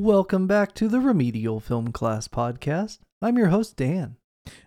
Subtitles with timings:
[0.00, 3.00] Welcome back to the Remedial Film Class Podcast.
[3.20, 4.16] I'm your host, Dan.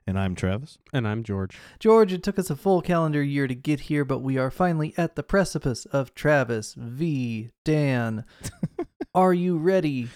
[0.05, 0.77] And I'm Travis.
[0.93, 1.57] And I'm George.
[1.79, 4.93] George, it took us a full calendar year to get here, but we are finally
[4.95, 7.49] at the precipice of Travis v.
[7.65, 8.25] Dan.
[9.15, 10.09] are you ready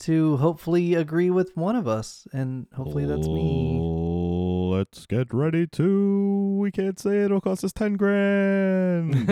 [0.00, 2.26] to hopefully agree with one of us?
[2.32, 3.78] And hopefully that's me.
[3.78, 6.56] Oh, let's get ready to.
[6.58, 7.24] We can't say it.
[7.26, 9.28] It'll cost us 10 grand.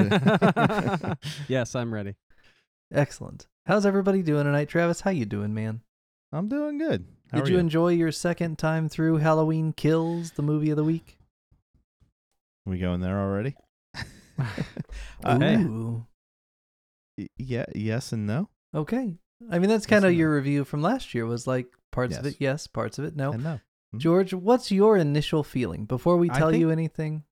[1.48, 2.16] yes, I'm ready.
[2.92, 3.46] Excellent.
[3.66, 4.68] How's everybody doing tonight?
[4.68, 5.80] Travis, how you doing, man?
[6.32, 7.06] I'm doing good.
[7.32, 10.84] How Did are you enjoy your second time through Halloween Kills, the movie of the
[10.84, 11.18] week?
[12.66, 13.56] we going there already?
[15.24, 15.38] Uh.
[15.60, 16.06] Ooh.
[17.16, 18.50] Y- yeah, yes and no.
[18.74, 19.16] Okay.
[19.50, 20.18] I mean, that's Yes kind of and no.
[20.18, 23.32] your review from last year was like parts of it yes, parts of it no.
[23.32, 23.60] And no.
[23.94, 23.98] Mhm.
[24.00, 27.24] George, what's your initial feeling before we I tell you anything?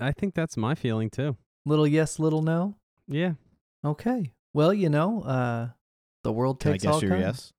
[0.00, 1.36] I think that's my feeling too.
[1.64, 2.74] Little yes, little no.
[3.06, 3.34] Yeah.
[3.84, 4.32] Okay.
[4.54, 5.68] Well, you know, uh,
[6.24, 7.22] the world Can I takes guess your kinds.
[7.22, 7.52] yes?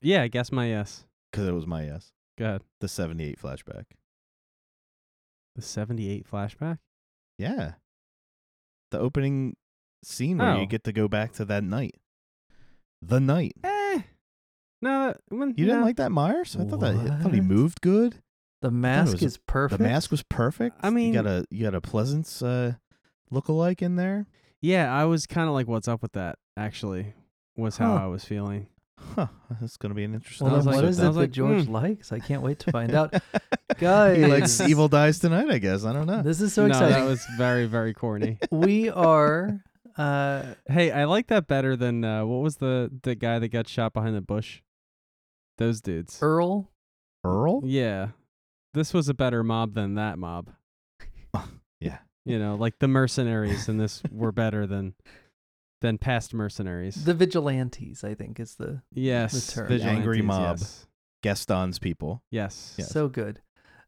[0.00, 1.04] Yeah, I guess my yes.
[1.30, 2.12] Because it was my yes.
[2.38, 2.62] Go ahead.
[2.80, 3.84] The 78 flashback.
[5.56, 6.78] The 78 flashback?
[7.36, 7.72] Yeah.
[8.90, 9.56] The opening
[10.04, 10.60] scene where Oh.
[10.60, 11.96] you get to go back to that night.
[13.02, 13.52] The night.
[13.64, 14.02] Eh.
[14.80, 15.86] No, that, when, You didn't no.
[15.86, 16.56] like that Myers?
[16.58, 17.48] I thought that I thought he What?
[17.48, 18.22] moved good.
[18.62, 19.78] The mask was is perfect.
[19.82, 20.78] The mask was perfect.
[20.82, 22.76] I mean- you got a you got a Pleasence uh
[23.30, 24.26] look-alike in there.
[24.60, 27.14] Yeah, I was kind of like, what's up with that, actually,
[27.56, 28.04] was how Huh.
[28.04, 28.66] I was feeling.
[29.14, 29.28] Huh.
[29.60, 30.46] That's gonna be an interesting.
[30.46, 31.72] Well, I was then like- what is I it was that like, George hmm.
[31.72, 32.12] likes?
[32.12, 33.14] I can't wait to find out.
[33.78, 34.68] Guys, he likes Guys.
[34.68, 35.48] Evil Dies Tonight.
[35.48, 36.22] I guess I don't know.
[36.22, 36.94] This is so no, exciting.
[36.94, 38.38] that was very, very corny.
[38.50, 39.60] we are
[39.96, 43.68] uh hey, I like that better than, uh, what was the, the guy that got
[43.68, 44.62] shot behind the bush?
[45.58, 46.18] Those dudes.
[46.20, 46.70] Earl.
[47.24, 47.62] Earl.
[47.64, 48.08] Yeah.
[48.74, 50.50] This was a better mob than that mob.
[52.28, 52.34] Yeah.
[52.34, 54.94] You know, like the mercenaries in this were better than
[55.80, 57.04] than past mercenaries.
[57.04, 59.68] The vigilantes, I think, is the yes, term.
[59.68, 60.58] The angry vigilantes, mob.
[60.58, 60.86] Yes.
[61.22, 62.22] Gaston's people.
[62.30, 62.74] yes.
[62.78, 62.90] Yes.
[62.90, 63.40] so good.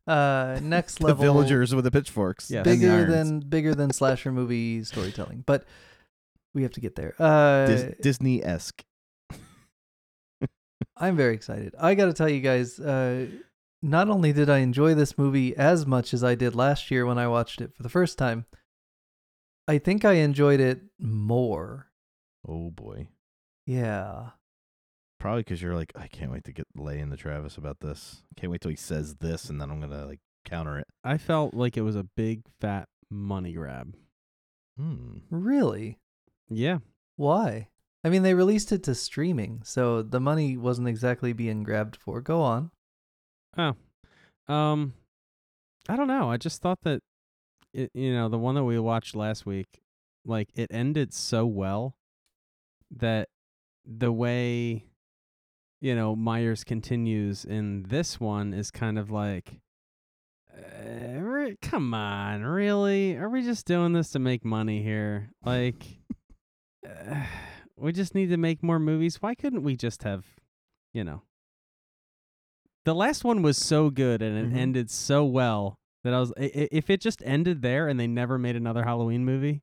[0.06, 2.50] Uh next level, The villagers with the pitchforks.
[2.50, 2.66] Yes.
[2.66, 5.44] and the bigger than bigger than slasher movie storytelling.
[5.46, 5.64] But
[6.54, 7.14] we have to get there.
[7.18, 8.84] Uh Dis- Disney esque.
[10.96, 11.74] I'm very excited.
[11.78, 13.26] I got to tell you guys, uh,
[13.82, 17.18] not only did I enjoy this movie as much as I did last year when
[17.18, 18.46] I watched it for the first time,
[19.66, 21.88] I think I enjoyed it more.
[22.46, 23.08] Oh boy.
[23.66, 24.30] Yeah.
[25.18, 28.22] Probably because you're like, I can't wait to get lay into Travis about this.
[28.36, 30.86] Can't wait till he says this, and then I'm gonna like counter it.
[31.04, 33.94] I felt like it was a big fat money grab.
[34.78, 35.18] Hmm.
[35.30, 35.98] Really?
[36.48, 36.78] Yeah.
[37.16, 37.68] Why?
[38.02, 42.22] I mean, they released it to streaming, so the money wasn't exactly being grabbed for.
[42.22, 42.70] Go on.
[43.56, 43.74] Oh.
[44.52, 44.94] Um
[45.88, 46.30] I don't know.
[46.30, 47.02] I just thought that
[47.72, 49.82] it, you know, the one that we watched last week,
[50.24, 51.96] like it ended so well
[52.90, 53.28] that
[53.84, 54.84] the way
[55.80, 59.60] you know Myers continues in this one is kind of like
[60.56, 63.16] uh, re- come on, really?
[63.16, 65.30] Are we just doing this to make money here?
[65.44, 65.84] Like
[66.86, 67.22] uh,
[67.76, 69.22] we just need to make more movies.
[69.22, 70.24] Why couldn't we just have,
[70.92, 71.22] you know,
[72.84, 74.56] the last one was so good and it Mhm.
[74.56, 78.56] ended so well that I was if it just ended there and they never made
[78.56, 79.62] another Halloween movie,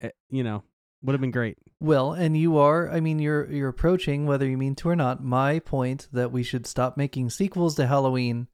[0.00, 0.62] eh, you know,
[1.02, 1.58] would have been great.
[1.80, 5.22] Well, and you are, I mean, you're you're approaching, whether you mean to or not,
[5.22, 8.48] my point that we should stop making sequels to Halloween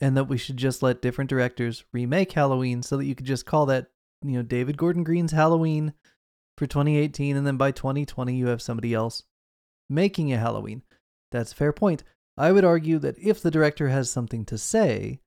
[0.00, 3.46] and that we should just let different directors remake Halloween so that you could just
[3.46, 3.90] call that,
[4.22, 5.94] you know, David Gordon Green's Halloween
[6.56, 9.22] for 2018 and then by 2020 you have somebody else
[9.88, 10.82] making a Halloween.
[11.30, 12.04] That's a fair point.
[12.38, 15.20] I would argue that if the director has something to say,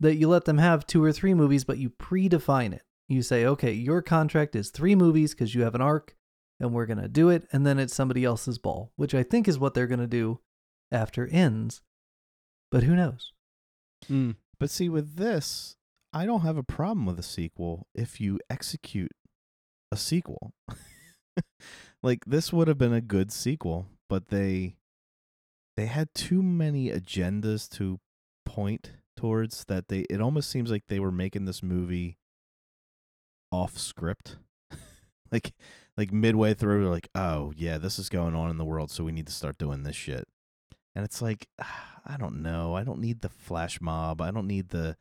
[0.00, 2.82] that you let them have two or three movies, but you predefine it.
[3.08, 6.16] You say, okay, your contract is three movies because you have an arc
[6.58, 7.46] and we're going to do it.
[7.52, 10.40] And then it's somebody else's ball, which I think is what they're going to do
[10.90, 11.82] after ends.
[12.70, 13.32] But who knows?
[14.10, 14.36] Mm.
[14.58, 15.76] But see, with this,
[16.12, 19.12] I don't have a problem with a sequel if you execute
[19.92, 20.52] a sequel.
[22.02, 24.76] like this would have been a good sequel, but they
[25.80, 27.98] they had too many agendas to
[28.44, 32.18] point towards that they it almost seems like they were making this movie
[33.50, 34.36] off script.
[35.32, 35.54] like
[35.96, 39.04] like midway through they're like, "Oh, yeah, this is going on in the world, so
[39.04, 40.28] we need to start doing this shit."
[40.94, 42.74] And it's like, I don't know.
[42.74, 44.20] I don't need the flash mob.
[44.20, 44.98] I don't need the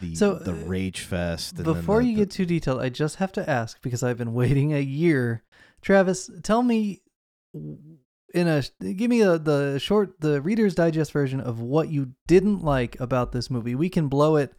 [0.00, 1.56] the So, the uh, rage fest.
[1.56, 4.34] Before the- you the- get too detailed, I just have to ask because I've been
[4.42, 5.42] waiting a year.
[5.82, 7.02] Travis, tell me
[8.34, 12.62] in a give me a, the short the reader's digest version of what you didn't
[12.62, 13.74] like about this movie.
[13.74, 14.52] We can blow it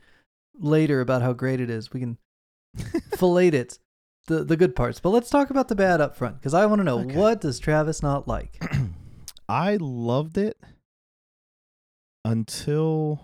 [0.58, 1.92] later about how great it is.
[1.94, 2.18] We can
[3.18, 3.78] fillet it.
[4.28, 5.00] the the good parts.
[5.00, 7.16] But let's talk about the bad up front because I want to know Okay.
[7.16, 8.60] what does Travis not like?
[9.50, 10.58] I loved it
[12.24, 13.22] until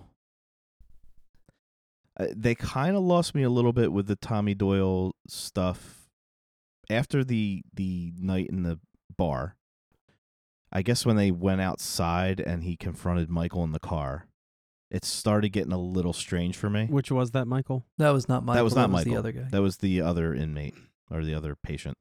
[2.19, 6.07] uh, they kind of lost me a little bit with the Tommy Doyle stuff
[6.89, 8.79] after the the night in the
[9.17, 9.55] bar.
[10.71, 14.27] I guess when they went outside and he confronted Michael in the car,
[14.89, 16.85] it started getting a little strange for me.
[16.85, 17.85] Which was that, Michael?
[17.97, 18.57] That was not Michael.
[18.59, 19.17] That was not the Michael.
[19.17, 19.47] other guy.
[19.51, 20.75] That was the other inmate
[21.09, 21.97] or the other patient.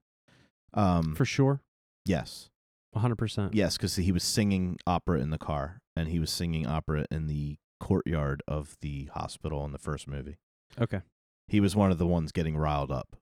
[0.74, 1.60] Um, For sure.
[2.04, 2.50] yes,
[2.94, 3.50] 100%.
[3.52, 7.26] yes, because he was singing opera in the car, and he was singing opera in
[7.26, 10.36] the courtyard of the hospital in the first movie.
[10.80, 11.00] Okay.
[11.48, 13.16] He was one of the ones getting riled up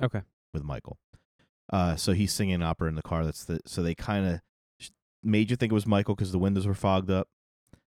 [0.00, 0.22] Okay.
[0.54, 0.98] with Michael.
[1.72, 3.24] Uh, so he's singing opera in the car.
[3.24, 4.40] That's the so they kind of
[5.22, 7.28] made you think it was Michael because the windows were fogged up,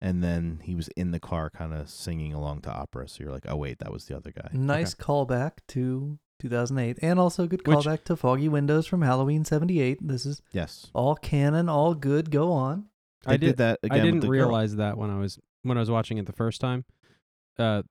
[0.02, 3.08] and then he was in the car, kind of singing along to opera.
[3.08, 4.50] So you're like, oh wait, that was the other guy.
[4.54, 10.00] Nice callback to 2008, and also good Which- callback to Foggy Windows from Halloween '78.
[10.08, 12.30] This is Yes, all canon, all good.
[12.32, 12.86] Go on.
[13.26, 13.58] they I did, did.
[13.58, 14.00] that again.
[14.00, 14.34] I didn't the girl.
[14.34, 16.86] realize that when I was when I was watching it the first time.
[17.58, 17.84] Uh,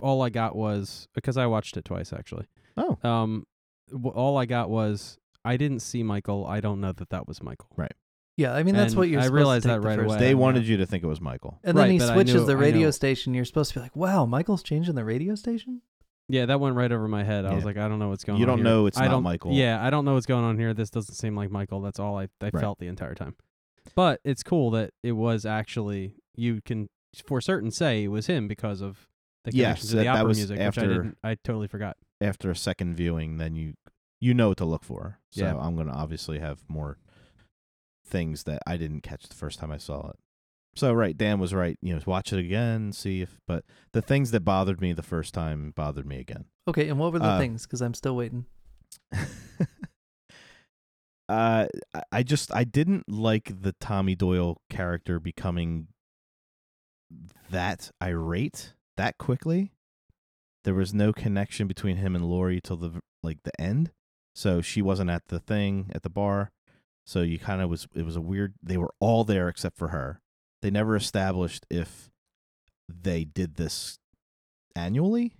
[0.00, 2.46] all I got was because I watched it twice actually.
[2.76, 3.46] Oh, Um,
[3.90, 6.46] w- all I got was I didn't see Michael.
[6.46, 7.68] I don't know that that was Michael.
[7.76, 7.92] Right.
[8.36, 9.20] Yeah, I mean that's And what you're.
[9.20, 10.14] I supposed realized to take that the right first away.
[10.16, 10.34] time, they yeah.
[10.34, 11.58] wanted you to think it was Michael.
[11.62, 13.34] And then Right, he but I switches knew- the I radio know- station.
[13.34, 15.82] You're supposed to be like, "Wow, Michael's changing the radio station."
[16.28, 17.44] Yeah, that went right over my head.
[17.44, 17.66] I was Yeah.
[17.66, 18.40] like, I don't know what's going on.
[18.40, 18.64] You don't here.
[18.64, 19.52] know it's I not don't, Michael.
[19.52, 20.72] Yeah, I don't know what's going on here.
[20.72, 21.80] This doesn't seem like Michael.
[21.82, 22.60] That's all I, I Right.
[22.60, 23.34] felt the entire time.
[23.94, 26.88] But it's cool that it was actually you can
[27.26, 29.08] for certain say it was him because of
[29.44, 31.18] the Yes, connection to the that- that opera was music, which I after- didn't.
[31.22, 31.96] I totally forgot.
[32.20, 33.74] After a second viewing, then you
[34.20, 35.18] you know what to look for.
[35.30, 35.56] So Yeah.
[35.58, 36.96] I'm gonna obviously have more
[38.12, 40.16] things that I didn't catch the first time I saw it.
[40.76, 41.76] So right, Dan was right.
[41.82, 43.40] You know, watch it again, see if.
[43.48, 46.44] But the things that bothered me the first time bothered me again.
[46.68, 47.62] Okay, and what were the Uh, things?
[47.66, 48.46] Because I'm still waiting.
[51.28, 55.88] uh, I- I just I didn't like the Tommy Doyle character becoming
[57.50, 59.72] that irate that quickly.
[60.64, 63.90] There was no connection between him and Laurie till the like the end.
[64.34, 66.50] So she wasn't at the thing at the bar.
[67.04, 69.88] So you kind of was it was a weird they were all there except for
[69.88, 70.20] her.
[70.62, 72.10] They never established if
[72.88, 73.98] they did this
[74.76, 75.32] annually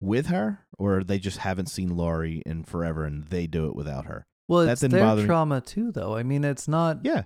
[0.00, 4.06] with her or they just haven't seen Laurie in forever and they do it without
[4.06, 4.26] her.
[4.48, 6.14] Well, that it's their bother trauma too, though.
[6.16, 6.98] I mean, it's not.
[7.02, 7.22] Yeah.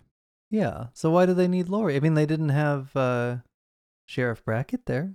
[0.50, 0.87] Yeah.
[0.94, 1.97] So why do they need Laurie?
[1.97, 3.38] I mean, they didn't have uh,
[4.06, 5.12] Sheriff Brackett there.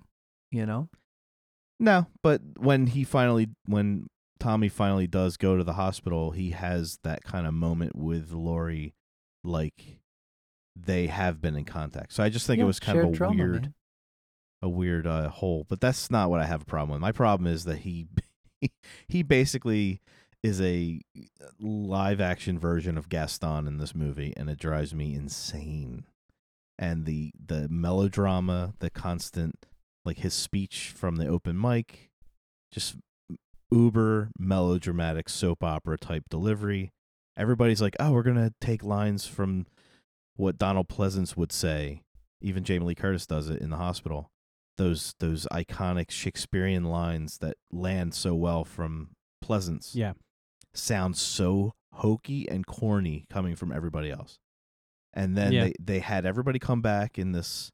[0.52, 0.90] You know.
[1.80, 4.08] No, but when he finally when
[4.44, 8.94] Tommy finally does go to the hospital, he has that kind of moment with Laurie
[9.44, 10.00] like
[10.76, 12.12] they have been in contact.
[12.14, 13.74] So I just think Yeah, it was kind of a trauma, weird man.
[14.62, 17.02] a weird uh, hole, but that's not what I have a problem with.
[17.02, 18.08] My problem is that he
[19.08, 20.02] he basically
[20.42, 21.00] is a
[21.60, 26.06] live action version of Gaston in this movie, and it drives me insane.
[26.78, 29.66] And the the melodrama, the constant
[30.04, 32.10] like his speech from the open mic,
[32.72, 32.96] just
[33.74, 36.92] uber melodramatic soap opera type delivery.
[37.36, 39.66] Everybody's like, "Oh, we're gonna take lines from
[40.36, 42.02] what Donald Pleasence would say."
[42.42, 44.30] Even Jamie Lee Curtis does it in the hospital.
[44.78, 49.10] Those those iconic Shakespearean lines that land so well from
[49.44, 50.14] Pleasence Yeah.
[50.74, 54.38] sound so hokey and corny coming from everybody else.
[55.14, 55.64] And then Yeah.
[55.66, 57.70] they, they had everybody come back in this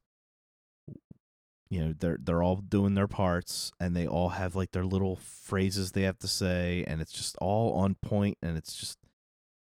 [1.70, 5.16] you know, they're they're all doing their parts and they all have like their little
[5.16, 8.98] phrases they have to say and it's just all on point and it's just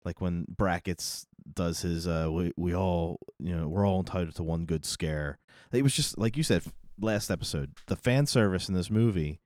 [0.05, 4.43] like when brackets does his uh we, we all you know we're all entitled to
[4.43, 5.39] one good scare.
[5.73, 6.63] It was just like you said
[7.01, 9.41] last episode the fan service in this movie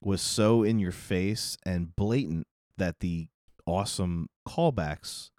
[0.00, 3.26] was so in your face and blatant that the
[3.66, 5.30] awesome callbacks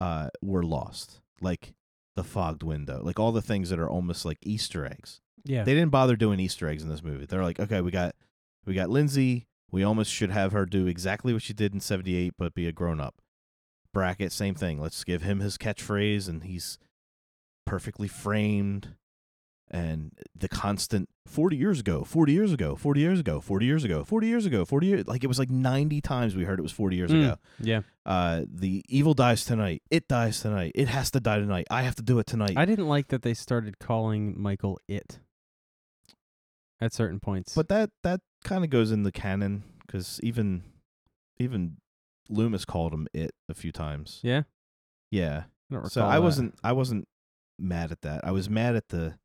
[0.00, 1.74] uh were lost like
[2.16, 5.64] the fogged window like all the things that are almost like easter eggs Yeah.
[5.64, 7.26] they didn't bother doing easter eggs in this movie.
[7.26, 8.14] They're like okay we got
[8.66, 9.46] we got Lindsey.
[9.70, 12.72] We almost should have her do exactly what she did in 78 but be a
[12.72, 13.16] grown-up.
[13.92, 14.80] Brackett same thing.
[14.80, 16.78] Let's give him his catchphrase and he's
[17.66, 18.94] perfectly framed.
[19.70, 24.04] And the constant 40 years ago 40 years ago 40 years ago 40 years ago
[24.04, 26.70] 40 years ago 40 years like it was like 90 times we heard it was
[26.70, 27.36] 40 years Mm, ago.
[27.60, 27.80] Yeah.
[28.04, 29.82] uh the evil dies tonight.
[29.90, 30.72] It dies tonight.
[30.74, 31.66] It has to die tonight.
[31.70, 32.52] I have to do it tonight.
[32.56, 35.18] I didn't like that they started calling Michael it
[36.80, 37.54] at certain points.
[37.54, 40.62] but that that kind of goes in the canon because even
[41.38, 41.76] even
[42.28, 44.42] loomis called him it a few times yeah,
[45.10, 46.22] yeah I so i that.
[46.22, 47.06] wasn't i wasn't
[47.58, 49.18] mad at that i was mad at the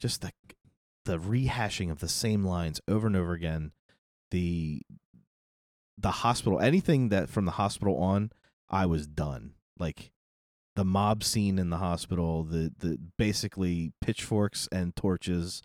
[0.00, 0.30] just the
[1.04, 3.72] the rehashing of the same lines over and over again
[4.30, 4.82] the
[5.98, 8.30] the hospital, anything that from the hospital on,
[8.68, 9.54] I was done.
[9.78, 10.10] Like
[10.76, 15.62] the mob scene in the hospital, the the basically pitchforks and torches.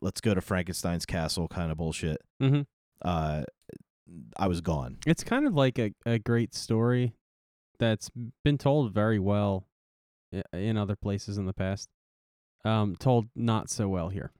[0.00, 2.20] Let's go to Frankenstein's castle kind of bullshit.
[2.42, 2.62] Mm-hmm.
[3.02, 3.44] Uh,
[4.36, 4.98] I was gone.
[5.06, 7.14] It's kind of like a, a great story
[7.78, 8.10] that's
[8.44, 9.66] been told very well
[10.52, 11.88] in other places in the past.
[12.64, 14.32] Um, told not so well here.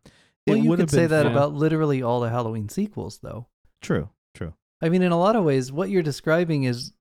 [0.46, 1.32] Well, it you could say that fun.
[1.32, 3.46] about literally all the Halloween sequels, though.
[3.82, 4.54] True, true.
[4.80, 6.92] I mean, in a lot of ways, what you're describing is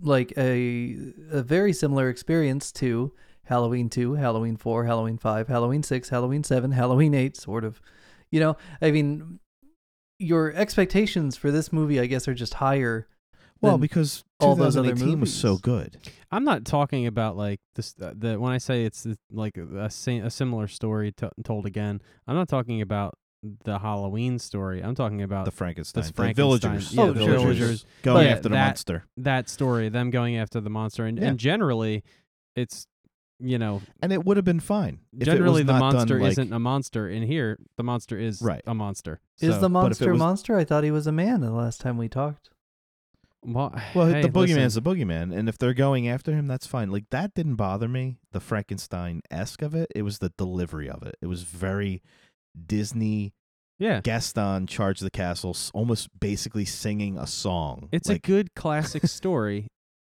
[0.00, 0.96] like a
[1.30, 3.12] a very similar experience to
[3.46, 7.80] Halloween 2, Halloween 4, Halloween 5, Halloween 6, Halloween 7, Halloween 8, sort of.
[8.30, 9.40] You know, I mean,
[10.18, 13.08] your expectations for this movie, I guess, are just higher.
[13.60, 15.96] Well, because all those other 2018 was so good.
[16.32, 17.94] I'm not talking about like this.
[18.00, 21.64] Uh, the when I say it's the, like a, sa- a similar story to, told
[21.66, 23.14] again, I'm not talking about
[23.64, 24.80] the Halloween story.
[24.82, 27.86] I'm talking about The Frankenstein, the Frankenstein, villagers, yeah, the villagers.
[28.02, 29.04] going But after the that- monster.
[29.18, 31.28] that story, them going after the monster, and, Yeah.
[31.28, 32.02] and generally,
[32.56, 32.86] it's
[33.42, 35.00] you know And it would have been fine.
[35.12, 37.08] if it was generally the not done monster like- isn't a monster.
[37.08, 38.62] In here, the monster is Right.
[38.66, 39.20] a monster.
[39.40, 40.56] Is So- the but if it monster was- monster?
[40.56, 42.50] I thought he was a man the last time we talked.
[43.44, 46.66] well, Well, hey, the boogeyman's listen, the boogeyman, and if they're going after him, that's
[46.66, 46.90] fine.
[46.90, 48.18] Like that didn't bother me.
[48.30, 51.16] The Frankenstein esque of it, it was the delivery of it.
[51.20, 52.02] It was very
[52.66, 53.32] Disney.
[53.78, 54.00] yeah.
[54.00, 57.88] Gaston charged the castle, almost basically singing a song.
[57.90, 59.66] It's like, a good classic story.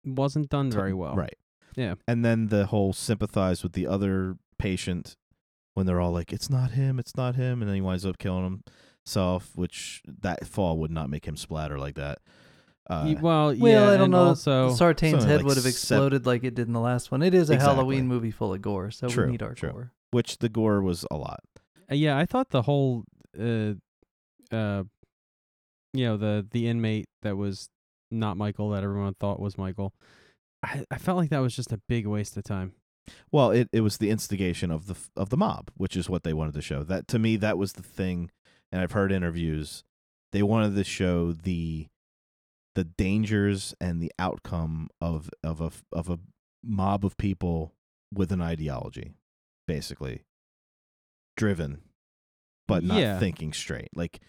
[0.07, 1.15] Wasn't done very well.
[1.15, 1.35] right?
[1.79, 1.95] Yeah.
[2.09, 5.17] And then the whole sympathize with the other patient
[5.75, 8.19] when they're all like, "It's not him, it's not him," and then he winds up
[8.19, 8.63] killing
[9.07, 12.19] himself, which that fall would not make him splatter like that.
[12.91, 13.63] Uh, well, yeah.
[13.63, 14.25] well, I don't and know.
[14.25, 17.23] Also, Sartain's head like would have sev- exploded like it did in the last one.
[17.23, 17.75] It is a Exactly.
[17.77, 19.71] Halloween movie full of gore, so True, we need our true.
[19.71, 19.93] gore.
[20.11, 21.41] which the gore was a lot.
[21.91, 23.05] Uh, yeah, I thought the whole,
[23.39, 23.75] uh,
[24.51, 24.83] uh,
[25.93, 27.69] you know, the the inmate that was
[28.11, 29.93] not Michael that everyone thought was Michael.
[30.63, 32.73] I, I felt like that was just a big waste of time.
[33.33, 36.35] Well, it, it was the instigation of the of the mob, which is what they
[36.35, 36.83] wanted to show.
[36.83, 38.31] That to me, that was the thing.
[38.71, 39.85] And I've heard interviews.
[40.33, 41.87] They wanted to show the
[42.75, 46.19] the dangers and the outcome of of a of a
[46.63, 47.73] mob of people
[48.13, 49.15] with an ideology,
[49.67, 50.25] basically
[51.37, 51.81] driven,
[52.67, 53.19] but not Yeah.
[53.19, 53.89] thinking straight.
[53.95, 54.21] Like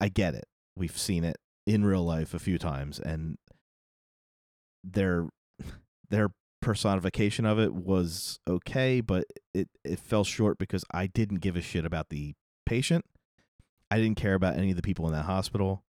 [0.00, 0.44] I get it.
[0.76, 3.38] We've seen it in real life a few times, and
[4.84, 5.28] their
[6.10, 6.30] their
[6.62, 11.60] personification of it was okay, but it it fell short because I didn't give a
[11.60, 12.34] shit about the
[12.66, 13.04] patient.
[13.90, 15.84] I didn't care about any of the people in that hospital.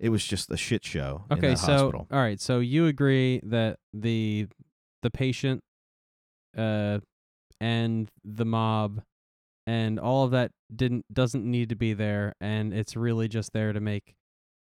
[0.00, 2.06] It was just a shit show in Okay, so hospital.
[2.10, 4.46] all right, so you agree that the
[5.02, 5.60] the patient,
[6.56, 6.98] uh,
[7.60, 9.02] and the mob,
[9.66, 13.72] and all of that didn't doesn't need to be there, and it's really just there
[13.72, 14.14] to make,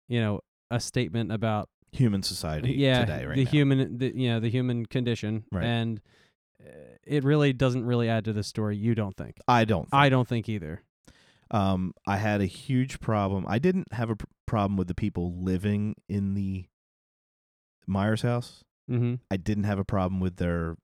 [0.09, 3.51] you know, a statement about Human society yeah today, right the now.
[3.51, 5.65] human the, you know the human condition, Right.
[5.65, 6.01] and
[6.63, 6.69] uh,
[7.07, 8.77] it really doesn't really add to the story.
[8.77, 9.39] You don't think?
[9.49, 9.85] I don't.
[9.91, 9.95] Think.
[9.95, 10.83] I don't think either.
[11.51, 13.47] Um, I had a huge problem.
[13.49, 16.67] I didn't have a pr- problem with the people living in the
[17.87, 18.65] Myers house.
[18.91, 19.15] Mm-hmm.
[19.31, 20.77] I didn't have a problem with their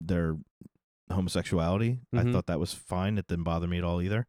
[0.00, 0.36] their
[1.10, 2.00] homosexuality.
[2.12, 2.32] I Mhm.
[2.32, 3.16] thought that was fine.
[3.18, 4.26] It didn't bother me at all either.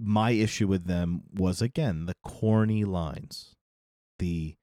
[0.00, 3.54] My issue with them was again the corny lines,
[4.18, 4.56] the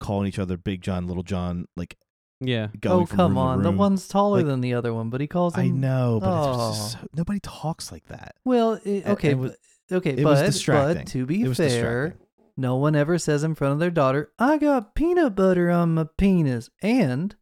[0.00, 1.96] calling each other Big John, Little John, like
[2.40, 2.68] Yeah.
[2.80, 5.10] going oh from come room to on, the one's taller Like- than the other one,
[5.10, 5.60] but he calls him.
[5.60, 6.46] I know, but it's
[6.80, 7.00] just Oh.
[7.02, 8.34] so, nobody talks like that.
[8.44, 9.56] Well, it, okay, it was-
[9.88, 11.68] but, okay, it but, was but to be It was fair,
[12.08, 12.26] distracting.
[12.56, 16.06] no one ever says in front of their daughter, "I got peanut butter on my
[16.18, 17.36] penis," and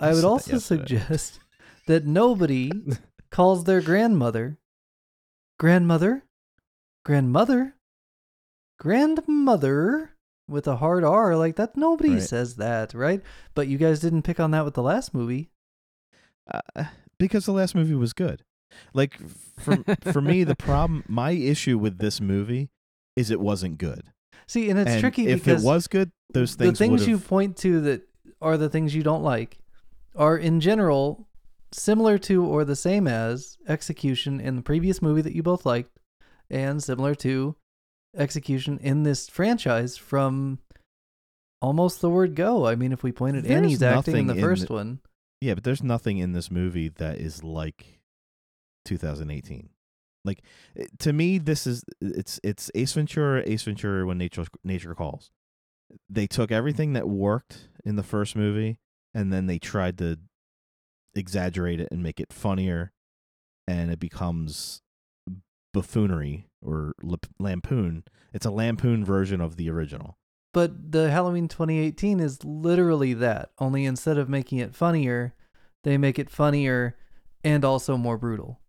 [0.00, 1.38] I I would said that also suggest
[1.86, 2.70] that nobody
[3.30, 4.58] calls their grandmother
[5.58, 6.24] grandmother,
[7.04, 7.76] grandmother,
[8.80, 10.13] grandmother
[10.48, 11.76] with a hard R like that.
[11.76, 12.22] Nobody Right.
[12.22, 13.22] says that, right?
[13.54, 15.50] But you guys didn't pick on that with the last movie.
[16.52, 16.84] uh,
[17.18, 18.42] because the last movie was good.
[18.92, 19.18] Like
[19.58, 22.70] for for me, the problem, my issue with this movie
[23.16, 24.02] is it wasn't good.
[24.46, 27.08] See, and it's and tricky if because it was good, those things the things would
[27.08, 28.02] you point to that
[28.42, 29.58] are the things you don't like
[30.16, 31.28] are in general
[31.72, 35.98] similar to or the same as execution in the previous movie that you both liked
[36.50, 37.56] and similar to
[38.16, 40.58] execution in this franchise from
[41.62, 44.40] almost the word go i mean if we pointed There's annie's acting in the in
[44.40, 45.00] first the- one
[45.40, 48.00] Yeah, but there's nothing in this movie that is like
[48.86, 49.68] 2018.
[50.24, 50.42] Like
[50.76, 55.30] eh, to me, this is it's it's Ace Ventura, Ace Ventura when nature nature calls.
[56.08, 58.78] They took everything that worked in the first movie
[59.12, 60.18] and then they tried to
[61.14, 62.92] exaggerate it and make it funnier,
[63.68, 64.80] and it becomes
[65.74, 68.04] buffoonery or lip- lampoon.
[68.32, 70.16] It's a lampoon version of the original.
[70.54, 73.50] But the Halloween 2018 is literally that.
[73.58, 75.34] Only instead of making it funnier,
[75.82, 76.96] they make it funnier
[77.42, 78.60] and also more brutal.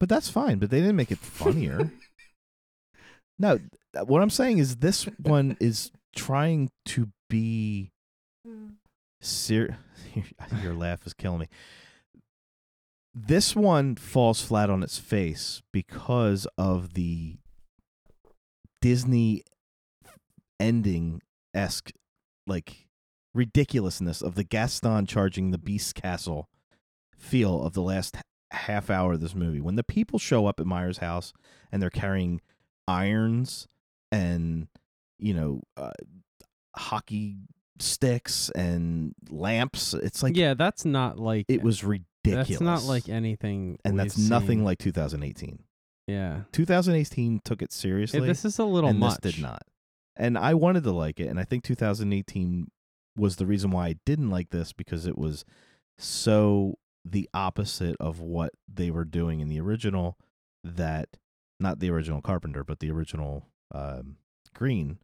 [0.00, 0.58] But that's fine.
[0.58, 1.92] But they didn't make it funnier.
[3.38, 3.60] no,
[4.04, 7.92] what I'm saying is this one is trying to be
[8.44, 8.68] hmm.
[9.20, 9.76] ser-
[10.62, 11.48] Your laugh is killing me.
[13.18, 17.38] This one falls flat on its face because of the
[18.82, 19.42] Disney
[20.60, 21.22] ending
[21.54, 21.92] esque,
[22.46, 22.88] like
[23.32, 26.50] ridiculousness of the Gaston charging the Beast Castle
[27.16, 28.18] feel of the last
[28.50, 29.62] half hour of this movie.
[29.62, 31.32] When the people show up at Myers' house
[31.72, 32.42] and they're carrying
[32.86, 33.66] irons
[34.12, 34.68] and
[35.18, 35.92] you know uh,
[36.76, 37.38] hockey
[37.78, 42.10] sticks and lamps, it's like yeah, that's not like it was ridiculous.
[42.34, 45.62] That's not like anything, and that's nothing like 2018.
[46.06, 48.20] Yeah, 2018 took it seriously.
[48.20, 49.20] this is a little and much.
[49.20, 49.62] this did not.
[50.16, 52.70] And I wanted to like it, and I think 2018
[53.16, 55.44] was the reason why I didn't like this because it was
[55.98, 60.16] so the opposite of what they were doing in the original.
[60.62, 61.08] That
[61.60, 64.16] not the original Carpenter, but the original um,
[64.54, 64.98] Green.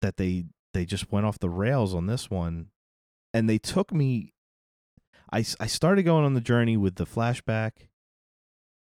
[0.00, 0.44] That they
[0.74, 2.68] they just went off the rails on this one,
[3.32, 4.32] and they took me.
[5.32, 7.72] I I started going on the journey with the flashback,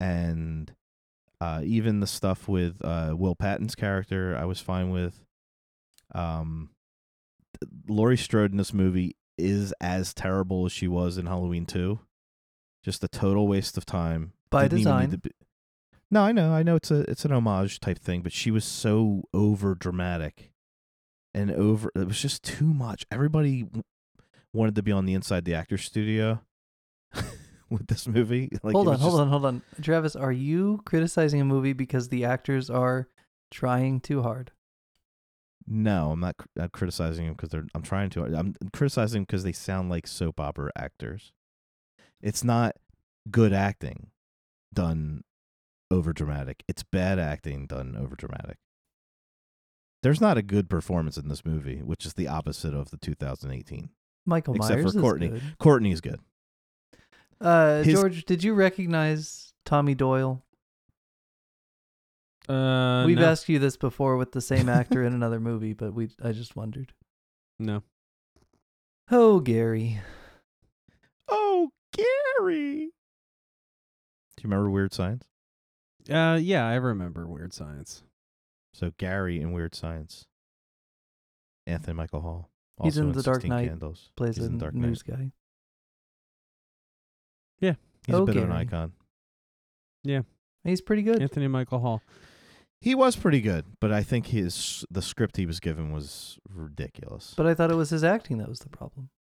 [0.01, 0.73] and
[1.41, 5.25] uh, even the stuff with uh, Will Patton's character, I was fine with.
[6.15, 6.71] Um,
[7.89, 12.01] Laurie Strode in this movie is as terrible as she was in Halloween Two.
[12.85, 14.33] Just a total waste of time.
[14.51, 15.11] By Didn't design.
[15.11, 15.31] be-
[16.11, 18.65] No, I know, I know it's a it's an homage type thing, but she was
[18.65, 20.51] so over dramatic,
[21.35, 21.91] and over.
[21.95, 23.05] It was just too much.
[23.11, 23.67] Everybody
[24.55, 26.41] wanted to be on the inside the actor studio
[27.71, 28.51] with this movie.
[28.63, 29.63] Like, hold on, was hold on, hold on.
[29.81, 33.09] Travis, are you criticizing a movie because the actors are
[33.51, 34.51] trying too hard?
[35.67, 37.67] No, I'm not uh, criticizing them because they're.
[37.75, 38.25] I'm trying to.
[38.25, 41.33] I'm criticizing because they sound like soap opera actors.
[42.23, 42.77] It's not
[43.31, 44.09] good acting
[44.73, 45.23] done
[45.91, 46.65] over dramatic.
[46.69, 48.57] It's bad acting done over dramatic.
[50.03, 53.91] There's not a good performance in this movie, which is the opposite of the 2018.
[54.27, 55.29] Michael Except Myers for is Courtney.
[55.29, 55.43] good.
[55.59, 56.21] Courtney is good.
[57.41, 60.43] Uh, His- George, did you recognize Tommy Doyle?
[62.49, 65.93] Uh, We've no, asked you this before with the same actor in another movie, but
[65.93, 66.93] we I just wondered.
[67.59, 67.83] no.
[69.11, 70.01] Oh, Gary.
[71.29, 72.91] Oh, Gary.
[74.37, 75.25] Do you remember Weird Science?
[76.11, 78.03] Uh, yeah, I remember Weird Science.
[78.75, 80.27] So Gary in Weird Science.
[81.67, 82.51] Anthony Michael Hall.
[82.83, 84.11] He's also in The Dark 16 Knight, Candles.
[84.17, 84.89] Plays He's a in Dark Knight.
[84.89, 85.33] news guy.
[87.61, 87.75] Yeah,
[88.07, 88.93] he's Oh, a bit of an icon.
[90.05, 90.23] Yeah,
[90.65, 91.21] He's pretty good.
[91.23, 92.03] Anthony Michael Hall.
[92.81, 97.35] He was pretty good, but I think his the script he was given was ridiculous.
[97.37, 99.11] But I thought it was his acting that was the problem.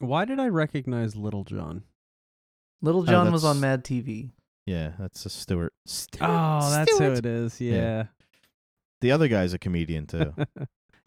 [0.00, 1.84] Why did I recognize Little John?
[2.82, 4.30] Little John was on Mad TV.
[4.66, 5.72] yeah, that's a Stuart.
[5.86, 6.26] Stuart.
[6.28, 7.60] Oh, that's who it is.
[7.60, 7.74] Yeah.
[7.74, 8.04] Yeah.
[9.00, 10.34] The other guy's a comedian too.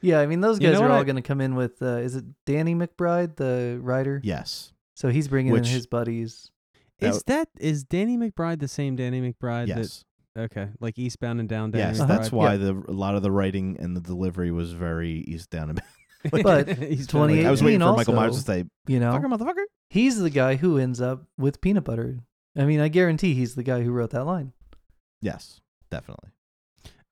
[0.02, 1.82] Yeah, I mean those You guys know are all I- going to come in with.
[1.82, 4.22] Uh, is it Danny McBride, the writer?
[4.24, 4.72] yes.
[4.96, 6.52] So he's bringing Which- in his buddies.
[7.00, 9.68] That is that is Danny McBride the same Danny McBride?
[9.68, 10.04] Yes.
[10.36, 11.72] That, okay, like Eastbound and Down.
[11.72, 12.08] Danny Yes, McBride?
[12.08, 12.58] that's why Yeah.
[12.58, 15.70] the a lot of the writing and the delivery was very east down.
[15.72, 15.82] and
[16.44, 18.66] But He's Twenty- been like- I was waiting for 18 Michael Myers to also- say,
[18.88, 22.20] You know, "Fucker, motherfucker." he's the guy who ends up with peanut butter.
[22.58, 24.52] I mean, I guarantee he's the guy who wrote that line.
[25.22, 26.30] Yes, definitely.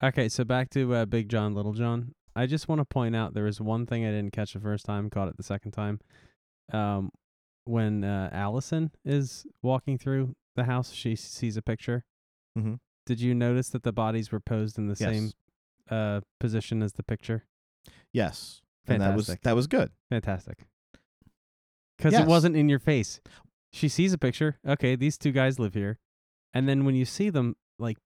[0.03, 2.13] Okay, so back to uh, Big John, Little John.
[2.35, 4.85] I just want to point out there was one thing I didn't catch the first
[4.85, 5.99] time, caught it the second time.
[6.71, 7.11] Um,
[7.67, 12.03] when uh, Allison is walking through the house, she sees a picture.
[12.57, 12.75] Mm-hmm.
[13.05, 15.09] Did you notice that the bodies were posed in the Yes.
[15.13, 15.31] same
[15.89, 17.45] uh, position as the picture?
[18.13, 19.43] Yes, and that was Fantastic.
[19.43, 19.91] that was good.
[20.09, 20.65] Fantastic.
[21.97, 22.23] Because Yes.
[22.23, 23.19] it wasn't in your face.
[23.71, 24.57] She sees a picture.
[24.67, 25.99] Okay, these two guys live here,
[26.53, 27.97] and then when you see them, like,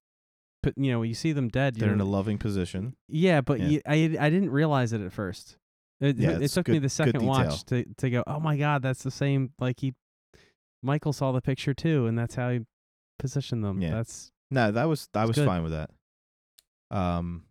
[0.64, 1.76] put you know, when you see them dead.
[1.76, 2.96] They're in a loving position.
[3.08, 3.68] Yeah, but Yeah.
[3.68, 5.58] You, I I didn't realize it at first.
[6.02, 8.82] It, Yeah, it it's took me the second watch to to go, oh my god,
[8.82, 9.52] that's the same.
[9.60, 9.94] Like he,
[10.82, 12.62] Michael saw the picture too, and that's how he
[13.20, 13.82] positioned them.
[13.82, 13.92] Yeah.
[13.92, 15.46] That's No, that was I was good.
[15.46, 15.92] fine with that.
[16.90, 17.44] Um,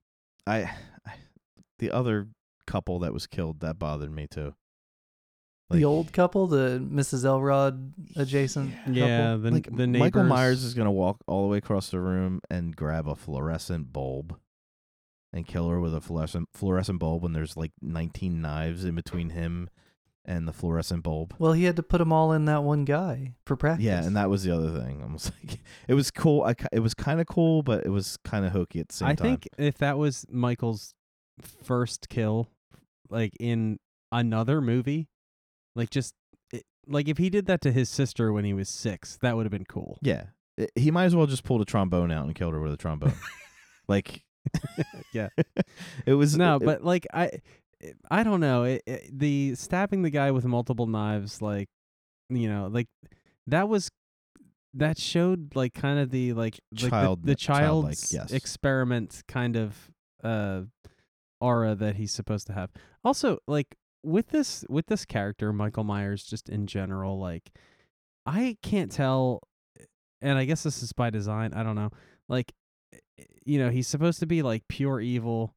[0.46, 0.70] I,
[1.06, 1.14] I
[1.78, 2.28] the other
[2.66, 4.54] couple that was killed that bothered me too.
[5.70, 7.24] the old couple, the Mrs.
[7.24, 8.94] Elrod adjacent couple.
[8.94, 9.36] yeah.
[9.36, 10.00] The like the neighbors.
[10.00, 13.92] Michael Myers is gonna walk all the way across the room and grab a fluorescent
[13.92, 14.36] bulb
[15.32, 19.30] and kill her with a fluorescent fluorescent bulb when there's like 19 knives in between
[19.30, 19.68] him
[20.24, 21.34] and the fluorescent bulb.
[21.38, 23.84] Well, he had to put them all in that one guy for practice.
[23.84, 25.02] Yeah, and that was the other thing.
[25.02, 26.42] I was like, it was cool.
[26.42, 29.08] I, it was kind of cool, but it was kind of hokey at the same
[29.08, 29.26] I time.
[29.26, 30.94] I think if that was Michael's
[31.64, 32.48] first kill,
[33.08, 33.78] like in
[34.12, 35.08] another movie,
[35.74, 36.14] like just
[36.52, 39.46] it, like if he did that to his sister when he was six, that would
[39.46, 39.98] have been cool.
[40.02, 40.24] Yeah,
[40.58, 42.76] I- he might as well just pulled a trombone out and killed her with a
[42.76, 43.14] trombone.
[43.88, 44.22] like,
[45.12, 45.28] Yeah.
[46.06, 47.30] it was no, it- but like I,
[47.82, 48.64] eh, I don't know.
[48.64, 51.68] It, it, the stabbing the guy with multiple knives, like
[52.28, 52.88] you know, like
[53.46, 53.90] that was
[54.74, 58.30] that showed like kind of the like like Child- the, the child's yes.
[58.32, 59.90] experiment kind of
[60.22, 60.62] uh
[61.40, 62.70] aura that he's supposed to have.
[63.04, 67.50] Also, like with this with this character, Michael Myers, just in general, like
[68.26, 69.40] I can't tell,
[69.78, 69.84] eh,
[70.22, 71.52] and I guess this is by design.
[71.54, 71.90] I don't know.
[72.28, 72.52] Like,
[73.44, 75.54] you know, he's supposed to be like pure evil,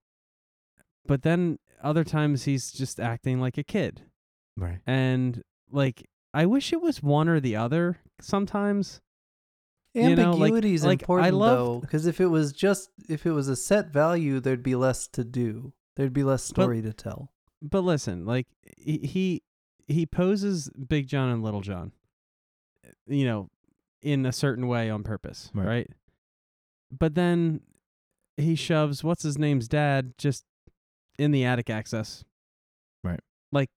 [1.06, 4.02] but then other times he's just acting like a kid,
[4.58, 4.80] right.
[4.88, 8.00] and like I wish it was one or the other.
[8.22, 9.02] Sometimes,
[9.94, 12.90] you know, like- Ambiguity is like, I important loved- though, because if it was just
[13.10, 15.74] if it was a set value, there'd be less to do.
[15.96, 17.32] There'd be less But- story to tell.
[17.62, 18.48] but listen, like
[18.78, 19.44] he he,
[19.88, 21.92] he poses Big John and Little John,
[23.08, 23.50] you know,
[24.02, 25.66] in a certain way on purpose, Right.
[25.68, 25.90] right?
[26.98, 27.62] But then
[28.38, 30.46] he shoves what's his name's dad just
[31.18, 32.24] in the attic access.
[33.04, 33.20] Right.
[33.52, 33.70] Like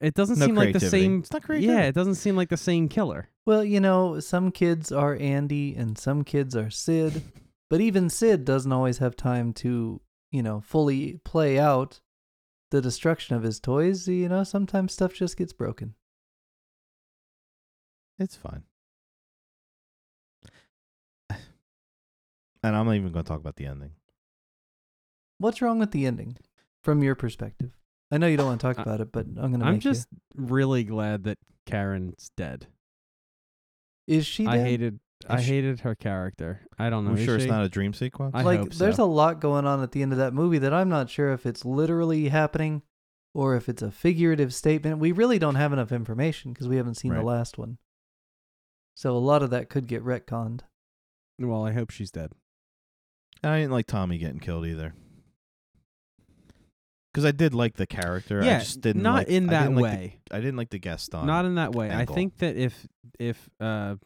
[0.00, 2.56] it doesn't No seem like the same It's not Yeah, it doesn't seem like the
[2.56, 3.28] same killer.
[3.46, 7.22] Well, you know, some kids are Andy and some kids are Sid,
[7.68, 12.00] but even Sid doesn't always have time to, you know, fully play out
[12.70, 14.08] the destruction of his toys.
[14.08, 15.94] You know, sometimes stuff just gets broken.
[18.18, 18.64] It's fine.
[22.62, 23.92] And I'm not even going to talk about the ending.
[25.38, 26.36] What's wrong with the ending
[26.82, 27.70] from your perspective?
[28.10, 29.74] I know you don't want to talk I- about it, but I'm going to I'm
[29.74, 32.66] make just really glad that Karen's dead.
[34.06, 34.66] Is she I dead?
[34.66, 36.62] hated I she- hated her character.
[36.78, 37.12] I don't know.
[37.12, 38.32] I'm is sure it's not a dream sequence.
[38.34, 39.04] I like hope there's so.
[39.04, 41.46] a lot going on at the end of that movie that I'm not sure if
[41.46, 42.82] it's literally happening
[43.34, 44.98] or if it's a figurative statement.
[44.98, 47.78] We really don't have enough information because we haven't seen the last one.
[48.94, 50.60] So a lot of that could get retconned.
[51.38, 52.32] Well, I hope she's dead.
[53.42, 54.94] And I didn't like Tommy getting killed either.
[57.12, 58.40] Because I did like the character.
[58.40, 60.20] I yeah, just didn't not like, in that didn't like the- way.
[60.30, 61.26] I didn't like the guest on.
[61.26, 61.90] not in that way.
[61.90, 62.86] I think that if
[63.18, 63.96] if uh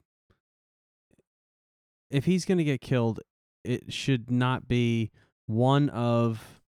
[2.10, 3.20] if he's gonna get killed,
[3.62, 5.10] it should not be
[5.46, 6.60] one of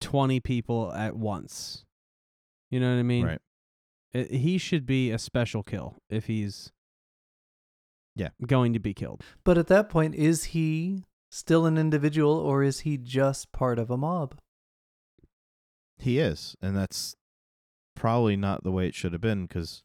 [0.00, 1.84] twenty people at once.
[2.70, 3.24] You know what I mean?
[3.24, 3.40] Right.
[4.12, 6.70] It, he should be a special kill if he's
[8.14, 8.28] Yeah.
[8.46, 9.22] going to be killed.
[9.44, 13.90] But at that point, is he still an individual or is he just part of
[13.90, 14.36] a mob?
[15.98, 17.16] He is, and that's
[17.96, 19.46] probably not the way it should have been.
[19.46, 19.82] Because,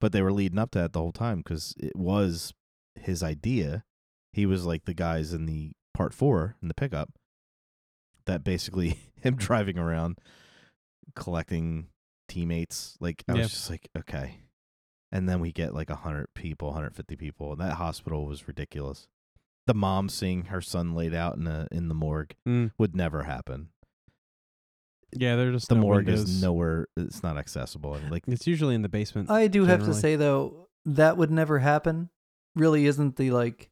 [0.00, 2.54] but they were leading up to that the whole time because it was
[2.94, 3.84] his idea.
[4.32, 7.10] He was like the guys in the part four in the pickup.
[8.24, 10.18] That basically him driving around,
[11.14, 11.88] collecting
[12.28, 12.96] teammates.
[13.00, 13.42] Like I Yeah.
[13.42, 14.38] was just like, okay.
[15.12, 18.46] And then we get like a hundred people, hundred fifty people, and that hospital was
[18.48, 19.08] ridiculous.
[19.66, 22.72] The mom seeing her son laid out in a in the morgue Mm.
[22.78, 23.68] would never happen
[25.12, 26.28] Yeah, they're just the no morgue windows.
[26.28, 29.30] is nowhere it's not accessible like It's usually in the basement.
[29.30, 32.10] I do have to say though, that would never happen.
[32.56, 33.70] Really isn't the like,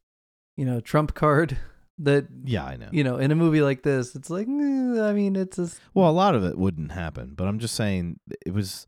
[0.57, 1.57] you know, trump card
[2.01, 5.11] that yeah i know you know, in a movie like this, it's like, eh, I
[5.13, 8.19] mean, it's a s- well a lot of it wouldn't happen but i'm just saying
[8.45, 8.87] it was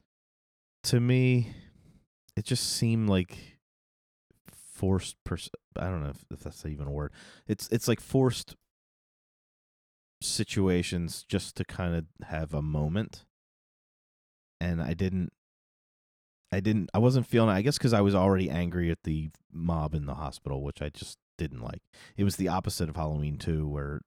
[0.83, 1.53] to me
[2.37, 3.50] it just seemed like
[4.81, 7.11] forced pers- i don't know if, if that's even a word
[7.47, 8.55] it's it's like forced
[10.21, 13.25] situations just to kind of have a moment
[14.59, 15.31] and i didn't
[16.51, 19.95] i didn't i wasn't feeling i guess because i was already angry at the mob
[19.95, 21.81] in the hospital which i just didn't like
[22.17, 24.01] it was the opposite of halloween 2 where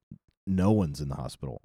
[0.47, 1.61] no one's in the hospital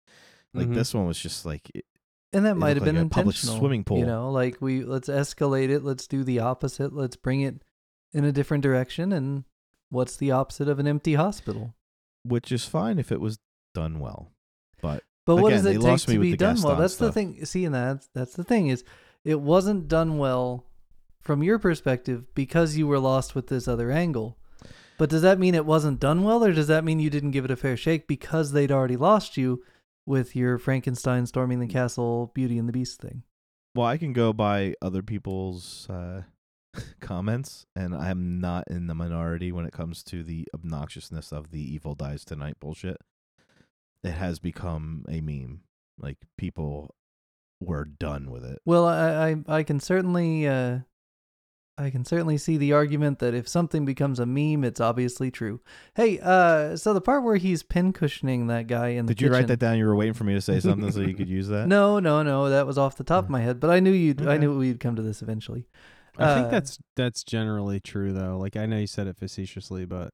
[0.54, 0.74] like Mhm.
[0.74, 1.84] this one was just like it-
[2.32, 3.58] and that might have looked been like a public intentional.
[3.60, 3.98] swimming pool.
[3.98, 7.62] You know, like we let's escalate it, let's do the opposite, let's bring it
[8.14, 9.44] in a different direction and
[9.90, 11.74] what's the opposite of an empty hospital?
[12.26, 13.38] which is fine if it was
[13.74, 14.32] done well
[14.80, 16.76] but But what does it take to be done well?
[16.76, 17.44] That's the thing.
[17.44, 18.84] See, and that's that's the thing is,
[19.24, 20.66] it wasn't done well
[21.22, 24.36] from your perspective because you were lost with this other angle.
[24.98, 27.46] But does that mean it wasn't done well, or does that mean you didn't give
[27.46, 29.64] it a fair shake because they'd already lost you
[30.06, 33.22] with your Frankenstein storming the castle, Beauty and the Beast thing?
[33.74, 36.22] well i can go by other people's uh
[37.00, 41.60] comments and i'm not in the minority when it comes to the obnoxiousness of the
[41.60, 42.96] evil dies tonight bullshit
[44.02, 45.60] it has become a meme
[45.98, 46.94] like people
[47.60, 48.58] we're done with it.
[48.66, 50.80] Well, I I, I can certainly uh,
[51.78, 55.60] I can certainly see the argument that if something becomes a meme, it's obviously true.
[55.94, 59.30] Hey, uh, so the part where he's pin cushioning that guy in the Did you
[59.32, 59.78] write that down?
[59.78, 61.66] You were waiting for me to say something so you could use that.
[61.66, 62.50] No, no, no.
[62.50, 63.32] That was off the top of Mm.
[63.32, 64.26] my head, but I knew you'd.
[64.26, 65.66] I knew we'd come to this eventually.
[66.18, 68.38] I think Uh, that's that's generally true though.
[68.38, 70.10] Like I know you said it facetiously, but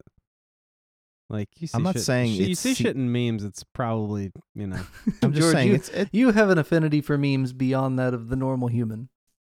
[1.29, 3.45] like you see I'm not shit, saying you see se- shit in memes.
[3.45, 4.81] It's probably you know
[5.23, 5.89] I'm just George, saying you, it's.
[5.91, 9.11] It, you have an affinity for memes beyond that of the normal human.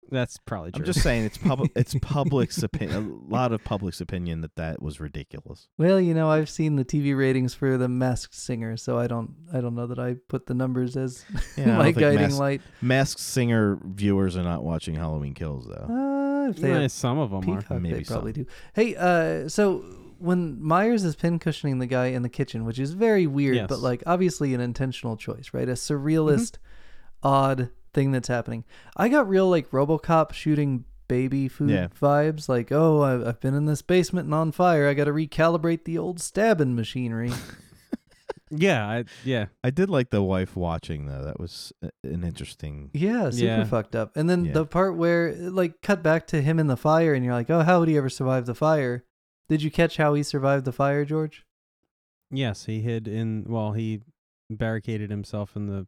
[0.09, 0.81] that's probably true.
[0.81, 1.71] I'm just saying it's public.
[1.75, 3.23] It's public's opinion.
[3.27, 5.67] A lot of public's opinion that that was ridiculous.
[5.77, 9.33] Well, you know, I've seen the TV ratings for the Masked Singer, so I don't.
[9.51, 11.25] I don't know that I put the numbers as
[11.57, 12.61] Yeah, my guiding Masked- light.
[12.81, 15.87] Masked Singer viewers are not watching Halloween Kills though.
[15.89, 17.61] Uh, if they Yeah, have some of them are.
[17.61, 18.43] Peacock, Maybe they probably some.
[18.43, 18.49] do.
[18.73, 19.83] Hey, uh, so
[20.19, 23.79] when Myers is pin cushioning the guy in the kitchen, which is very weird, but
[23.79, 25.67] like obviously an intentional choice, right?
[25.67, 26.07] A Mm-hmm.
[26.07, 26.57] surrealist,
[27.23, 28.63] odd thing that's happening.
[28.95, 31.87] I got real like RoboCop shooting baby food Yeah.
[32.01, 32.49] vibes.
[32.49, 34.87] Like, oh, I've, I've been in this basement and on fire.
[34.87, 37.31] I got to recalibrate the old stabbing machinery.
[38.51, 39.47] Yeah, I, yeah.
[39.63, 41.23] I did like the wife watching though.
[41.23, 42.91] That was an interesting.
[42.93, 43.63] Yeah, super Yeah.
[43.63, 44.15] fucked up.
[44.15, 44.53] And then Yeah.
[44.53, 47.61] the part where like cut back to him in the fire, and you're like, oh,
[47.61, 49.03] how would he ever survive the fire?
[49.49, 51.45] Did you catch how he survived the fire, George?
[52.31, 53.45] Yes, he hid in.
[53.47, 54.01] Well, he
[54.49, 55.87] barricaded himself in the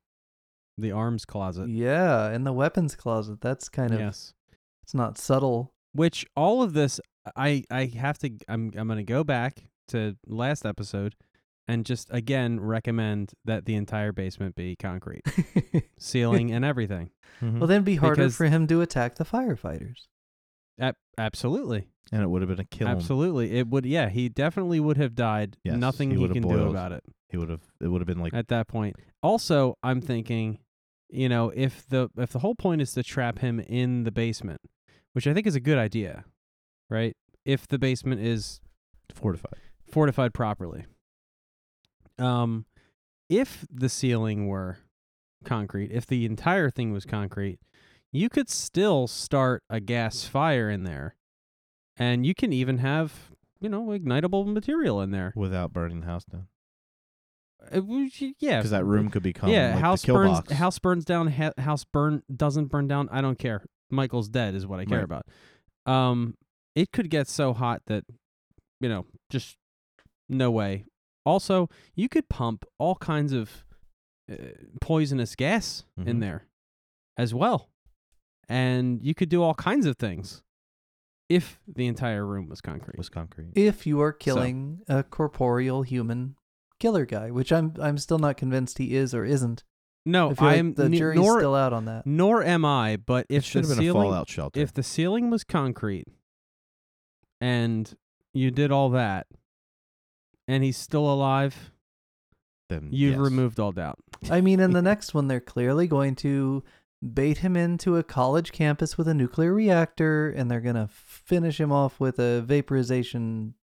[0.80, 1.70] the arms closet.
[1.70, 3.42] Yeah, in the weapons closet.
[3.42, 4.34] That's kind of Yes.
[4.84, 5.74] it's not subtle.
[5.94, 7.00] Which all of this,
[7.36, 8.30] I I have to.
[8.48, 11.16] I'm I'm gonna go back to last episode,
[11.68, 15.24] and just again recommend that the entire basement be concrete,
[16.00, 17.12] ceiling and everything.
[17.42, 17.60] Mhm.
[17.60, 20.08] well, then be harder Because- for him to attack the firefighters.
[20.80, 22.88] Ab- absolutely, and it would have been a kill.
[22.88, 22.96] 'em.
[22.98, 23.58] absolutely.
[23.58, 23.86] It would.
[23.86, 25.58] Yeah, he definitely would have died.
[25.64, 26.70] Yes, Nothing he he, would have can do boiled.
[26.70, 27.04] about it.
[27.30, 27.62] He would have.
[27.82, 28.96] It would have been like at that point.
[29.24, 30.60] Also, I'm thinking,
[31.10, 34.62] you know, if the if the whole point is to trap him in the basement,
[35.14, 36.26] which I think is a good idea,
[36.90, 37.16] right?
[37.44, 38.62] If the basement is
[39.14, 39.56] fortified.
[39.90, 40.86] fortified properly.
[42.20, 42.66] Um
[43.30, 44.78] if the ceiling were
[45.44, 47.60] concrete, if the entire thing was concrete,
[48.12, 51.16] you could still start a gas fire in there.
[51.98, 55.34] And you can even have, you know, ignitable material in there.
[55.36, 56.48] without burning the house down.
[57.72, 60.32] Uh, w- yeah, Because that room could become yeah, like house the kill burns.
[60.40, 60.54] box.
[60.54, 61.28] House burns down.
[61.28, 63.10] Ha- house burn doesn't burn down.
[63.12, 63.66] I don't care.
[63.90, 65.04] Michael's dead is what I care Right.
[65.04, 65.26] about.
[65.92, 66.36] Um,
[66.76, 68.06] it could get so hot that,
[68.80, 69.58] you know, just
[70.30, 70.86] no way.
[71.28, 73.66] Also, you could pump all kinds of
[74.32, 74.36] uh,
[74.82, 76.20] poisonous gas in Mhm.
[76.22, 76.48] there,
[77.18, 77.70] as well,
[78.50, 80.44] and you could do all kinds of things
[81.30, 82.98] if the entire room was concrete.
[82.98, 83.52] was concrete.
[83.56, 86.36] If you are killing a corporeal human
[86.80, 89.64] killer guy, which I'm I'm still not convinced he is or isn't.
[90.06, 92.06] no, I feel like I'm the n- jury's nor still out on that.
[92.06, 92.96] nor am I.
[92.98, 94.60] But It if should the have been ceiling, a fallout shelter.
[94.60, 96.08] if the ceiling was concrete
[97.42, 97.96] and
[98.34, 99.28] you did all that
[100.48, 101.72] and he's still alive,
[102.70, 103.20] then you've yes.
[103.20, 104.00] removed all doubt.
[104.30, 106.64] I mean, in the next one, they're clearly going to
[107.14, 111.72] bait him into a college campus with a nuclear reactor, and they're gonna finish him
[111.72, 113.54] off with a vaporization.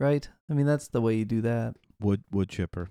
[0.00, 0.28] Right?
[0.50, 1.74] I mean, that's the way you do that.
[2.00, 2.90] wood wood chipper.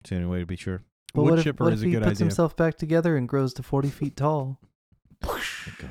[0.00, 0.82] It's the only way to be sure.
[1.12, 3.28] But Wood what if, chipper what is if a he puts himself back together and
[3.28, 4.58] grows to forty feet tall?
[5.22, 5.90] Oh, God.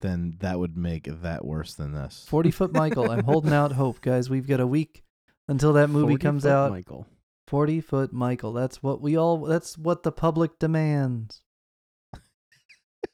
[0.00, 2.24] Then that would make that worse than this.
[2.26, 3.10] Forty foot Michael.
[3.10, 4.30] I'm holding out hope, guys.
[4.30, 5.03] We've got a week
[5.48, 6.70] until that movie comes out.
[6.70, 7.06] Michael.
[7.46, 8.52] Forty foot Michael.
[8.52, 9.38] That's what we all.
[9.42, 11.42] That's what the public demands.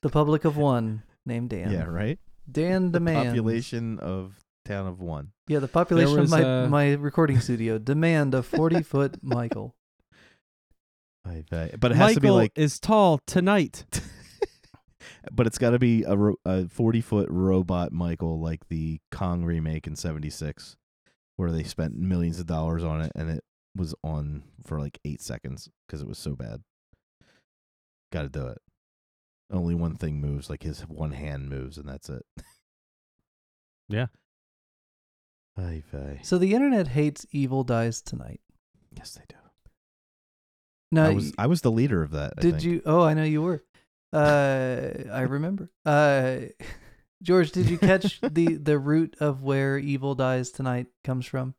[0.03, 1.71] the public of one named Dan.
[1.73, 2.19] Yeah, right.
[2.51, 3.29] Dan The demands.
[3.31, 5.33] population of town of one.
[5.49, 9.75] Yeah, the population of my uh, my recording studio demand a forty foot Michael.
[11.27, 11.79] I bet.
[11.79, 12.53] But it has to be like.
[12.57, 13.85] is tall tonight.
[15.33, 19.45] but it's got to be a, ro- a forty foot robot Michael, like the Kong
[19.45, 20.77] remake in '76,
[21.41, 23.43] where they spent millions of dollars on it, and it
[23.75, 26.61] was on for like eight seconds because it was so bad.
[28.13, 28.59] Got to do it.
[29.51, 32.25] Only one thing moves, like his one hand moves, and that's it.
[33.89, 34.07] Yeah.
[35.59, 36.21] Ay vey.
[36.23, 38.41] So the internet hates Evil Dies Tonight.
[38.97, 39.35] Yes, they do.
[40.93, 42.35] No, I was I was the leader of that.
[42.39, 42.65] I did think.
[42.65, 42.83] you?
[42.87, 43.65] Oh, I know you were.
[44.13, 45.71] Uh, I remember.
[45.85, 46.39] Uh,
[47.23, 51.55] George, did you catch the the root of where Evil Dies Tonight comes from?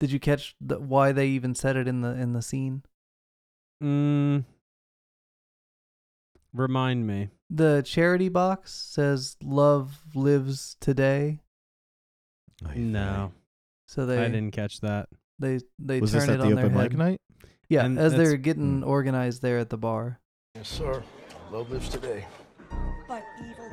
[0.00, 2.82] Did you catch the, why they even said it in the in the scene?
[3.82, 4.44] Mm,
[6.52, 7.30] remind me.
[7.50, 11.40] The charity box says "Love lives today,"
[12.66, 12.74] Ay.
[12.76, 13.32] No,
[13.88, 15.08] so they I didn't catch that.
[15.38, 16.90] they they Was turn this at it the on their open head.
[16.92, 17.20] mic night?
[17.68, 18.86] Yeah, And as they're getting Mm.
[18.86, 20.20] organized there at the bar.
[20.54, 21.02] Yes, sir.
[21.50, 22.26] Love lives today.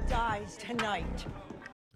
[0.09, 1.25] But evil dies tonight.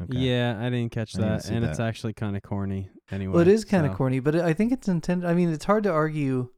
[0.02, 0.18] Okay.
[0.18, 2.90] Yeah, I didn't catch I didn't that, and it's actually kind of corny.
[3.12, 5.30] Anyway, Well, it is kind of so- corny, but I think it's intended.
[5.30, 6.50] I mean, it's hard to argue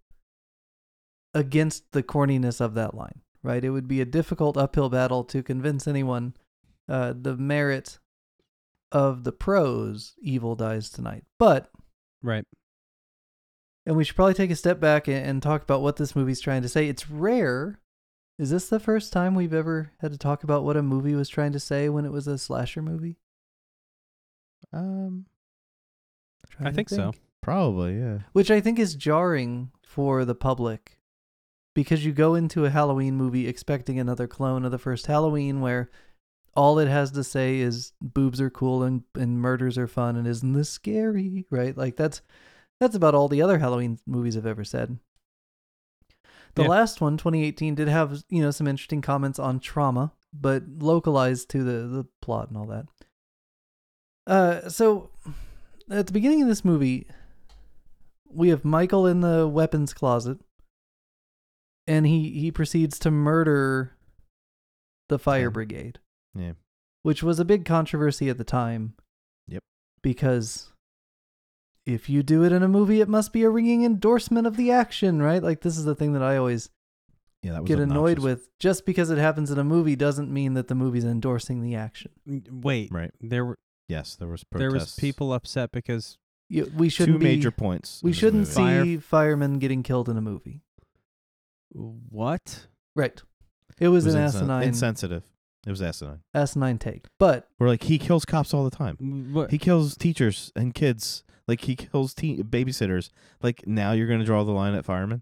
[1.34, 3.63] against the corniness of that line, right?
[3.63, 6.34] It would be a difficult uphill battle to convince anyone
[6.88, 8.00] uh, the merit
[8.91, 11.70] of the prose "Evil dies tonight," but
[12.24, 12.46] Right.
[13.86, 16.39] and we should probably take a step back and, and talk about what this movie's
[16.39, 16.88] trying to say.
[16.88, 17.80] It's rare.
[18.38, 21.30] Is this the first time we've ever had to talk about what a movie was
[21.30, 23.17] trying to say when it was a slasher movie?
[24.74, 25.26] Um,
[26.60, 27.13] I to think so.
[27.41, 28.19] probably yeah.
[28.34, 31.00] which I think is jarring for the public
[31.74, 35.89] because you go into a Halloween movie expecting another clone of the first Halloween where
[36.56, 40.28] all it has to say is boobs are cool and, and murders are fun and
[40.28, 41.78] isn't this scary, right?
[41.78, 42.21] Like that's
[42.80, 44.98] that's about all the other Halloween movies have ever said.
[46.56, 46.70] The Yeah.
[46.70, 51.63] last one, 2018, did have, you know, some interesting comments on trauma, but localized to
[51.63, 52.86] the the plot and all that.
[54.28, 55.12] Uh so
[55.89, 57.08] at the beginning of this movie,
[58.30, 60.39] we have Michael in the weapons closet,
[61.88, 63.96] and he he proceeds to murder
[65.10, 66.00] the fire brigade,
[66.34, 66.54] Yeah.
[67.04, 68.96] which was a big controversy at the time.
[69.48, 69.62] Yep.
[70.02, 70.72] Because
[71.86, 74.71] if you do it in a movie, it must be a ringing endorsement of the
[74.71, 75.41] action, right?
[75.43, 76.69] Like this is the thing that I always
[77.43, 78.50] Yeah, that was get annoyed with.
[78.60, 82.12] Just because it happens in a movie doesn't mean that the movie's endorsing the action.
[82.50, 83.12] Wait, Right.
[83.21, 83.56] there were
[83.88, 86.17] Yes, there was there was people upset because
[86.50, 88.02] You, we shouldn't be, major points.
[88.04, 90.62] We shouldn't see Fire- firemen getting killed in a movie.
[91.71, 92.67] what?
[92.95, 93.21] Right.
[93.80, 95.24] It was, It was an insen- asinine, insensitive.
[95.65, 96.19] It was asinine.
[96.34, 97.06] asinine take.
[97.19, 98.97] But We're like he kills cops all the time.
[99.01, 99.51] M- What?
[99.51, 101.23] He kills teachers and kids.
[101.47, 103.10] Like he kills teen babysitters.
[103.41, 105.21] Like now you're gonna draw the line at firemen.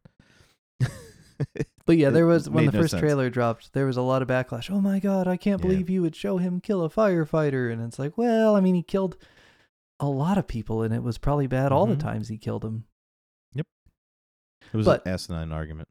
[1.86, 3.02] But yeah, there was when the no first sense.
[3.02, 4.72] trailer dropped, there was a lot of backlash.
[4.72, 5.68] Oh my god, I can't Yeah.
[5.68, 7.70] believe you would show him kill a firefighter.
[7.74, 9.18] And it's like, well, I mean, he killed
[10.00, 12.00] a lot of people, and it was probably bad all the Mhm.
[12.00, 12.86] times he killed them.
[13.54, 13.68] Yep.
[14.72, 15.90] It was But- an asinine argument.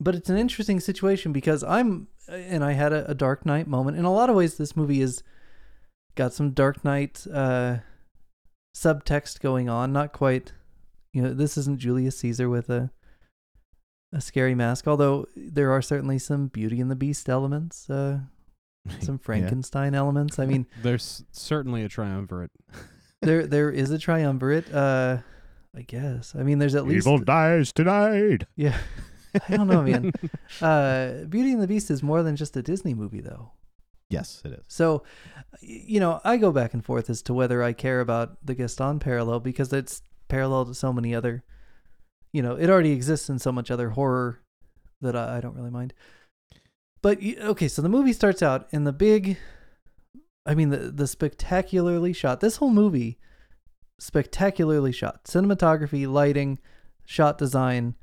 [0.00, 3.96] But it's an interesting situation because I'm, and I had a, a Dark Knight moment.
[3.96, 5.22] In a lot of ways, this movie is
[6.16, 7.78] got some Dark Knight uh,
[8.76, 9.92] subtext going on.
[9.92, 10.52] Not quite,
[11.12, 12.90] you know, this isn't Julius Caesar with a
[14.12, 14.86] a scary mask.
[14.86, 17.88] Although there are certainly some Beauty and the Beast elements.
[17.90, 18.20] Uh,
[19.00, 19.24] some Yeah.
[19.24, 20.38] Frankenstein elements.
[20.38, 22.50] I mean, There's certainly a triumvirate.
[23.22, 24.72] there there is a triumvirate.
[24.72, 25.18] Uh,
[25.76, 26.34] I guess.
[26.38, 28.44] I mean, there's at least Evil dies tonight.
[28.56, 28.78] yeah.
[29.48, 30.12] I don't know, man.
[30.62, 33.52] uh, Beauty and the Beast is more than just a Disney movie, though.
[34.10, 34.64] Yes, it is.
[34.68, 35.02] So,
[35.60, 38.98] you know, I go back and forth as to whether I care about the Gaston
[38.98, 41.42] parallel because it's parallel to so many other,
[42.32, 44.40] you know, it already exists in so much other horror
[45.00, 45.94] that I, I don't really mind.
[47.02, 49.36] But okay, so the movie starts out in the big,
[50.46, 52.40] I mean, the the spectacularly shot.
[52.40, 53.18] This whole movie,
[53.98, 55.24] spectacularly shot.
[55.24, 56.58] Cinematography, lighting,
[57.04, 57.94] shot design.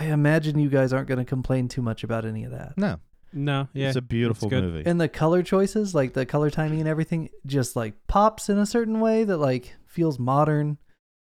[0.00, 2.76] I imagine you guys aren't going to complain too much about any of that.
[2.76, 2.98] No,
[3.32, 4.64] no, yeah, it's a beautiful good.
[4.64, 4.82] movie.
[4.88, 8.66] And the color choices, like the color timing and everything, just like pops in a
[8.66, 10.78] certain way that like feels modern.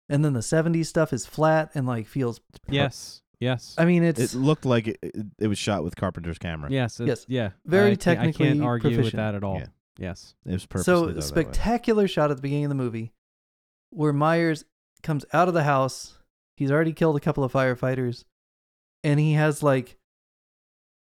[0.09, 2.40] And then the 70s stuff is flat and like feels.
[2.68, 6.38] yes, yes, I mean, it's it looked like it, it, it was shot with Carpenter's
[6.38, 6.70] camera.
[6.70, 7.24] yes, it's, yes.
[7.29, 7.50] yeah.
[7.64, 9.16] Very I can't- technically I can't argue with proficient.
[9.18, 9.59] that at all.
[9.59, 9.66] Yeah.
[9.98, 10.87] Yes, It was perfect.
[10.87, 13.12] so done spectacular shot at the beginning of the movie
[13.90, 14.64] where Myers
[15.03, 16.18] comes out of the house.
[16.57, 18.24] He's already killed a couple of firefighters
[19.05, 19.97] and he has like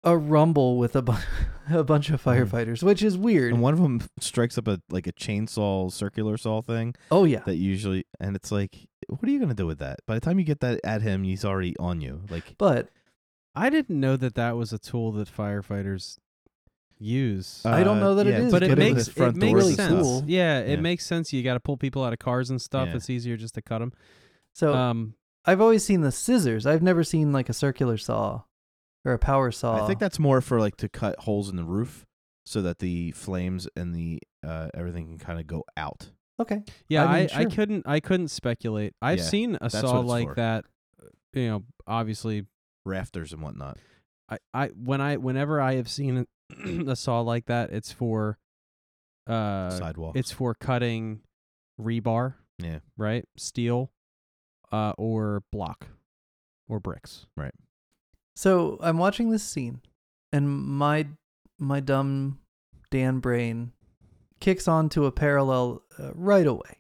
[0.03, 1.12] a rumble with a, bu-
[1.70, 3.53] a bunch of firefighters, which is weird.
[3.53, 7.41] And one of them strikes up a like a chainsaw circular saw thing oh, yeah.
[7.41, 9.99] that usually, and it's like, what are you gonna do with that?
[10.07, 12.22] By the time you get that at him, he's already on you.
[12.30, 12.88] Like, But
[13.55, 16.18] I didn't know that that was a tool that firefighters
[16.99, 17.62] use.
[17.64, 19.41] I don't uh, know that it yeah, is, but to it makes the front it
[19.41, 20.03] makes really sense.
[20.03, 20.22] cool.
[20.26, 20.80] Yeah, it Yeah.
[20.80, 21.32] makes sense.
[21.32, 22.88] You got to pull people out of cars and stuff.
[22.88, 22.97] Yeah.
[22.97, 23.93] It's easier just to cut them.
[24.53, 25.14] so um,
[25.45, 26.66] I've always seen the scissors.
[26.66, 28.43] I've never seen like a circular saw
[29.05, 29.82] or a power saw.
[29.82, 32.05] I think that's more for like to cut holes in the roof
[32.45, 36.11] so that the flames and the uh, everything can kind of go out.
[36.41, 36.62] okay.
[36.88, 37.51] yeah, I I, mean, I, sure.
[37.51, 38.95] couldn't I couldn't speculate.
[39.01, 40.34] I've Yeah, seen a that's saw what it's like for.
[40.36, 40.64] that.
[41.32, 42.47] You know, obviously,
[42.84, 43.78] Rafters and whatnot.
[44.28, 46.26] I, I when I whenever I have seen
[46.57, 48.38] a, a saw like that, it's for
[49.26, 50.18] uh, Sidewalks.
[50.18, 51.20] it's for cutting
[51.80, 52.78] rebar, yeah.
[52.97, 53.24] right?
[53.36, 53.91] Steel,
[54.72, 55.88] uh, or block,
[56.68, 57.26] or bricks.
[57.36, 57.54] Right.
[58.36, 59.80] So I'm watching this scene,
[60.32, 61.06] and my
[61.58, 62.38] my dumb
[62.90, 63.72] Dan brain
[64.40, 66.78] kicks onto a parallel uh, right away,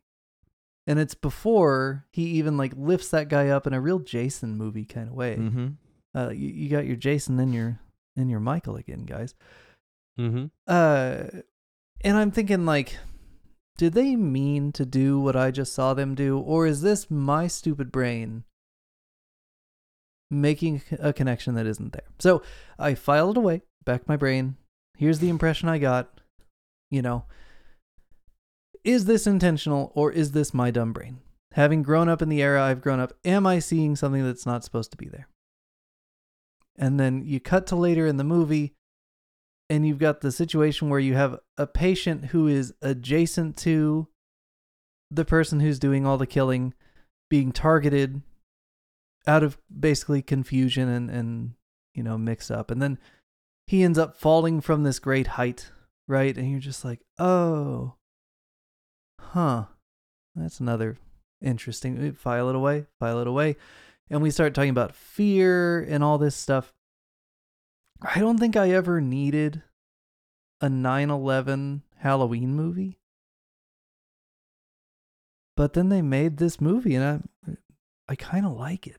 [0.86, 4.84] and it's before he even like lifts that guy up in a real Jason movie
[4.84, 5.36] kind of way.
[5.36, 5.68] Mm-hmm.
[6.14, 7.78] Uh, you, you got your Jason, and your
[8.16, 9.34] and you're Michael again, guys.
[10.18, 10.46] Mm-hmm.
[10.66, 11.42] Uh,
[12.02, 12.96] and I'm thinking like,
[13.76, 17.46] did they mean to do what I just saw them do, or is this my
[17.46, 18.44] stupid brain
[20.30, 22.08] making a connection that isn't there?
[22.18, 22.42] So
[22.78, 24.56] I filed it away, back my brain.
[24.98, 26.20] Here's the impression I got.
[26.90, 27.24] You know,
[28.84, 31.20] is this intentional or is this my dumb brain?
[31.52, 34.64] Having grown up in the era I've grown up, am I seeing something that's not
[34.64, 35.28] supposed to be there?
[36.76, 38.74] And then you cut to later in the movie,
[39.70, 44.08] and you've got the situation where you have a patient who is adjacent to
[45.10, 46.74] the person who's doing all the killing
[47.30, 48.20] being targeted
[49.28, 51.52] out of basically confusion and, and
[51.94, 52.70] you know mix up.
[52.70, 52.98] And then
[53.68, 55.70] he ends up falling from this great height
[56.08, 56.36] right?
[56.36, 57.94] And you're just like oh
[59.20, 59.66] huh.
[60.34, 60.96] That's another
[61.40, 63.56] interesting eh, file it away file it away.
[64.10, 66.72] And we start talking about fear and all this stuff
[68.02, 69.62] I don't think I ever needed
[70.60, 72.98] a 9/11 Halloween movie.
[75.56, 77.52] But then they made this movie and I
[78.08, 78.96] I kind of like it.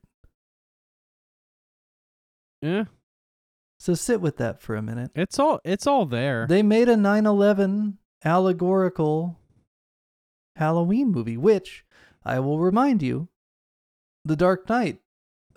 [2.61, 2.85] Yeah,
[3.79, 5.09] So sit with that for a minute.
[5.15, 6.45] it's all it's all there.
[6.47, 9.39] They made a 9/11 allegorical
[10.55, 11.83] Halloween movie, which
[12.23, 13.29] I will remind you,
[14.25, 15.01] The Dark Knight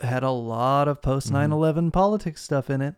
[0.00, 1.52] had a lot of post mm-hmm.
[1.52, 2.94] 9/11 politics stuff in it.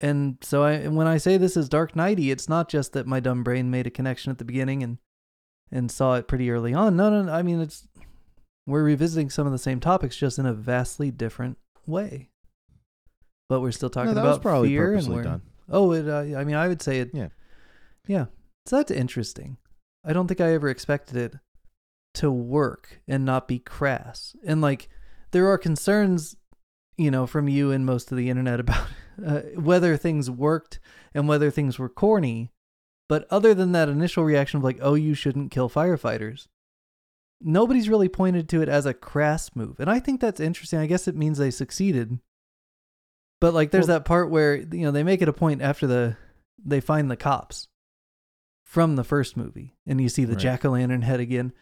[0.00, 3.20] And so I when I say this is Dark Knighty, it's not just that my
[3.20, 4.98] dumb brain made a connection at the beginning and
[5.70, 6.96] and saw it pretty early on.
[6.96, 7.86] No, no, no I mean it's
[8.66, 12.30] we're revisiting some of the same topics just in a vastly different way.
[13.48, 15.42] But we're still talking no, that about was probably fear and we're done.
[15.68, 16.08] Oh, it.
[16.08, 17.10] Uh, I mean, I would say it.
[17.12, 17.28] Yeah.
[18.06, 18.26] Yeah.
[18.66, 19.56] So that's interesting.
[20.04, 21.34] I don't think I ever expected it
[22.14, 24.34] to work and not be crass.
[24.44, 24.88] And like,
[25.32, 26.36] there are concerns,
[27.00, 28.86] you know, from you and most of the internet about
[29.24, 30.78] uh, whether things worked
[31.14, 32.50] and whether things were corny.
[33.08, 36.46] But other than that initial reaction of like, oh, you shouldn't kill firefighters,
[37.40, 39.80] nobody's really pointed to it as a crass move.
[39.80, 40.78] And I think that's interesting.
[40.78, 42.18] I guess it means they succeeded.
[43.40, 45.86] But like there's Well- that part where you know they make it a point after
[45.86, 46.16] the
[46.62, 47.68] they find the cops
[48.62, 50.42] from the first movie and you see the Right.
[50.42, 51.52] jack-o'-lantern head again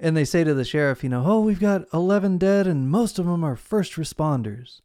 [0.00, 3.18] and they say to the sheriff, you know, "Oh, we've got 11 dead and most
[3.18, 4.80] of them are first responders."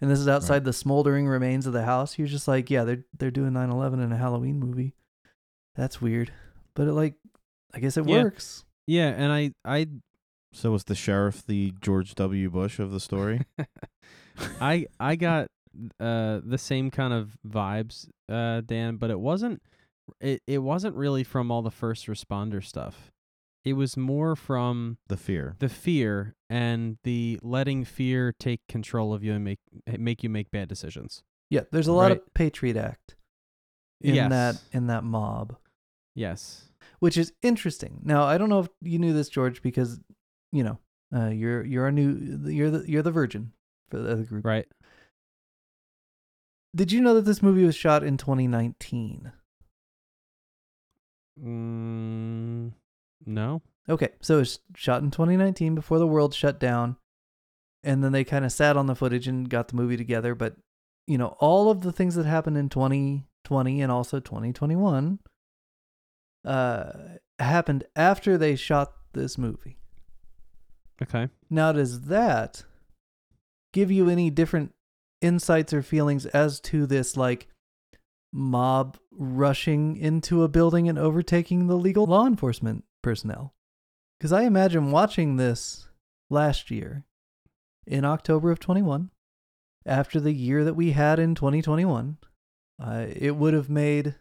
[0.00, 2.18] And this is outside the smoldering remains of the house.
[2.18, 4.94] You're just like, "Yeah, they're they're doing 9/11 in a Halloween movie."
[5.74, 6.32] That's weird.
[6.74, 7.14] But it like
[7.74, 8.22] I guess it Yeah.
[8.22, 8.64] works.
[8.86, 9.88] yeah, and I I
[10.52, 12.48] So was the sheriff the George W.
[12.50, 13.42] Bush of the story?
[14.60, 15.48] I I got
[16.00, 19.62] uh the same kind of vibes, uh, Dan, but it wasn't
[20.20, 23.10] it it wasn't really from all the first responder stuff.
[23.64, 25.54] It was more from the fear.
[25.58, 29.58] the fear and the letting fear take control of you and make
[29.98, 31.22] make you make bad decisions.
[31.50, 32.12] Yeah, there's a lot Right.
[32.12, 33.16] of Patriot Act
[34.00, 34.30] in yes.
[34.30, 35.56] that in that mob.
[36.14, 36.66] Yes.
[37.00, 38.00] which is interesting.
[38.02, 40.00] Now, I don't know if you knew this, George, because
[40.52, 40.78] you know
[41.14, 43.52] uh, you're you're a new you're the you're the virgin
[43.90, 44.44] for the other group.
[44.44, 44.66] Right.
[46.74, 49.32] Did you know that this movie was shot in 2019?
[51.42, 52.72] Mm,
[53.26, 53.62] no.
[53.88, 56.96] Okay, so it's shot in 2019 before the world shut down,
[57.82, 60.34] and then they kind of sat on the footage and got the movie together.
[60.34, 60.56] But
[61.06, 65.18] you know, all of the things that happened in 2020 and also 2021
[66.44, 66.92] uh,
[67.38, 69.78] happened after they shot this movie.
[71.02, 71.28] Okay.
[71.48, 72.64] Now, does that
[73.72, 74.72] give you any different
[75.20, 77.48] insights or feelings as to this, like,
[78.32, 83.54] mob rushing into a building and overtaking the legal law enforcement personnel?
[84.18, 85.88] Because I imagine watching this
[86.28, 87.04] last year
[87.86, 89.10] in October of 21,
[89.86, 92.18] after the year that we had in 2021,
[92.82, 94.14] uh, it would have made,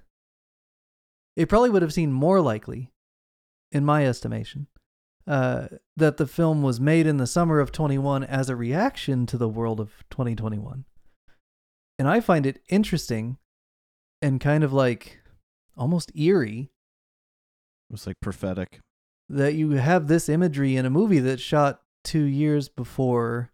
[1.35, 2.91] it probably would have seemed more likely,
[3.71, 4.67] in my estimation,
[5.27, 9.37] uh, that the film was made in the summer of 21 as a reaction to
[9.37, 10.85] the world of 2021.
[11.99, 13.37] And I find it interesting
[14.21, 15.19] and kind of like
[15.77, 16.71] almost eerie
[17.89, 18.79] was like prophetic.
[19.29, 23.51] that you have this imagery in a movie that's shot two years before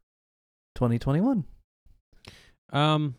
[0.76, 1.46] 2021.
[2.72, 3.16] Um.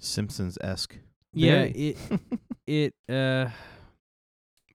[0.00, 0.96] Simpsons esque.
[1.32, 1.62] Yeah.
[1.62, 1.96] It.
[2.66, 2.94] it.
[3.08, 3.50] Uh.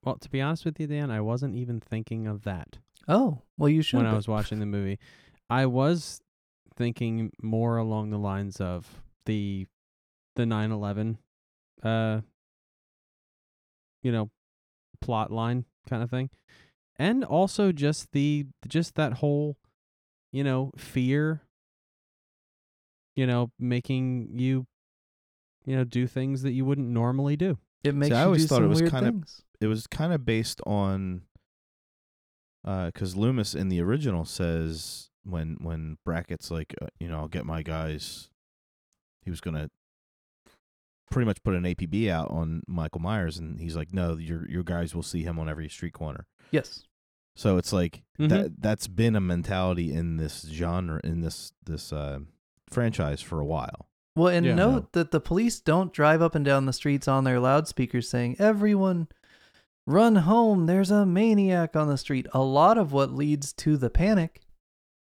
[0.04, 2.78] Well, to be honest with you, Dan, I wasn't even thinking of that
[3.08, 3.98] Oh, well, you should.
[3.98, 5.00] when I was watching the movie.
[5.50, 6.22] I was
[6.76, 9.66] thinking more along the lines of the
[10.36, 11.18] the 9/11
[11.84, 12.20] uh
[14.04, 14.30] you know
[15.06, 16.30] plot line kind of thing.
[16.98, 19.58] And also just the just that whole
[20.32, 21.42] you know fear
[23.16, 24.66] you know making you
[25.68, 27.58] you know, do things that you wouldn't normally do.
[27.84, 29.10] It makes I you always do thought it was weird kinda-
[29.60, 31.24] it was kind of based on
[32.64, 37.46] because Loomis in the original says when when Brackett's like uh, you know I'll get
[37.46, 38.30] my guys,
[39.24, 39.70] he was gonna
[41.12, 44.64] pretty much put an APB out on Michael Myers, and he's like, no, your your
[44.64, 46.28] guys will see him on every street corner.
[46.52, 46.84] Yes.
[47.36, 48.30] So it's like Mhm.
[48.30, 52.20] that that's been a mentality in this genre in this this uh,
[52.70, 53.88] franchise for a while.
[54.16, 54.56] Well, and Yeah.
[54.56, 58.38] note that the police don't drive up and down the streets on their loudspeakers saying,
[58.40, 59.10] Everyone,
[59.86, 60.66] run home.
[60.66, 62.26] There's a maniac on the street.
[62.34, 64.42] A lot of what leads to the panic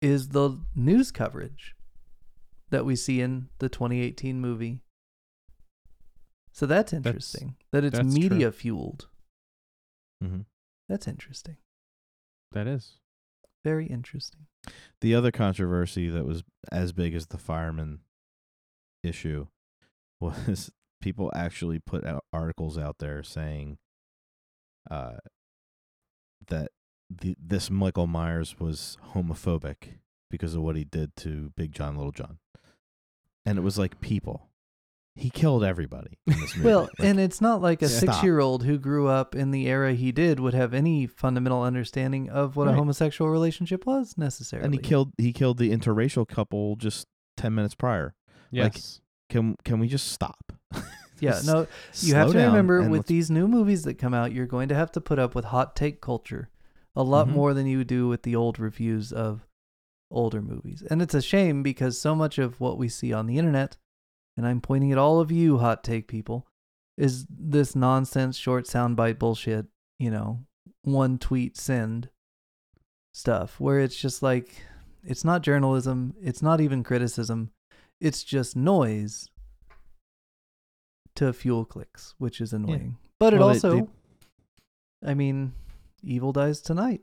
[0.02, 1.76] is the news coverage
[2.70, 4.82] that we see in the 2018 movie.
[6.56, 8.22] So that's interesting that it's that's true.
[8.30, 9.08] media fueled.
[10.24, 10.40] Mm-hmm.
[10.88, 11.58] That's interesting.
[12.52, 12.94] That is.
[13.62, 14.46] Very interesting.
[15.02, 17.98] The other controversy that was as big as the fireman
[19.02, 19.48] issue
[20.20, 23.76] was people actually put out articles out there saying
[24.90, 25.16] uh,
[26.48, 26.70] that
[27.10, 29.98] the this Michael Myers was homophobic
[30.30, 32.38] because of what he did to Big John Little John.
[33.44, 34.48] And it was like people.
[35.18, 36.68] He killed everybody in this movie.
[36.68, 38.14] Well, Like, and it's not like a Stop.
[38.16, 41.62] six year old who grew up in the era he did would have any fundamental
[41.62, 44.64] understanding of what a homosexual relationship was necessarily.
[44.66, 47.06] and he killed he killed the interracial couple just
[47.38, 48.14] 10 minutes prior.
[48.52, 49.00] Like, Yes.
[49.30, 50.52] Can can we just stop?
[51.18, 51.66] Yeah, no,
[52.00, 54.74] you have to remember with let's- these new movies that come out, you're going to
[54.74, 56.50] have to put up with hot take culture
[56.94, 57.30] a lot Mhm.
[57.32, 59.46] more than you do with the old reviews of
[60.10, 60.82] older movies.
[60.90, 63.78] And it's a shame because so much of what we see on the internet,
[64.36, 66.46] and I'm pointing at all of you hot take people,
[66.96, 69.66] is this nonsense short soundbite bullshit,
[69.98, 70.40] you know,
[70.82, 72.10] one tweet send
[73.12, 74.62] stuff where it's just like
[75.02, 77.50] it's not journalism, it's not even criticism,
[78.00, 79.28] it's just noise
[81.14, 82.96] to fuel clicks, which is annoying.
[83.18, 83.88] But it Well, also
[85.04, 85.52] I mean,
[86.02, 87.02] evil dies tonight.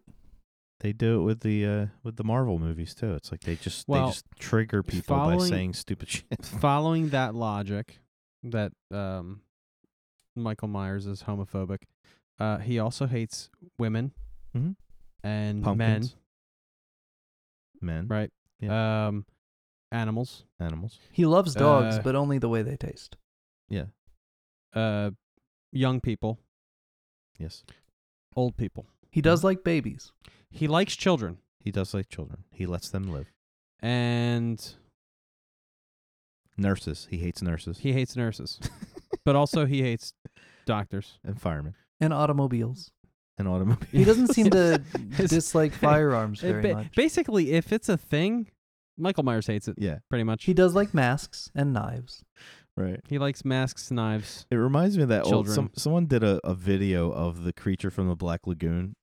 [0.84, 3.14] They do it with the uh with the Marvel movies too.
[3.14, 6.26] It's like they just Well, they just trigger people by saying stupid shit.
[6.44, 8.00] Following that logic,
[8.44, 9.42] that um,
[10.36, 11.84] Michael Myers is homophobic.
[12.38, 14.12] Uh, he also hates women
[14.54, 14.76] Mhm.
[15.24, 16.16] and men, Pumpkins.
[17.82, 18.32] Men, right?
[18.62, 19.26] Um,
[19.92, 20.44] animals.
[20.60, 21.00] animals.
[21.14, 23.16] He loves dogs, Uh, but only the way they taste.
[23.70, 23.86] Yeah.
[24.74, 25.12] Uh,
[25.72, 26.40] young people,
[27.40, 27.64] Yes.
[28.36, 28.86] old people.
[29.14, 30.12] He does like babies.
[30.50, 32.46] He likes children, He does like children.
[32.52, 33.32] He lets them live.
[33.80, 34.60] and
[36.58, 37.08] Nurses.
[37.10, 37.80] He hates nurses.
[37.80, 38.60] he hates nurses,
[39.26, 40.14] but also he hates
[40.66, 41.20] doctors.
[41.24, 42.92] and firemen And automobiles.
[43.40, 43.90] and automobiles.
[43.92, 44.82] He doesn't seem to
[45.16, 46.96] His- dislike firearms It very ba- much.
[46.96, 48.50] Basically, if it's a thing,
[48.98, 49.98] Michael Myers hates it yeah.
[50.10, 50.44] pretty much.
[50.46, 52.24] He does like masks and knives.
[52.78, 53.00] Right.
[53.08, 54.46] He likes masks, knives.
[54.52, 55.48] It reminds me of that old.
[55.48, 55.78] Some, Children.
[55.78, 58.96] someone did a, a video of the creature from the Black Lagoon.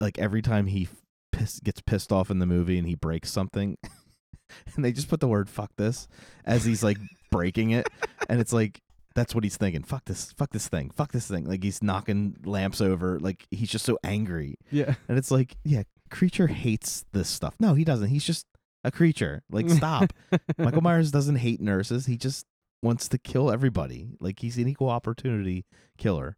[0.00, 0.88] Like every time he
[1.32, 3.76] piss, gets pissed off in the movie and he breaks something,
[4.74, 6.08] and they just put the word "fuck this"
[6.44, 6.98] as he's like
[7.30, 7.86] breaking it,
[8.28, 8.80] and it's like
[9.14, 9.82] that's what he's thinking.
[9.84, 10.32] Fuck this.
[10.32, 10.90] Fuck this thing.
[10.90, 11.44] Fuck this thing.
[11.46, 13.18] Like he's knocking lamps over.
[13.20, 14.94] Like he's just so angry, Yeah.
[15.08, 17.54] and it's like, yeah, creature hates this stuff.
[17.60, 18.08] No, he doesn't.
[18.08, 18.46] He's just
[18.82, 19.42] a creature.
[19.50, 20.12] Like stop.
[20.58, 22.06] Michael Myers doesn't hate nurses.
[22.06, 22.44] He just
[22.82, 24.08] wants to kill everybody.
[24.20, 25.64] Like he's an equal opportunity
[25.96, 26.36] killer.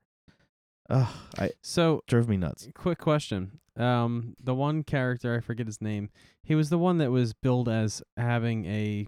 [0.91, 1.09] Ugh,
[1.39, 2.69] I So, drove me nuts.
[2.75, 3.61] quick question.
[3.77, 6.11] Um, the one character I forget his name.
[6.43, 9.07] He was the one that was billed as having a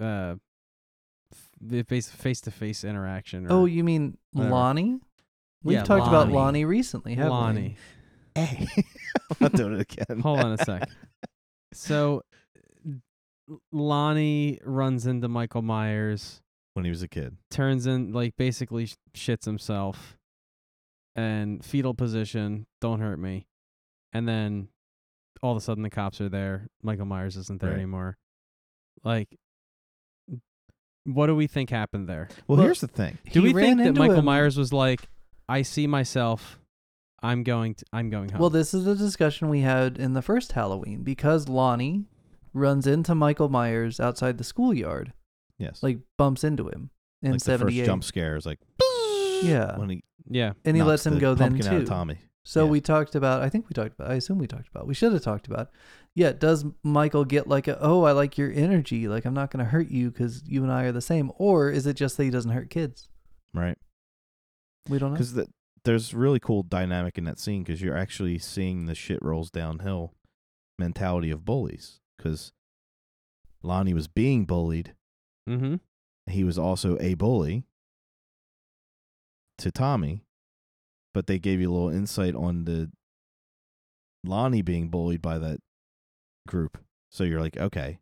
[0.00, 0.34] uh,
[1.72, 3.46] f- face face to face interaction.
[3.46, 4.54] Or Oh, you mean Whatever.
[4.54, 4.98] Lonnie?
[5.62, 6.34] We've Yeah, talked about Lonnie.
[6.34, 7.76] Lonnie recently, haven't Lonnie.
[8.34, 8.66] Hey,
[9.30, 10.20] I'm not doing it again.
[10.20, 10.88] Hold on a sec.
[11.72, 12.22] So,
[13.72, 16.40] Lonnie runs into Michael Myers,
[16.74, 17.36] when he was a kid.
[17.50, 20.16] turns in like basically sh- shits himself,
[21.16, 22.66] and fetal position.
[22.80, 23.46] Don't hurt me.
[24.12, 24.68] And then
[25.42, 26.68] all of a sudden the cops are there.
[26.82, 27.76] Michael Myers isn't there Right.
[27.78, 28.18] anymore.
[29.04, 29.38] Like,
[31.04, 32.28] what do we think happened there?
[32.46, 33.18] Well, Well, here's the thing.
[33.32, 35.08] Do He we think that Michael him- Myers was like,
[35.48, 36.58] I see myself.
[37.22, 37.74] I'm going.
[37.74, 38.40] To, I'm going home.
[38.40, 42.06] Well, this is a discussion we had in the first Halloween because Lonnie
[42.54, 45.12] runs into Michael Myers outside the schoolyard,
[45.58, 46.90] Yes, like bumps into him
[47.20, 47.84] in like the first 78.
[47.84, 48.58] jump scare is like
[49.42, 49.76] Yeah.
[49.78, 50.52] when he yeah.
[50.64, 51.86] and he lets him the go then pumpkin out of too.
[51.88, 52.18] Tommy.
[52.44, 52.70] So Yeah.
[52.70, 55.12] we talked about, I think we talked about, I assume we talked about, we should
[55.12, 55.70] have talked about,
[56.14, 59.64] yeah, does Michael get like a, oh, I like your energy, like I'm not going
[59.64, 61.30] to hurt you because you and I are the same?
[61.36, 63.08] Or is it just that he doesn't hurt kids?
[63.52, 63.76] Right.
[64.88, 65.14] We don't know.
[65.16, 65.48] Because the,
[65.84, 70.14] there's really cool dynamic in that scene because you're actually seeing the shit rolls downhill
[70.78, 72.00] mentality of bullies.
[72.16, 72.52] Because
[73.62, 74.94] Lonnie was being bullied
[75.48, 75.76] Mm-hmm.
[76.26, 77.64] he was also a bully
[79.60, 80.24] to Tommy,
[81.14, 82.90] but they gave you a little insight on the
[84.24, 85.60] Lonnie being bullied by that
[86.46, 86.78] group.
[87.10, 87.98] So you're like, okay.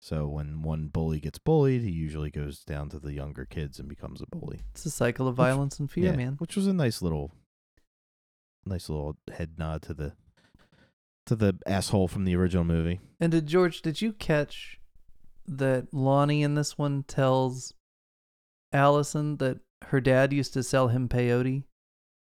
[0.00, 3.88] So when one bully gets bullied, he usually goes down to the younger kids and
[3.88, 4.62] becomes a bully.
[4.72, 6.34] It's a cycle of Which- violence and fear, Yeah, man.
[6.38, 7.32] Which was a nice little
[8.64, 10.12] nice little head nod to the
[11.26, 13.00] to the asshole from the original movie.
[13.20, 14.80] And did George, did you catch
[15.46, 17.74] that Lonnie in this one tells
[18.72, 21.64] Allyson that her dad used to sell him peyote?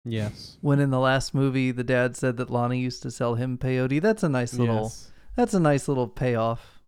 [0.05, 0.57] Yes.
[0.62, 4.01] When in the last movie the dad said that Lonnie used to sell him peyote.
[4.01, 5.12] That's a nice little Yes.
[5.36, 6.82] that's a nice little payoff.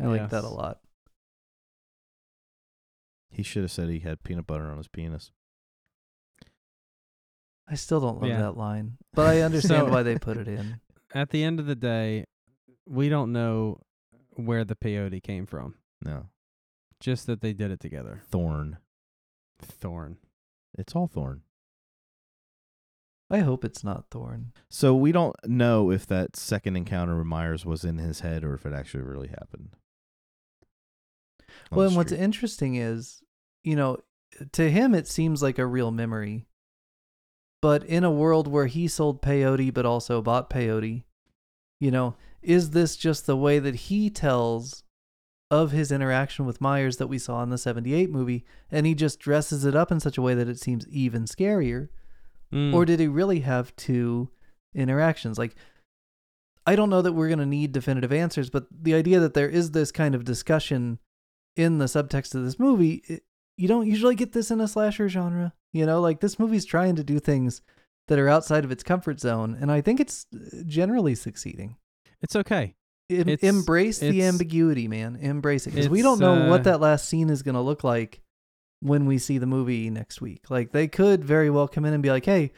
[0.00, 0.80] I like that a lot.
[3.30, 5.30] He should have said he had peanut butter on his penis.
[7.68, 8.40] I still don't love Yeah.
[8.42, 8.98] that line.
[9.14, 10.80] But I understand So- why they put it in.
[11.14, 12.24] At the end of the day,
[12.86, 13.80] we don't know
[14.34, 15.76] where the peyote came from.
[16.04, 16.28] No.
[17.00, 18.22] Just that they did it together.
[18.28, 18.78] Thorn.
[19.60, 20.18] Thorn.
[20.76, 21.42] It's all thorn.
[23.30, 24.52] I hope it's not Thorn.
[24.70, 28.54] So we don't know if that second encounter with Myers was in his head or
[28.54, 29.70] if it actually really happened.
[31.70, 33.22] Well, the and what's interesting is,
[33.64, 33.98] you know,
[34.52, 36.46] to him it seems like a real memory.
[37.60, 41.02] But in a world where he sold peyote but also bought peyote,
[41.80, 44.84] you know, is this just the way that he tells
[45.50, 49.20] of his interaction with Myers that we saw in the 78 movie and he just
[49.20, 51.88] dresses it up in such a way that it seems even scarier?
[52.52, 52.74] Mm.
[52.74, 54.30] Or did he really have two
[54.74, 55.38] interactions?
[55.38, 55.54] Like,
[56.66, 59.48] I don't know that we're going to need definitive answers, but the idea that there
[59.48, 60.98] is this kind of discussion
[61.54, 63.22] in the subtext of this movie, it,
[63.56, 65.54] you don't usually get this in a slasher genre.
[65.72, 67.62] You know, like this movie's trying to do things
[68.08, 71.76] that are outside of its comfort zone, and I think it's uh, generally succeeding.
[72.22, 72.74] it's okay.
[73.08, 75.16] Em- It's- embrace the ambiguity, man.
[75.16, 77.84] Embrace it because we don't know uh, what that last scene is going to look
[77.84, 78.20] like
[78.80, 80.50] when we see the movie next week.
[80.50, 82.52] Like they could very well come in and be like, "Hey,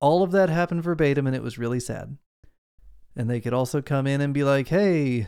[0.00, 2.18] all of that happened verbatim, and it was really sad."
[3.16, 5.26] And they could also come in and be like, "Hey,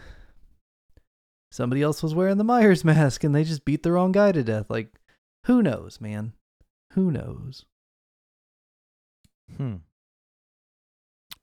[1.50, 4.42] somebody else was wearing the Myers mask, and they just beat the wrong guy to
[4.44, 4.92] death." Like,
[5.46, 6.34] who knows, man?
[6.92, 7.64] Who knows?
[9.56, 9.76] Hmm.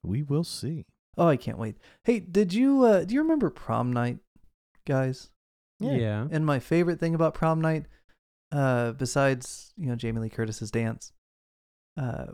[0.03, 0.86] We will see.
[1.18, 1.78] Oh, I can't wait.
[2.03, 4.20] Hey, did you uh, do you remember prom night,
[4.86, 5.30] guys?
[5.80, 6.28] Yeah.
[6.32, 7.86] And my favorite thing about prom night,
[8.51, 11.11] uh, besides you know Jamie Lee Curtis's dance,
[11.97, 12.28] uh,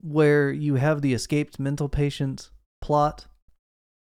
[0.00, 3.26] where you have the escaped mental patient plot,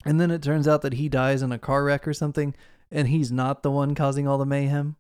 [0.05, 2.55] and then it turns out that he dies in a car wreck or something,
[2.91, 4.97] and he's not the one causing all the mayhem.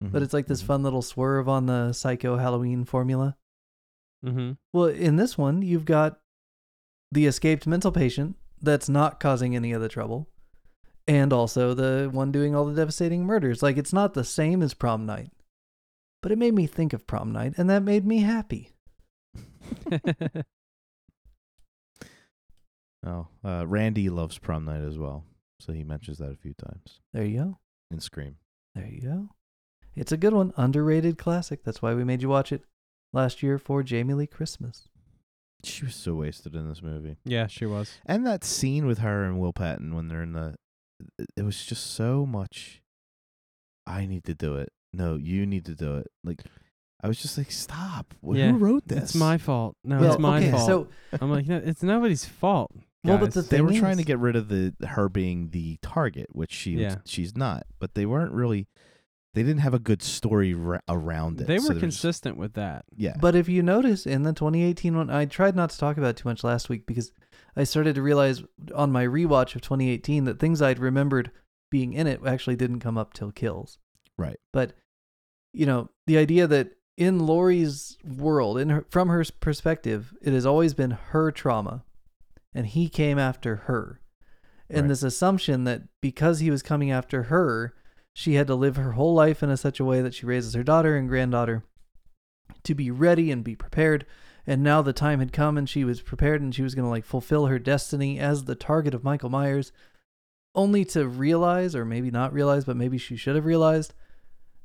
[0.00, 0.66] But Mhm, it's like this mhm.
[0.66, 3.36] fun little swerve on the psycho Halloween formula.
[4.24, 4.52] Mm-hmm.
[4.72, 6.20] Well, in this one, you've got
[7.10, 10.28] the escaped mental patient that's not causing any of the trouble,
[11.06, 13.62] and also the one doing all the devastating murders.
[13.62, 15.30] Like, it's not the same as prom night,
[16.22, 18.72] but it made me think of prom night, and that made me happy.
[23.06, 25.24] Oh, uh, Randy loves prom night as well,
[25.60, 27.58] so he mentions that a few times There you go.
[27.90, 28.36] And Scream.
[28.74, 29.28] There you go.
[29.96, 30.52] It's a good one.
[30.56, 31.64] Underrated classic.
[31.64, 32.64] That's why we made you watch it
[33.12, 34.87] last year for Jamie Lee Christmas.
[35.64, 37.98] She was so wasted in this movie, yeah, she was.
[38.06, 40.54] and that scene with her and Will Patton when they're in the,
[41.18, 42.80] it- it was just so much.
[43.86, 44.68] I need to do it.
[44.92, 46.06] No, you need to do it.
[46.22, 46.42] Like,
[47.02, 48.14] I was just like, stop.
[48.24, 49.02] Wh- Yeah, Who wrote this?
[49.02, 49.76] It's my fault.
[49.84, 50.66] No, well, it's my okay, fault.
[50.66, 50.88] so
[51.20, 52.70] I'm like, no, it's nobody's fault.
[53.04, 53.34] Well, but guys.
[53.34, 56.52] the they were thing trying to get rid of the her being the target, which
[56.52, 56.96] she Yeah.
[57.06, 57.62] she's not.
[57.78, 58.66] But they weren't really.
[59.38, 61.46] They didn't have a good story ra- around it.
[61.46, 62.84] they were they're just- consistent with that.
[62.96, 66.10] yeah, But if you notice in the 2018 one, I tried not to talk about
[66.10, 67.12] it too much last week because
[67.54, 68.42] I started to realize
[68.74, 71.30] on my rewatch of 2018 that things I'd remembered
[71.70, 73.78] being in it actually didn't come up till kills.
[74.16, 74.38] Right.
[74.52, 74.72] But
[75.52, 80.44] you know, the idea that in Laurie's world, in her, from her perspective, it has
[80.44, 81.84] always been her trauma,
[82.52, 84.00] and he came after her,
[84.68, 84.88] and Right.
[84.88, 87.72] this assumption that because he was coming after her,
[88.18, 90.52] she had to live her whole life in a such a way that she raises
[90.54, 91.62] her daughter and granddaughter
[92.64, 94.04] to be ready and be prepared.
[94.44, 96.90] And now the time had come and she was prepared and she was going to
[96.90, 99.70] like fulfill her destiny as the target of Michael Myers,
[100.52, 103.94] only to realize, or maybe not realize, but maybe she should have realized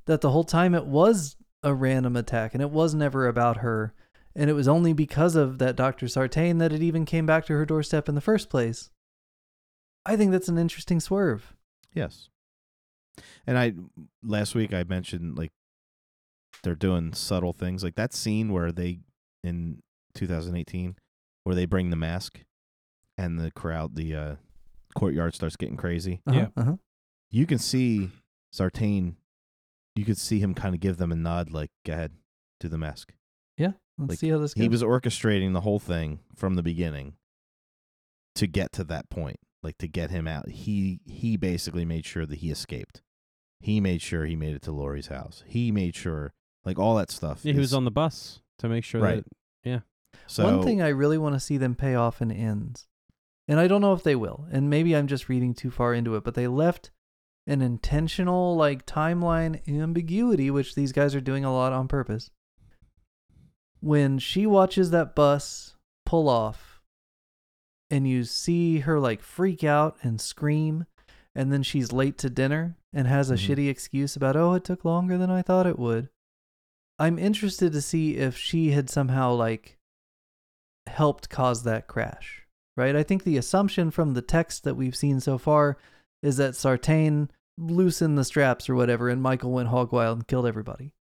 [0.07, 3.93] that the whole time it was a random attack and it was never about her.
[4.35, 6.07] And it was only because of that Dr.
[6.07, 8.89] Sartain that it even came back to her doorstep in the first place.
[10.07, 11.53] I think that's an interesting swerve.
[11.93, 12.29] yes.
[13.45, 13.73] And I
[14.23, 15.51] last week I mentioned like
[16.63, 18.99] they're doing subtle things like that scene where they
[19.43, 19.81] in
[20.15, 20.95] 2018
[21.43, 22.39] where they bring the mask
[23.17, 24.35] and the crowd the uh,
[24.95, 26.21] courtyard starts getting crazy.
[26.31, 26.47] Yeah.
[26.55, 26.77] Uh-huh.
[27.31, 28.11] You can see
[28.51, 29.17] Sartain
[29.95, 32.13] you could see him kind of give them a nod, like, "Go ahead,
[32.59, 33.13] do the mask."
[33.57, 33.73] Yeah.
[33.99, 34.61] Let's Like, see how this goes.
[34.63, 37.13] He was orchestrating the whole thing from the beginning
[38.35, 40.49] to get to that point, like to get him out.
[40.49, 43.02] He he basically made sure that he escaped.
[43.63, 45.41] He made sure he made it to Laurie's house.
[45.47, 46.33] He made sure,
[46.65, 47.39] like all that stuff.
[47.43, 49.23] Yeah, he was on the bus to make sure Right.
[49.63, 49.83] that
[50.27, 52.87] So One thing I really want to see them pay off in ends,
[53.47, 56.15] and I don't know if they will, and maybe I'm just reading too far into
[56.15, 56.91] it, but they left
[57.47, 62.29] an intentional like timeline ambiguity, which these guys are doing a lot on purpose.
[63.79, 66.81] When she watches that bus pull off,
[67.89, 70.85] and you see her like freak out and scream,
[71.35, 73.47] and then she's late to dinner and has a Mhm.
[73.55, 76.09] shitty excuse about, oh, it took longer than I thought it would.
[76.99, 79.79] I'm interested to see if she had somehow like
[80.87, 82.45] helped cause that crash,
[82.77, 82.95] right?
[82.95, 85.77] I think the assumption from the text that we've seen so far
[86.21, 90.45] is that Sartain loosened the straps or whatever, and Michael went hog wild and killed
[90.45, 90.93] everybody.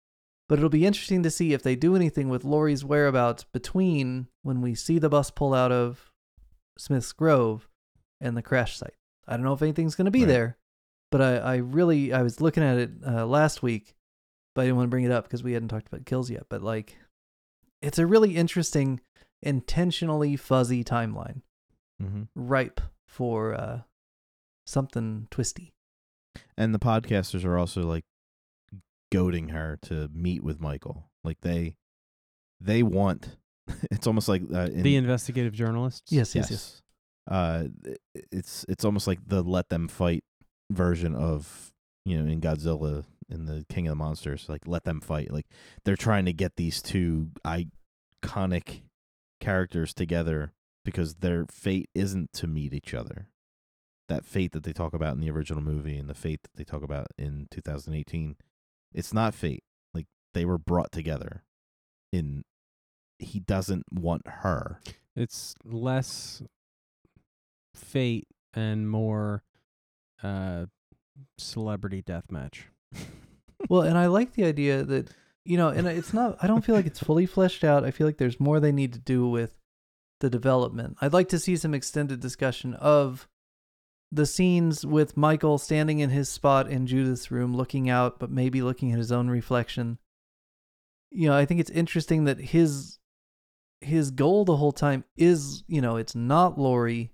[0.48, 4.60] But it'll be interesting to see if they do anything with Laurie's whereabouts between when
[4.60, 6.10] we see the bus pull out of
[6.76, 7.68] Smith's Grove
[8.20, 8.94] and the crash site.
[9.30, 10.28] I don't know if anything's going to be Right.
[10.28, 10.56] there,
[11.10, 13.94] but I, I really I was looking at it uh, last week,
[14.54, 16.44] but I didn't want to bring it up because we hadn't talked about kills yet.
[16.48, 16.96] But like,
[17.80, 19.00] it's a really interesting,
[19.42, 21.42] intentionally fuzzy timeline,
[22.02, 22.22] mm-hmm.
[22.34, 23.80] ripe for uh,
[24.66, 25.72] something twisty.
[26.56, 28.04] and the podcasters are also like
[29.12, 31.10] goading her to meet with Michael.
[31.24, 31.76] Like they
[32.60, 33.36] they want.
[33.92, 36.10] It's almost like uh, in, the investigative journalists.
[36.10, 36.82] Yes, yes, yes.
[37.30, 37.68] Uh,
[38.32, 40.24] it's it's almost like the let them fight
[40.70, 41.72] version of
[42.04, 44.46] you know in Godzilla in the King of the Monsters.
[44.48, 45.32] Like let them fight.
[45.32, 45.46] Like
[45.84, 48.82] they're trying to get these two iconic
[49.40, 50.52] characters together
[50.84, 53.28] because their fate isn't to meet each other.
[54.08, 56.64] That fate that they talk about in the original movie and the fate that they
[56.64, 58.34] talk about in 2018,
[58.92, 59.62] it's not fate.
[59.94, 61.44] Like they were brought together.
[62.12, 62.42] In
[63.20, 64.80] he doesn't want her.
[65.14, 66.42] It's less
[67.74, 69.42] fate and more
[70.22, 70.66] uh
[71.38, 72.66] celebrity death match.
[73.68, 75.10] well, and I like the idea that
[75.44, 76.36] you know, and it's not.
[76.42, 77.84] I don't feel like it's fully fleshed out.
[77.84, 79.58] I feel like there's more they need to do with
[80.20, 80.96] the development.
[81.00, 83.26] I'd like to see some extended discussion of
[84.12, 88.60] the scenes with Michael standing in his spot in Judith's room, looking out, but maybe
[88.60, 89.98] looking at his own reflection.
[91.10, 92.98] You know, I think it's interesting that his
[93.80, 97.12] his goal the whole time is, you know, it's not Laurie,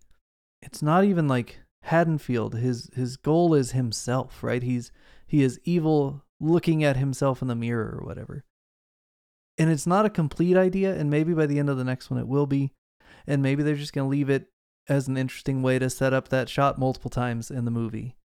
[0.62, 2.54] it's not even like Haddonfield.
[2.56, 4.62] His his goal is himself, right?
[4.62, 4.90] He's
[5.26, 8.44] he is evil looking at himself in the mirror or whatever.
[9.58, 12.20] And it's not a complete idea, and maybe by the end of the next one
[12.20, 12.72] it will be.
[13.26, 14.48] And maybe they're just going to leave it
[14.88, 18.16] as an interesting way to set up that shot multiple times in the movie.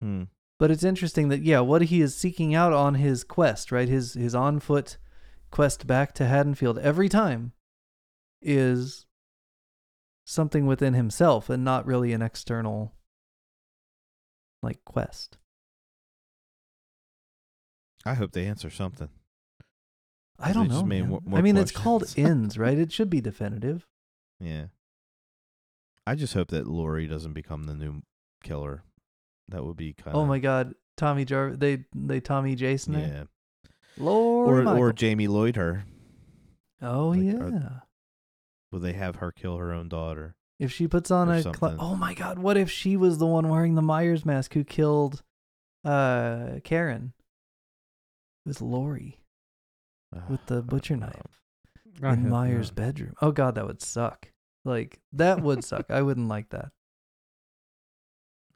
[0.00, 0.24] Hmm.
[0.58, 3.88] But it's interesting that yeah, what he is seeking out on his quest, right?
[3.88, 4.98] His his on foot
[5.50, 7.52] quest back to Haddonfield every time
[8.42, 9.06] is
[10.30, 12.94] something within himself and not really an external
[14.62, 15.36] like quest.
[18.04, 19.08] I hope they answer something.
[20.38, 20.82] I don't know.
[20.84, 21.08] man.
[21.08, 22.78] more- I more mean, it's called ends, right?
[22.78, 23.86] It should be definitive.
[24.38, 24.66] Yeah.
[26.06, 28.02] I just hope that Laurie doesn't become the new
[28.42, 28.84] killer.
[29.48, 33.24] That would be kind of oh my God, Tommy Jar, they they Tommy Jason, yeah.
[33.98, 35.84] Lord, Or or Jamie Lloyd her.
[36.80, 37.34] oh like, yeah.
[37.34, 37.82] are-
[38.70, 40.36] Will they have her kill her own daughter?
[40.58, 43.48] If she puts on a, cl- oh my God, what if she was the one
[43.48, 45.22] wearing the Myers mask who killed,
[45.84, 47.14] uh, Karen?
[48.44, 49.18] It was Laurie
[50.28, 51.40] with the butcher knife
[52.02, 52.74] I in Myers' not.
[52.76, 53.14] bedroom.
[53.22, 54.32] Oh God, that would suck.
[54.64, 55.86] Like that would suck.
[55.90, 56.70] I wouldn't like that.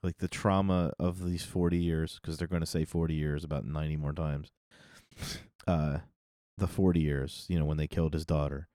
[0.03, 3.65] Like the trauma of these 40 years because they're going to say 40 years about
[3.65, 4.53] 90 more times.
[5.67, 6.01] Uh
[6.59, 8.69] the 40 years, you know, when they killed his daughter.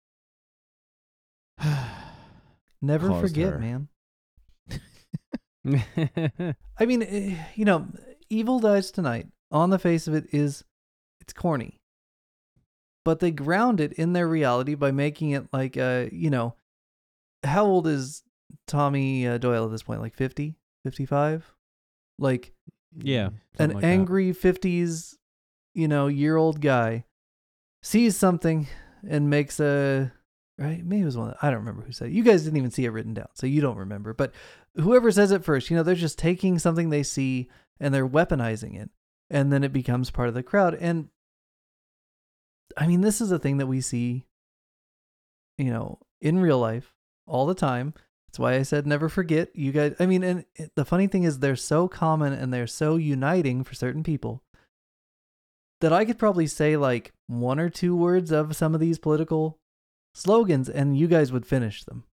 [2.81, 3.59] Never forget, her.
[3.59, 3.87] man.
[6.79, 7.87] I mean, eh, you know,
[8.29, 10.63] Evil Dies Tonight, on the face of it, is
[11.19, 11.79] it's corny.
[13.03, 16.55] But they ground it in their reality by making it like, uh, you know,
[17.43, 18.23] how old is
[18.67, 20.01] Tommy uh, Doyle at this point?
[20.01, 21.53] Like 50, 55?
[22.17, 22.53] Like
[22.97, 23.29] yeah.
[23.57, 23.87] an like that.
[23.87, 25.15] angry 50s,
[25.73, 27.05] you know, year old guy
[27.81, 28.67] sees something
[29.07, 30.11] and makes a
[30.59, 30.85] right?
[30.85, 32.13] Maybe it was one Of, i don't remember who said it.
[32.13, 34.33] You guys didn't even see it written down so you don't remember but
[34.75, 37.49] whoever says it first you know they're just taking something they see
[37.79, 38.89] and they're weaponizing it
[39.29, 41.09] and then it becomes part of the crowd and
[42.77, 44.25] i mean this is a thing that we see
[45.57, 46.93] you know in real life
[47.25, 47.93] all the time.
[48.27, 50.45] That's why i said never forget you guys i mean and
[50.75, 54.43] the funny thing is they're so common and they're so uniting for certain people
[55.81, 59.59] that I could probably say like one or two words of some of these political
[60.13, 62.03] slogans and you guys would finish them.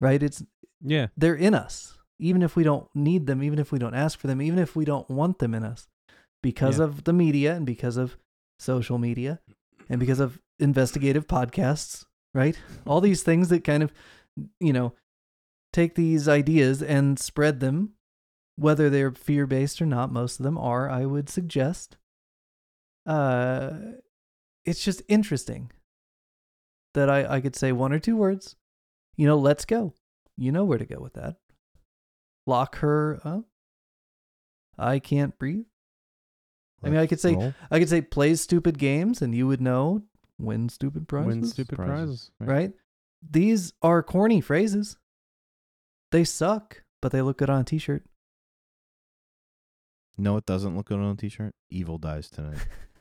[0.00, 0.22] Right?
[0.22, 0.42] It's
[0.80, 1.08] Yeah.
[1.16, 1.98] they're in us.
[2.18, 4.76] Even if we don't need them, even if we don't ask for them, even if
[4.76, 5.88] we don't want them in us
[6.42, 6.84] because Yeah.
[6.84, 8.16] of the media and because of
[8.58, 9.40] social media
[9.88, 12.58] and because of investigative podcasts, right?
[12.86, 13.92] All these things that kind of,
[14.60, 14.94] you know,
[15.72, 17.94] take these ideas and spread them,
[18.56, 20.12] whether they're fear based or not.
[20.12, 21.96] Most of them are, I would suggest.
[23.06, 23.72] Uh,
[24.64, 25.70] it's just interesting
[26.94, 28.56] that I, I could say one or two words.
[29.16, 29.94] You know, let's go.
[30.36, 31.36] You know where to go with that.
[32.46, 33.44] Lock her up.
[34.78, 35.66] I can't breathe.
[36.82, 37.54] I mean, I could say- Roll.
[37.70, 40.02] I could say plays stupid games and you would know
[40.38, 41.26] win stupid prizes.
[41.26, 42.30] Win stupid Prizes.
[42.38, 42.52] prizes.
[42.52, 42.72] right?
[43.28, 44.96] These are corny phrases.
[46.12, 48.04] They suck, but they look good on a t-shirt.
[50.18, 51.54] No, it doesn't look good on a t-shirt.
[51.70, 52.58] Evil dies tonight.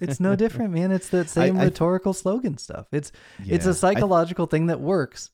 [0.00, 0.92] It's no different, man.
[0.92, 2.86] It's that same I- rhetorical slogan stuff.
[2.92, 5.30] It's it's Yeah, a I- psychological thing that works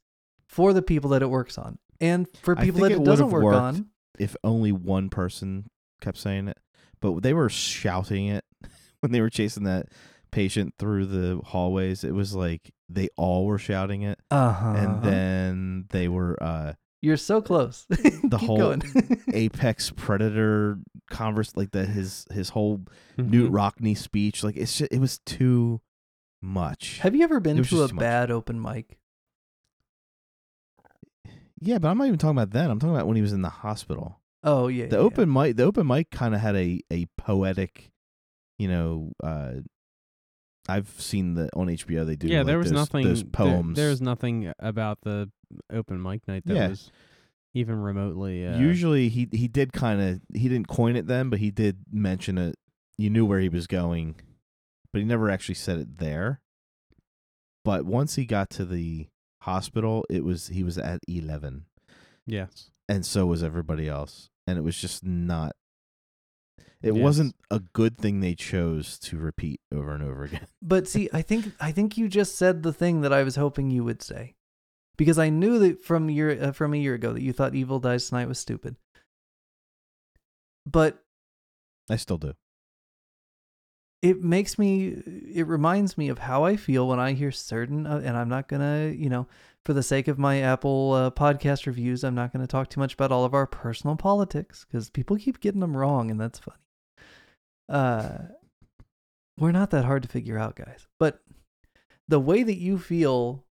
[0.47, 1.79] for the people that it works on.
[2.01, 3.87] And for people that it it doesn't work on,
[4.19, 5.67] if only one person
[6.01, 6.59] kept saying it,
[7.01, 8.45] but they were shouting it
[9.01, 9.87] when they were chasing that
[10.31, 12.05] patient through the hallways.
[12.05, 14.75] It was like they all were shouting it, uh-huh.
[14.77, 17.87] and then they were uh, you're so close.
[17.89, 18.83] the whole going.
[19.33, 20.79] apex predator
[21.11, 22.83] converse, like the his his whole
[23.19, 23.35] Mm-hmm.
[23.35, 24.45] Knute Rockne speech.
[24.45, 25.81] Like it's just, it was too
[26.43, 26.99] much.
[26.99, 28.01] Have you ever been to a just too much.
[28.01, 28.99] bad open mic?
[31.61, 32.71] yeah, but I'm not even talking about that.
[32.71, 34.21] I'm talking about when he was in the hospital.
[34.45, 34.87] Oh yeah.
[34.87, 35.03] the yeah.
[35.03, 37.91] open mic the open mic kind of had a a poetic
[38.59, 39.55] you know uh
[40.69, 43.05] i've seen the on hbo they do yeah, like, there was those, nothing.
[43.07, 45.31] those poems There, was nothing about the
[45.73, 46.69] open mic night that Yeah.
[46.69, 46.91] was
[47.55, 48.47] even remotely.
[48.47, 51.79] Uh, usually he he did kind of he didn't coin it then but he did
[51.91, 52.57] mention it
[52.99, 54.17] you knew where he was going
[54.93, 56.41] but he never actually said it there
[57.64, 59.09] but once he got to the
[59.43, 61.64] hospital it was he was at 11
[62.27, 62.71] Yes.
[62.89, 65.55] and so was everybody else and it was just not
[66.83, 67.03] it Yes.
[67.03, 71.23] wasn't a good thing they chose to repeat over and over again But see, I
[71.23, 74.35] think I think you just said the thing that I was hoping you would say,
[74.97, 77.79] because I knew that from year uh, from a year ago that you thought Evil
[77.79, 78.77] Dies Tonight was stupid.
[80.65, 81.03] But
[81.89, 82.35] i still do
[84.03, 84.89] it makes me,
[85.35, 88.47] it reminds me of how I feel when I hear certain, uh, and I'm not
[88.47, 89.27] gonna, you know,
[89.67, 92.95] for the sake of my Apple uh, podcast reviews, I'm not gonna talk too much
[92.95, 96.57] about all of our personal politics because people keep getting them wrong, and that's funny.
[97.69, 98.19] Uh,
[99.37, 100.87] we're not that hard to figure out, guys.
[101.01, 101.21] But
[102.07, 103.45] the way that you feel,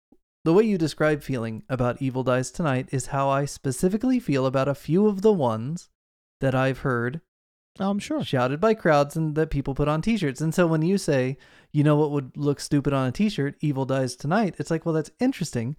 [0.45, 4.67] the way you describe feeling about Evil Dies Tonight is how I specifically feel about
[4.67, 5.89] a few of the ones
[6.41, 7.21] that I've heard
[7.79, 10.41] i'm sure shouted by crowds and that people put on t-shirts.
[10.41, 11.37] And so when you say,
[11.71, 14.93] you know what would look stupid on a t-shirt, Evil Dies Tonight, it's like, well,
[14.93, 15.75] that's interesting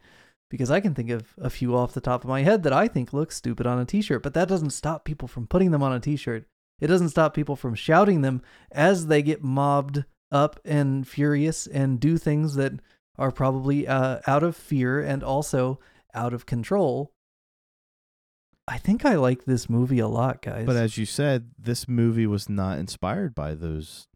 [0.55, 2.86] because I can think of a few off the top of my head that I
[2.86, 5.92] think look stupid on a t-shirt, but that doesn't stop people from putting them on
[5.92, 6.46] a t-shirt.
[6.80, 8.40] It doesn't stop people from shouting them
[8.70, 12.74] as they get mobbed up and furious and do things that
[13.18, 15.80] are probably uh, out of fear and also
[16.14, 17.11] out of control.
[18.68, 20.66] I think I like this movie a lot, guys.
[20.66, 24.07] But as you said, this movie was not inspired by those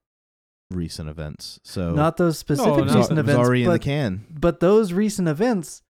[0.70, 1.59] recent events.
[1.64, 2.78] So not those specific no.
[2.78, 4.24] it recent it was events, already in the can.
[4.30, 5.82] but those recent events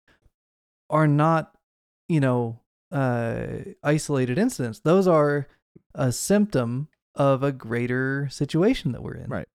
[0.90, 1.56] are not,
[2.08, 2.60] you know,
[2.92, 3.48] uh,
[3.84, 4.80] isolated incidents.
[4.80, 5.48] Those are
[5.94, 9.30] a symptom of a greater situation that we're in.
[9.30, 9.48] Right.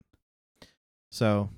[1.11, 1.51] So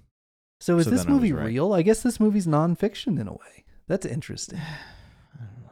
[0.60, 1.46] So is So this then I movie right.
[1.46, 1.72] real?
[1.72, 3.64] I guess this movie's nonfiction in a way.
[3.88, 4.60] That's interesting.
[4.60, 5.70] I don't know.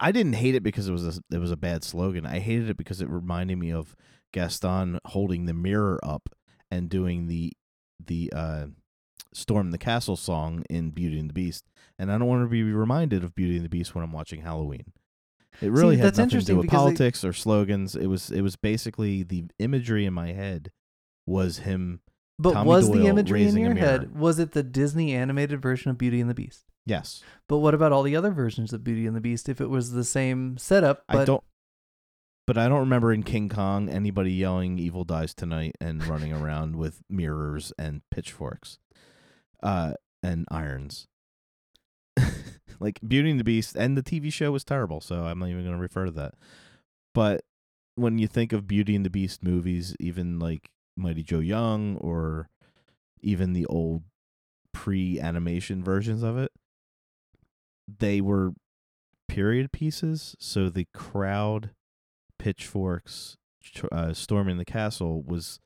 [0.00, 2.26] I, I didn't hate it because it was a it was a bad slogan.
[2.26, 3.94] I hated it because it reminded me of
[4.32, 6.28] Gaston holding the mirror up
[6.70, 7.52] and doing the
[8.04, 8.66] the uh,
[9.36, 11.64] Storm the Castle song in Beauty and the Beast.
[11.98, 14.40] And I don't want to be reminded of Beauty and the Beast when I'm watching
[14.40, 14.92] Halloween.
[15.60, 17.94] It really had that's nothing to do with because they- politics or slogans.
[17.94, 20.70] It was it was basically the imagery in my head
[21.26, 22.00] was him.
[22.38, 24.18] But Tommy was the imagery in your head?
[24.18, 26.64] Was it the Disney animated version of Beauty and the Beast?
[26.84, 29.48] Yes, But what about all the other versions of Beauty and the Beast?
[29.48, 31.44] If it was the same setup, but I don't.
[32.46, 36.76] But I don't remember in King Kong anybody yelling "Evil dies tonight" and running around
[36.76, 38.78] with mirrors and pitchforks,
[39.62, 41.06] uh, and irons.
[42.80, 45.64] like Beauty and the Beast, and the TV show was terrible, so I'm not even
[45.64, 46.34] going to refer to that.
[47.14, 47.42] But
[47.94, 52.48] when you think of Beauty and the Beast movies, even like Mighty Joe Young or
[53.22, 54.02] even the old
[54.72, 56.52] pre-animation versions of it,
[57.98, 58.52] they were
[59.28, 61.70] period pieces, so the crowd,
[62.38, 63.36] pitchforks,
[63.90, 65.58] uh, storming the castle was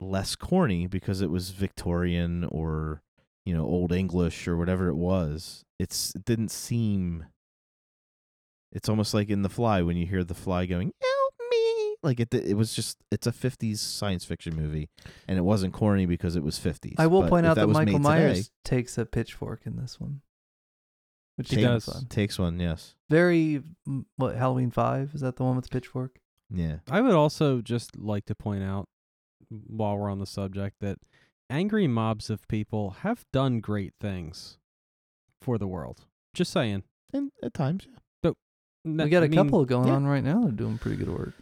[0.00, 3.02] less corny because it was Victorian or
[3.44, 5.64] you know old English or whatever it was.
[5.78, 7.26] It's it didn't seem.
[8.72, 12.20] It's almost like in The Fly when you hear the fly going "Help me!" Like
[12.20, 12.34] it.
[12.34, 12.98] It was just.
[13.10, 14.88] It's a '50s science fiction movie,
[15.28, 16.94] and it wasn't corny because it was '50s.
[16.98, 19.76] I will But point out that, was Michael made today, Myers takes a pitchfork in
[19.76, 20.20] this one,
[21.36, 21.84] which He is does.
[21.86, 22.06] fun.
[22.06, 22.58] takes one.
[22.60, 22.94] Yes.
[23.08, 26.18] Very mm, what Halloween Five is that the one with the pitchfork?
[26.50, 26.76] Yeah.
[26.90, 28.88] I would also just like to point out,
[29.50, 30.98] while we're on the subject, that
[31.50, 34.58] angry mobs of people have done great things
[35.40, 36.06] for the world.
[36.34, 36.82] Just saying.
[37.12, 37.98] And at times, yeah.
[38.84, 39.94] N- we got a I mean- couple going yeah.
[39.94, 40.42] on right now.
[40.42, 41.34] They're doing pretty good work.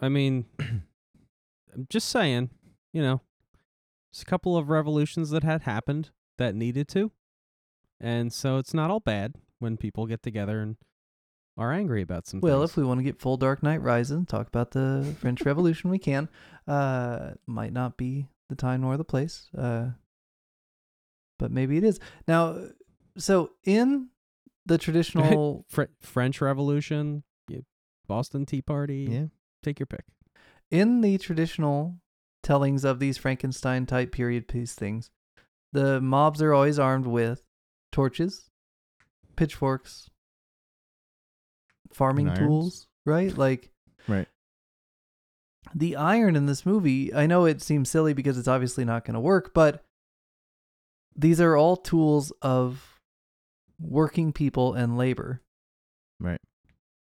[0.00, 2.50] I mean, I'm just saying,
[2.92, 3.20] you know,
[4.12, 7.12] there's a couple of revolutions that had happened that needed to.
[8.00, 10.76] And so it's not all bad when people get together and
[11.56, 12.70] are angry about some Well, things.
[12.70, 15.90] if we want to get full Dark Knight Rises and talk about the French Revolution,
[15.90, 16.28] we can.
[16.70, 19.48] Uh, might not be the time nor the place.
[19.56, 19.90] Uh,
[21.38, 21.98] but maybe it is.
[22.28, 22.58] Now,
[23.18, 24.08] so in
[24.66, 27.24] the traditional, Fr- French Revolution,
[28.06, 29.26] Boston Tea Party, Yeah.
[29.62, 30.04] take your pick.
[30.70, 31.96] in the traditional
[32.42, 35.10] tellings of these Frankenstein type period piece things,
[35.72, 37.46] the mobs are always armed with
[37.92, 38.48] torches,
[39.36, 40.10] pitchforks,
[41.92, 43.36] farming tools, right?
[43.36, 43.70] Like
[44.08, 44.28] Right.
[45.74, 49.14] The iron in this movie, I know it seems silly because it's obviously not going
[49.14, 49.82] to work, but
[51.16, 53.00] these are all tools of
[53.80, 55.42] working people and labor.
[56.18, 56.40] Right.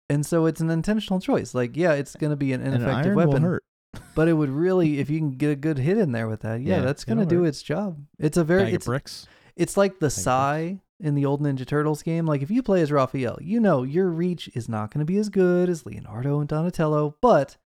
[0.10, 1.54] And so it's an intentional choice.
[1.54, 3.60] Like, yeah, it's going to be an ineffective iron weapon,
[4.16, 6.62] but it would really, if you can get a good hit in there with that,
[6.62, 7.50] yeah, Yeah, that's going to do hurt.
[7.50, 7.98] its job.
[8.20, 9.28] It's a very, Bag it's, bricks.
[9.56, 10.10] it's like the.
[10.10, 12.26] Psy in the old Ninja Turtles game.
[12.26, 15.18] Like, if you play as Raphael, you know your reach is not going to be
[15.18, 17.58] as good as Leonardo and Donatello, but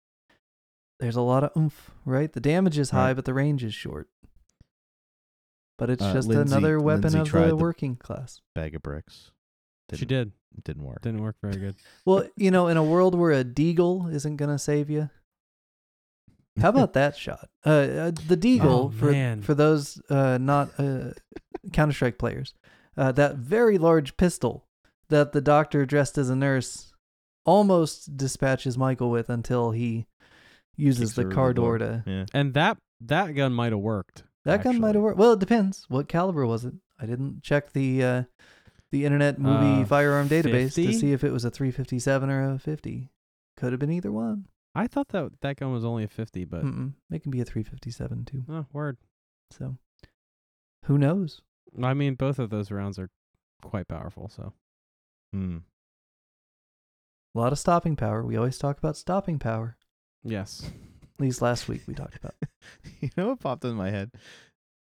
[1.01, 2.31] there's a lot of oomph, right?
[2.31, 3.15] The damage is high, Right.
[3.15, 4.07] but the range is short.
[5.77, 8.41] But it's Uh, just Lindsey- another weapon Lindsey of tried the the- working class.
[8.55, 9.31] Bag of bricks.
[9.93, 10.63] She Didn't- did.
[10.63, 11.01] Didn't work.
[11.01, 11.75] Didn't work very good.
[12.05, 15.09] Well, you know, in a world where a deagle isn't going to save you,
[16.59, 17.49] how about that shot?
[17.65, 19.41] Uh, uh, the deagle Oh, for man.
[19.41, 21.11] for those uh, not uh,
[21.73, 22.53] Counter Strike players,
[22.97, 24.67] uh, that very large pistol
[25.09, 26.93] that the doctor dressed as a nurse
[27.45, 30.05] almost dispatches Michael with until he
[30.81, 31.87] uses Kicks the car door door.
[31.87, 32.03] to.
[32.05, 32.25] Yeah.
[32.33, 34.23] And that that gun might have worked.
[34.45, 35.17] That gun might have worked.
[35.19, 35.85] Well, it depends.
[35.87, 36.73] What caliber was it?
[36.99, 38.23] I didn't check the uh,
[38.91, 40.87] the Internet Movie Uh, Firearm Database 50?
[40.87, 43.09] to see if it was a 357 or a 50.
[43.57, 44.47] Could have been either one.
[44.73, 46.93] I thought that that gun was only a 50, but Mm-mm.
[47.11, 48.43] It can be a 357 too.
[48.49, 48.97] oh, word.
[49.51, 49.77] So,
[50.85, 51.41] who knows?
[51.81, 53.09] I mean, both of those rounds are
[53.63, 54.27] quite powerful.
[54.29, 54.53] So
[55.33, 55.57] Hmm.
[57.35, 58.25] A lot of stopping power.
[58.25, 59.77] We always talk about stopping power.
[60.23, 60.63] Yes,
[61.03, 62.35] At least last week we talked about.
[63.01, 64.11] you know what popped in my head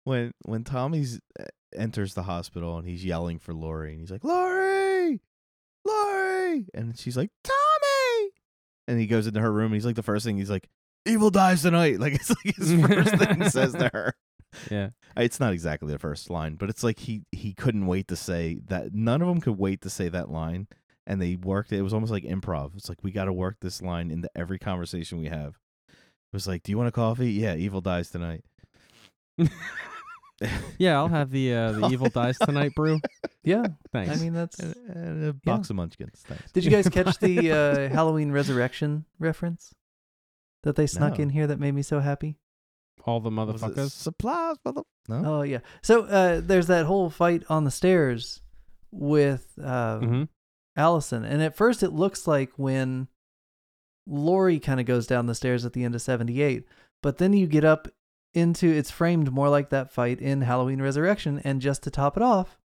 [0.05, 4.25] when when Tommy's uh, enters the hospital and he's yelling for Laurie and he's like
[4.25, 5.21] Laurie,
[5.85, 8.31] Laurie, and she's like Tommy,
[8.89, 10.69] and he goes into her room and he's like the first thing he's like
[11.05, 14.15] Evil dies tonight, like it's like his first thing he says to her.
[14.71, 14.91] yeah.
[15.17, 18.61] It's not exactly the first line, but it's like he he couldn't wait to say
[18.67, 18.95] that.
[18.95, 20.69] None of them could wait to say that line,
[21.07, 21.79] and they worked it.
[21.79, 22.77] It was almost like improv.
[22.77, 25.59] It's like we got to work this line into every conversation we have.
[25.89, 28.45] It was like, "Do you want a coffee?" Yeah, evil dies tonight.
[30.77, 32.99] Yeah, I'll have the uh, the evil dies tonight brew.
[33.45, 34.11] Yeah, Thanks.
[34.19, 34.59] I mean that's.
[34.59, 36.21] and, and a box of munchkins.
[36.27, 36.51] Thanks.
[36.51, 39.73] Did you guys catch the uh, Halloween Resurrection reference
[40.65, 41.23] that they snuck No.
[41.23, 42.39] in here that made me so happy?
[43.05, 43.91] all the motherfuckers.
[43.91, 44.83] supplies, mother.
[45.09, 45.23] No.
[45.25, 45.59] Oh yeah.
[45.81, 48.43] So uh, there's that whole fight on the stairs
[48.91, 50.23] with uh, hmm
[50.77, 53.09] Allyson, and at first it looks like when
[54.07, 56.65] Laurie kind of goes down the stairs at the end of '78,
[57.03, 57.89] but then you get up
[58.35, 62.23] into it's framed more like that fight in Halloween Resurrection, and just to top it
[62.23, 62.59] off,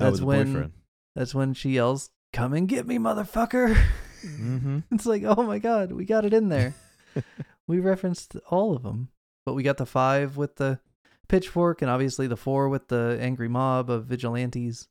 [0.00, 0.72] Oh, that's when boyfriend.
[1.14, 3.76] that's when she yells, "Come and get me, motherfucker!"
[4.24, 4.78] Mm-hmm.
[4.90, 6.74] it's like, oh my god, we got it in there.
[7.68, 9.08] we referenced all of them,
[9.46, 10.80] but we got the five with the
[11.28, 14.88] pitchfork, and obviously the four with the angry mob of vigilantes.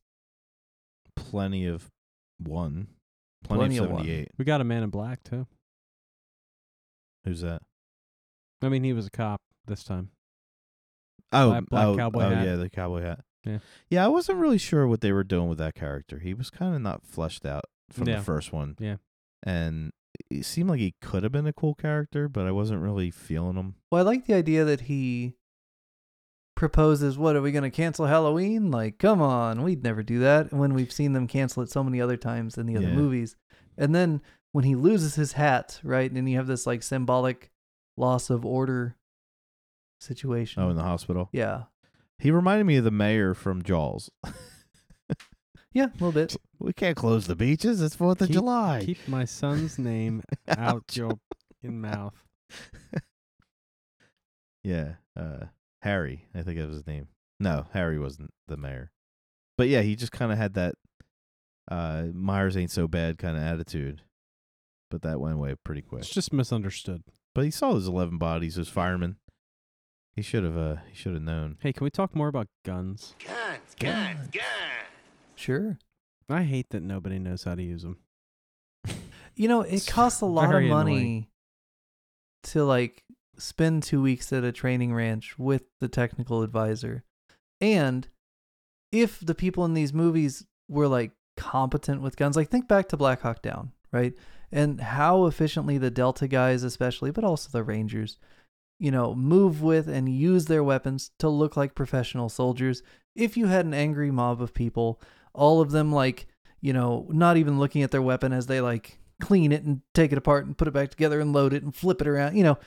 [1.15, 1.91] Plenty of
[2.39, 2.87] one.
[3.43, 3.99] Plenty, Plenty of of one.
[4.03, 4.29] seventy-eight.
[4.37, 5.47] We got a man in black too.
[7.25, 7.61] Who's that?
[8.61, 10.09] I mean, he was a cop this time.
[11.31, 12.45] Oh, Black- black oh, cowboy oh, hat.
[12.45, 13.19] yeah, the cowboy hat.
[13.45, 13.57] Yeah.
[13.89, 14.05] yeah.
[14.05, 16.19] I wasn't really sure what they were doing with that character.
[16.19, 18.17] He was kind of not fleshed out from Yeah.
[18.17, 18.75] the first one.
[18.79, 18.97] Yeah.
[19.45, 19.91] and
[20.29, 23.55] it seemed like he could have been a cool character, but I wasn't really feeling
[23.57, 23.75] him.
[23.91, 25.33] Well, I like the idea that he
[26.69, 30.49] proposes, "What are we going to cancel Halloween?" Like, come on, we'd never do that
[30.51, 32.95] And when we've seen them cancel it so many other times in the other Yeah.
[32.95, 33.35] movies.
[33.77, 34.21] And then
[34.53, 36.09] when he loses his hat, right?
[36.09, 37.51] And then you have this like symbolic
[37.97, 38.95] loss of order
[39.99, 40.63] situation.
[40.63, 41.27] Oh, in the hospital.
[41.33, 41.63] yeah.
[42.19, 44.09] He reminded me of the mayor from Jaws.
[45.75, 46.37] Yeah, a little bit.
[46.59, 47.81] we can't close the beaches.
[47.81, 48.83] It's Fourth of Keep- July.
[48.85, 51.17] Keep my son's name out your
[51.63, 52.13] in mouth.
[54.63, 55.45] Yeah, uh,
[55.83, 56.27] Harry.
[56.33, 57.07] I think that was his name.
[57.39, 58.91] No, Harry wasn't the mayor.
[59.57, 60.75] But yeah, he just kind of had that
[61.69, 64.01] uh, Myers ain't so bad kind of attitude.
[64.89, 66.01] But that went away pretty quick.
[66.01, 67.03] It's just misunderstood.
[67.35, 69.17] But he saw those eleven bodies, those firemen.
[70.15, 70.57] He should have.
[70.57, 71.57] Uh, he should have known.
[71.61, 73.15] Hey, can we talk more about guns?
[73.25, 74.45] Guns, guns, guns.
[75.35, 75.79] Sure.
[76.29, 77.97] I hate that nobody knows how to use them.
[79.35, 81.27] You know, it costs a lot of money annoying.
[82.43, 83.02] to like
[83.37, 87.03] spend two weeks at a training ranch with the technical advisor.
[87.59, 88.07] And
[88.91, 92.97] if the people in these movies were like competent with guns, like think back to
[92.97, 94.13] Black Hawk Down, right?
[94.51, 98.17] And how efficiently the Delta guys, especially, but also the Rangers,
[98.79, 102.83] you know, move with and use their weapons to look like professional soldiers.
[103.15, 105.01] If you had an angry mob of people,
[105.33, 106.27] all of them like,
[106.61, 110.11] you know, not even looking at their weapon as they like clean it and take
[110.11, 112.43] it apart and put it back together and load it and flip it around, you
[112.43, 112.57] know,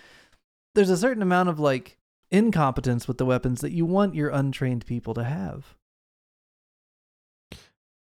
[0.77, 1.99] there's a certain amount of like
[2.31, 5.75] incompetence with the weapons that you want your untrained people to have.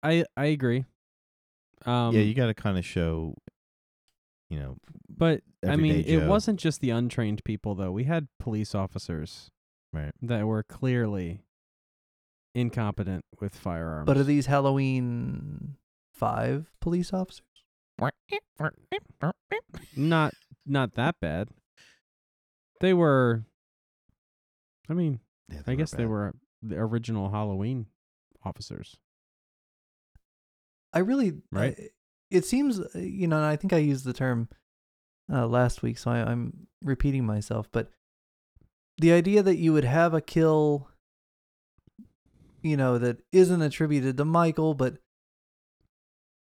[0.02, 0.84] I I agree.
[1.84, 3.34] Um, yeah, you got to kind of show.
[4.48, 4.76] You know,
[5.08, 7.92] but I mean, everyday it wasn't just the untrained people though.
[7.92, 9.50] We had police officers
[9.92, 10.12] right.
[10.20, 11.44] that were clearly
[12.54, 14.06] incompetent with firearms.
[14.06, 15.76] But are these Halloween
[16.12, 17.44] five police officers?
[19.96, 20.34] not
[20.66, 21.48] not that bad?
[22.80, 23.44] They were.
[24.88, 27.86] I mean, Yeah, I guess they were the original Halloween
[28.42, 28.96] officers.
[30.92, 31.76] I really, Right.
[31.78, 31.88] I-
[32.30, 34.48] it seems, uh, you know, and I think I used the term
[35.32, 37.90] uh, last week, so I, I'm repeating myself, but
[38.98, 40.88] the idea that you would have a kill,
[42.62, 44.98] you know, that isn't attributed to Michael, but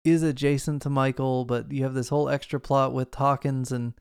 [0.04, 3.92] is adjacent to Michael, but you have this whole extra plot with Hawkins and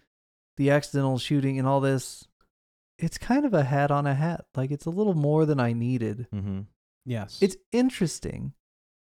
[0.55, 2.26] the accidental shooting and all this.
[2.99, 4.45] It's kind of a hat on a hat.
[4.55, 6.27] Like it's a little more than I needed.
[6.33, 6.61] Mm-hmm.
[7.05, 8.53] Yes, It's interesting.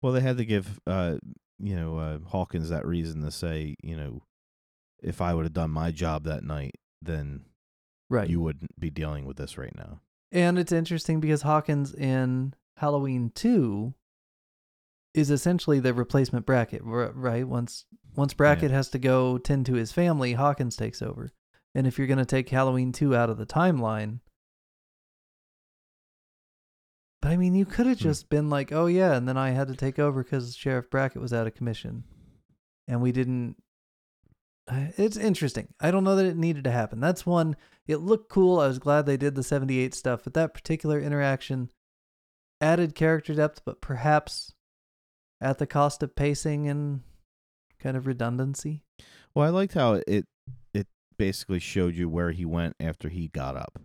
[0.01, 1.17] Well, they had to give, uh,
[1.59, 4.23] you know, uh, Hawkins that reason to say, you know,
[5.03, 7.43] if I would have done my job that night, then
[8.09, 8.29] Right.
[8.31, 10.01] you wouldn't be dealing with this right now.
[10.31, 13.93] And it's interesting because Hawkins in Halloween 2
[15.15, 17.47] is essentially the replacement Brackett, right?
[17.47, 21.31] Once once Brackett has to go tend to his family, Hawkins takes over.
[21.75, 24.21] And if you're going to take Halloween 2 out of the timeline,
[27.21, 28.03] but I mean, you could have Hmm.
[28.05, 31.23] just been like, "Oh yeah," and then I had to take over cuz Sheriff Brackett
[31.23, 32.05] was out of commission.
[32.89, 33.57] And we didn't
[34.97, 35.75] it's interesting.
[35.81, 37.01] I don't know that it needed to happen.
[37.01, 37.57] That's one
[37.87, 38.61] it looked cool.
[38.61, 41.71] I was glad they did the 78 stuff, but that particular interaction
[42.61, 44.55] added character depth, but perhaps
[45.41, 47.03] at the cost of pacing and
[47.81, 48.85] kind of redundancy.
[49.35, 50.27] Well, I liked how it
[51.27, 53.79] basically showed you where he went after he got up.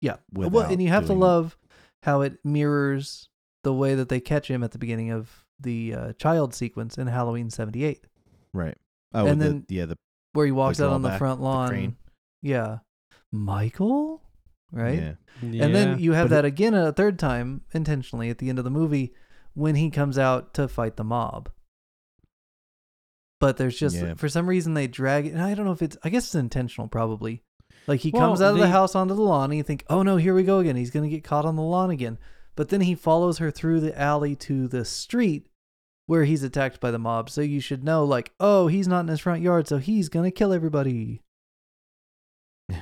[0.00, 0.16] Yeah.
[0.32, 1.56] well, and you have to doing- love
[2.04, 3.28] how it mirrors
[3.64, 7.06] the way that they catch him at the beginning of the uh, child sequence in
[7.06, 8.06] Halloween 78,
[8.52, 8.76] Right.
[9.12, 9.96] Oh, And then- the, yeah, the
[10.34, 11.68] where he walks out on the drawback, front lawn.
[11.68, 11.96] crane.
[12.42, 12.78] Yeah.
[13.32, 14.22] Michael?
[14.72, 14.98] Right?
[14.98, 15.12] Yeah.
[15.42, 15.64] yeah.
[15.64, 18.64] And then you have but that again a third time intentionally at the end of
[18.64, 19.14] the movie
[19.54, 21.48] when he comes out to fight the mob.
[23.44, 24.14] But there's just Yeah.
[24.14, 25.32] for some reason they drag it.
[25.34, 27.42] And I don't know if it's I guess it's intentional probably.
[27.86, 30.02] Like he Well, comes out of the house onto the lawn and you think, "Oh
[30.02, 30.76] no, here we go again.
[30.76, 32.18] He's going to get caught on the lawn again."
[32.56, 35.48] But then he follows her through the alley to the street
[36.06, 37.28] where he's attacked by the mob.
[37.28, 40.24] So you should know like, "Oh, he's not in his front yard, so he's going
[40.24, 41.20] to kill everybody."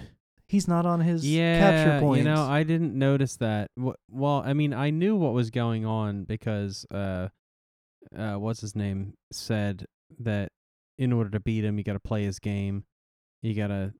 [0.48, 2.18] He's not on his yeah, capture point.
[2.18, 3.68] You know, I didn't notice that.
[3.76, 7.28] Well, I mean, I knew what was going on because uh,
[8.14, 9.86] uh, what's his name said
[10.20, 10.52] that
[10.98, 12.84] in order to beat him, you got to play his game.
[13.42, 13.92] You got to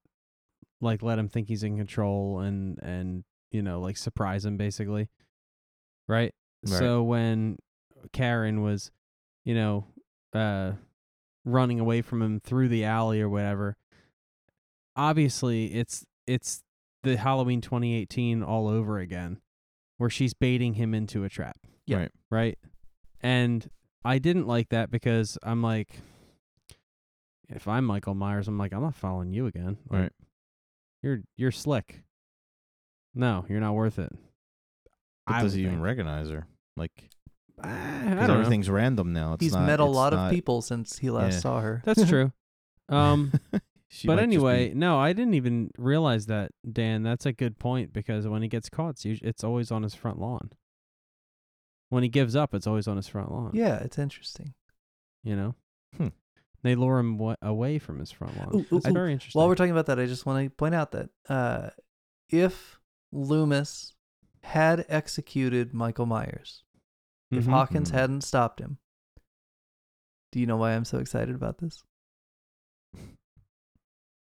[0.81, 5.09] like let him think he's in control and and you know like surprise him basically,
[6.09, 6.35] right?
[6.65, 6.79] Right.
[6.79, 7.59] So when
[8.13, 8.91] Karen was,
[9.45, 9.87] you know,
[10.33, 10.73] uh,
[11.45, 13.77] running away from him through the alley or whatever,
[14.97, 16.63] obviously it's it's
[17.03, 19.41] the Halloween 2018 all over again,
[19.99, 21.57] where she's baiting him into a trap.
[21.87, 21.99] Yeah.
[21.99, 22.11] Right.
[22.31, 22.59] Right.
[23.21, 23.69] And
[24.05, 26.01] I didn't like that because I'm like,
[27.49, 29.77] if I'm Michael Myers, I'm like, I'm not following you again.
[29.89, 30.13] Like, Right.
[31.03, 32.03] You're you're slick.
[33.15, 34.13] No, you're not worth it.
[35.27, 35.85] But I does would he even think.
[35.85, 36.47] recognize her?
[36.77, 36.93] Like,
[37.61, 38.35] I, I Because don't know.
[38.35, 39.33] everything's random now.
[39.35, 41.39] It's He's not, met a it's lot of people since he last Yeah.
[41.41, 41.83] saw her.
[41.85, 42.33] That's true.
[42.89, 47.03] Um, but might just be- anyway, no, I didn't even realize that, Dan.
[47.03, 49.95] That's a good point because when he gets caught, it's, usu- it's always on his
[49.95, 50.51] front lawn.
[51.93, 53.51] When he gives up, it's always on his front lawn.
[53.53, 54.55] yeah, it's interesting.
[55.23, 55.55] You know?
[55.99, 56.09] Hmm.
[56.63, 58.49] They lure him wa- away from his front lawn.
[58.55, 58.93] Ooh, ooh, it's ooh.
[58.95, 59.39] very interesting.
[59.39, 61.69] While we're talking about that, I just want to point out that uh,
[62.31, 62.79] if
[63.13, 63.93] Loomis
[64.43, 66.65] had executed Michael Myers,
[67.31, 67.51] if Mhm.
[67.51, 67.95] Hawkins Mhm.
[67.95, 68.79] hadn't stopped him,
[70.31, 71.85] do you know why I'm so excited about this?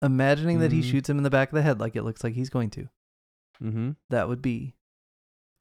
[0.01, 0.89] Imagining that he Mhm.
[0.91, 2.89] shoots him in the back of the head like it looks like he's going to,
[3.61, 3.97] Mhm.
[4.09, 4.73] that would be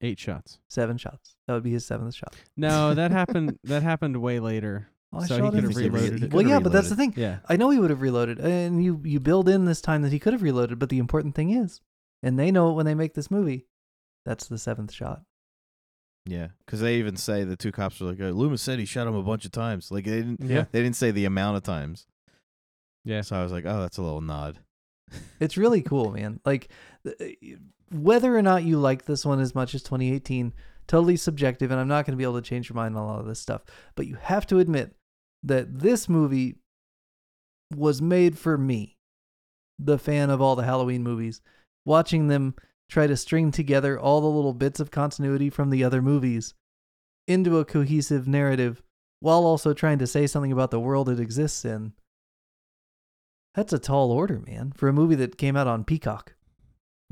[0.03, 0.59] Eight shots.
[0.69, 1.37] seven shots.
[1.47, 2.35] That would be his seventh shot.
[2.57, 3.59] No, that happened.
[3.65, 4.89] That happened way later.
[5.13, 6.33] Oh, I So he could have reloaded it.
[6.33, 7.13] Well, yeah, but that's the thing.
[7.17, 7.39] Yeah.
[7.49, 10.19] I know he would have reloaded, and you you build in this time that he
[10.19, 10.79] could have reloaded.
[10.79, 11.81] But the important thing is,
[12.23, 13.67] and they know it when they make this movie,
[14.25, 15.23] that's the seventh shot.
[16.27, 19.07] Yeah, because they even say the two cops were like, uh, Loomis said he shot
[19.07, 19.91] him a bunch of times.
[19.91, 20.67] Like they didn't, Yeah.
[20.71, 22.07] they didn't say the amount of times.
[23.05, 23.23] Yeah.
[23.23, 24.59] So I was like, oh, that's a little nod.
[25.41, 26.41] It's really cool, man.
[26.45, 26.69] Like
[27.07, 27.13] uh,
[27.91, 30.53] whether or not you like this one as much as 2018,
[30.87, 33.07] totally subjective, and I'm not going to be able to change your mind on a
[33.07, 33.63] lot of this stuff.
[33.95, 34.95] But you have to admit
[35.43, 36.57] that this movie
[37.75, 38.99] was made for me,
[39.79, 41.41] the fan of all the Halloween movies,
[41.85, 42.55] watching them
[42.89, 46.55] try to string together all the little bits of continuity from the other movies
[47.27, 48.83] into a cohesive narrative
[49.21, 51.93] while also trying to say something about the world it exists in.
[53.55, 56.35] That's a tall order, man, for a movie that came out on Peacock.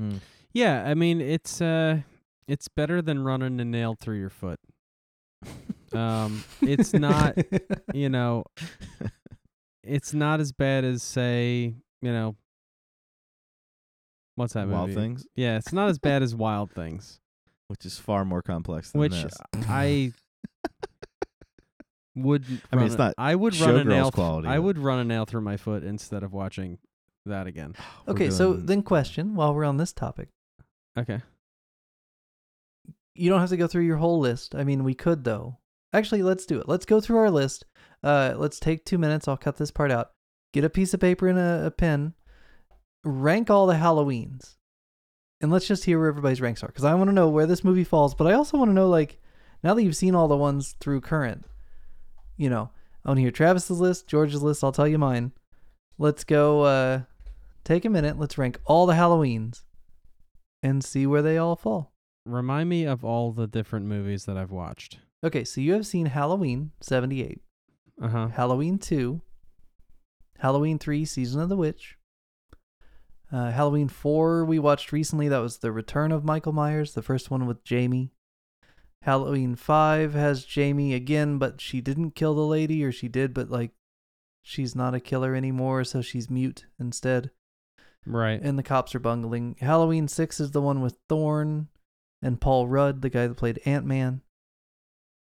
[0.00, 0.20] Mm.
[0.52, 0.84] Yeah.
[0.86, 2.00] I mean, it's uh,
[2.46, 4.60] it's better than running a nail through your foot.
[5.92, 7.36] Um, it's not.
[7.94, 8.44] you know,
[9.82, 12.36] it's not as bad as say, you know,
[14.36, 15.00] what's that Wild movie?
[15.00, 17.20] Things, Yeah, it's not as bad as Wild Things,
[17.68, 19.34] which is far more complex than which this.
[19.68, 20.12] I
[22.22, 22.44] would.
[22.72, 24.04] I mean, it's a- not I would run a Showgirls nail.
[24.04, 26.78] th- quality, I would run a nail through my foot instead of watching
[27.26, 27.74] that again.
[28.08, 30.28] Okay, so then question while we're on this topic.
[30.98, 31.20] Okay.
[33.14, 34.54] You don't have to go through your whole list.
[34.54, 35.58] I mean, we could though.
[35.92, 36.68] Actually, let's do it.
[36.68, 37.64] Let's go through our list.
[38.02, 39.26] Uh, let's take two minutes.
[39.26, 40.10] I'll cut this part out.
[40.52, 42.14] Get a piece of paper and a, a pen.
[43.04, 44.56] Rank all the Halloweens,
[45.40, 46.66] and let's just hear where everybody's ranks are.
[46.68, 48.88] Because I want to know where this movie falls, but I also want to know,
[48.88, 49.20] like,
[49.62, 51.44] now that you've seen all the ones through current,
[52.38, 52.70] you know,
[53.04, 54.64] I want to hear Travis's list, George's list.
[54.64, 55.32] I'll tell you mine.
[55.98, 56.62] Let's go.
[56.62, 57.02] Uh,
[57.64, 58.18] take a minute.
[58.18, 59.64] Let's rank all the Halloweens,
[60.62, 61.92] and see where they all fall.
[62.24, 64.98] Remind me of all the different movies that I've watched.
[65.24, 67.40] Okay, so you have seen Halloween 78,
[68.00, 68.28] Uh huh.
[68.28, 69.20] Halloween 2,
[70.38, 71.96] Halloween 3, Season of the Witch,
[73.32, 75.28] uh, Halloween 4, we watched recently.
[75.28, 78.12] That was The Return of Michael Myers, the first one with Jamie.
[79.02, 83.50] Halloween 5 has Jamie again, but she didn't kill the lady, or she did, but
[83.50, 83.70] like
[84.42, 87.30] she's not a killer anymore, so she's mute instead.
[88.04, 88.40] Right.
[88.40, 89.56] And the cops are bungling.
[89.60, 91.68] Halloween 6 is the one with Thorn
[92.22, 94.22] and Paul Rudd, the guy that played Ant Man.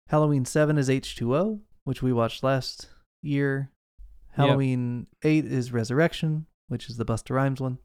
[0.10, 2.90] Halloween 7 is H2O, which we watched last
[3.22, 3.72] year.
[4.38, 4.38] Yep.
[4.38, 7.77] Halloween 8 is Resurrection, which is the Busta Rhymes one.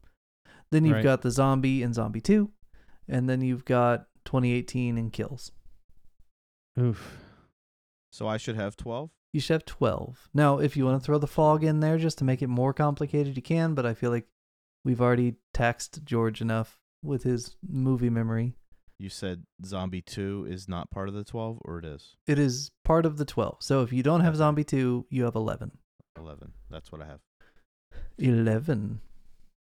[0.71, 1.03] Then you've Right.
[1.03, 2.51] got the Zombie and Zombie 2.
[3.07, 5.51] And then you've got 2018 and Kills.
[6.77, 7.17] Oof.
[8.11, 9.11] so I should have twelve.
[9.31, 10.27] You should have 12.
[10.33, 12.73] Now, if you want to throw the fog in there just to make it more
[12.73, 14.25] complicated, you can, but I feel like
[14.83, 18.55] we've already taxed George enough with his movie memory.
[18.97, 22.71] You said Zombie Two is not part of the twelve, or it is It is
[22.83, 23.57] part of the 12.
[23.59, 25.77] So if you don't have Zombie 2, you have 11.
[26.17, 26.53] eleven.
[26.71, 27.19] That's what I have.
[28.17, 28.99] 11.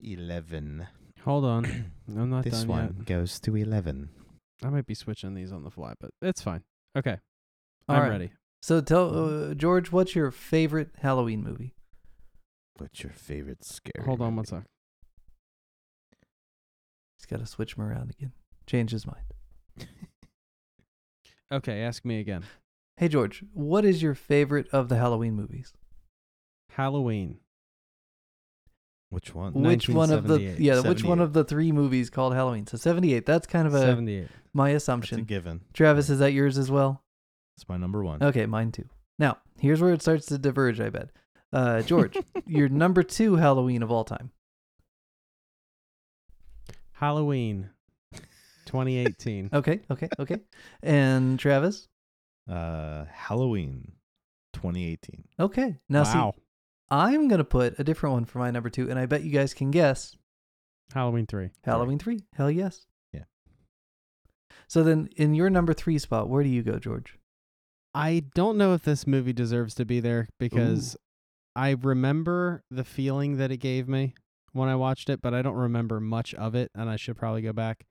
[0.02, 0.88] Eleven.
[1.24, 1.66] Hold on.
[2.08, 3.06] I'm not this done one yet.
[3.06, 4.10] goes to eleven.
[4.64, 6.64] I might be switching these on the fly, but it's fine.
[6.96, 7.18] Okay.
[7.90, 8.10] All I'm right.
[8.10, 8.32] ready.
[8.62, 11.76] So tell uh, George, what's your favorite Halloween movie?
[12.78, 14.06] What's your favorite scary?
[14.06, 14.48] Hold on one movie?
[14.48, 14.64] sec.
[17.18, 18.32] He's got to switch him around again.
[18.68, 19.26] Change his mind.
[21.54, 22.44] Okay, ask me again.
[22.98, 25.72] Hey George, what is your favorite of the Halloween movies?
[26.72, 27.38] Halloween.
[29.12, 29.54] Which one?
[29.54, 32.66] Which one of the yeah, which one of the three movies called Halloween?
[32.66, 33.28] So 78.
[33.28, 34.28] That's kind of a 78.
[34.54, 35.24] My That's a assumption.
[35.24, 35.62] given.
[35.74, 37.04] Travis, is that yours as well?
[37.58, 38.22] It's my number one.
[38.24, 38.86] Okay, mine too.
[39.20, 41.10] Now, here's where it starts to diverge, I bet.
[41.52, 42.18] Uh, George,
[42.48, 44.32] your number 2 Halloween of all time.
[46.94, 47.70] Halloween.
[48.66, 49.50] 2018.
[49.54, 50.38] Okay, okay, okay.
[50.82, 51.88] and Travis?
[52.50, 53.92] Uh, Halloween,
[54.54, 55.24] 2018.
[55.40, 55.78] Okay.
[55.90, 56.34] Now see, wow.
[56.90, 59.32] I'm going to put a different one for my number 2 and I bet you
[59.32, 60.16] guys can guess.
[60.94, 61.50] Halloween 3.
[61.64, 62.20] Halloween 3.
[62.36, 62.88] Hell yes.
[64.76, 64.82] Yeah.
[64.82, 67.18] So then in your number 3 spot, where do you go, George?
[67.94, 70.98] I don't know if this movie deserves to be there because
[71.56, 74.16] I remember the feeling that it gave me
[74.52, 77.44] when I watched it, but I don't remember much of it, and I should probably
[77.44, 77.86] go back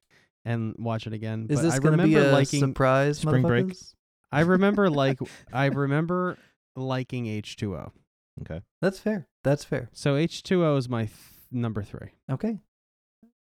[0.45, 1.47] and watch it again.
[1.49, 2.61] Is but this I going to remember be a liking.
[2.61, 3.67] surprise, Spring Break?
[3.67, 3.95] motherfuckers?
[4.33, 5.19] I remember like
[5.53, 6.37] I remember
[6.75, 7.93] liking H two O.
[8.41, 8.61] Okay.
[8.81, 9.29] That's fair.
[9.45, 9.89] That's fair.
[9.93, 11.15] So H two O is my th-
[11.53, 12.09] number three.
[12.31, 12.59] Okay.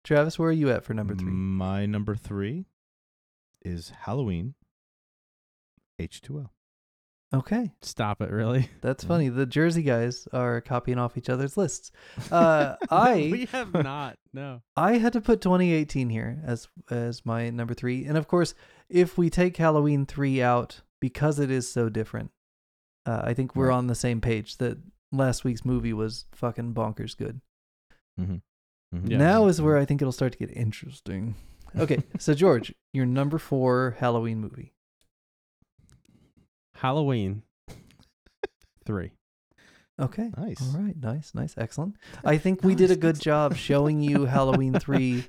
[0.03, 1.31] Travis, where are you at for number three?
[1.31, 2.65] My number three
[3.63, 4.55] is Halloween
[5.99, 6.49] H2O.
[7.33, 7.71] Okay.
[7.81, 8.69] Stop it, really.
[8.81, 9.29] That's funny.
[9.29, 11.91] The Jersey guys are copying off each other's lists.
[12.31, 14.17] Uh, I we have not.
[14.33, 14.61] No.
[14.77, 18.53] I had to put 2018 here as as my number three, and of course,
[18.87, 22.31] if we take Halloween three out because it is so different,
[23.07, 24.57] uh, I think we're on the same page.
[24.57, 24.77] That
[25.11, 27.41] last week's movie was fucking bonkers good.
[28.19, 28.35] Mm-hmm.
[28.95, 29.11] Mm-hmm.
[29.11, 29.17] Yeah.
[29.17, 31.35] Now is where I think it'll start to get interesting.
[31.77, 34.73] Okay, so George, your number four Halloween movie.
[36.75, 37.43] Halloween
[38.85, 39.11] three.
[39.99, 40.31] Okay.
[40.35, 40.57] Nice.
[40.75, 40.95] All right.
[40.99, 41.33] Nice.
[41.35, 41.53] Nice.
[41.57, 41.95] Excellent.
[42.25, 45.23] I think we did a good job showing you Halloween 3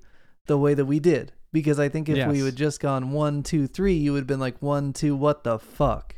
[0.46, 1.32] the way that we did.
[1.52, 2.44] Because I think if we Yes.
[2.46, 5.58] had just gone one, two, three, you would have been like, one, two, what the
[5.58, 6.16] fuck?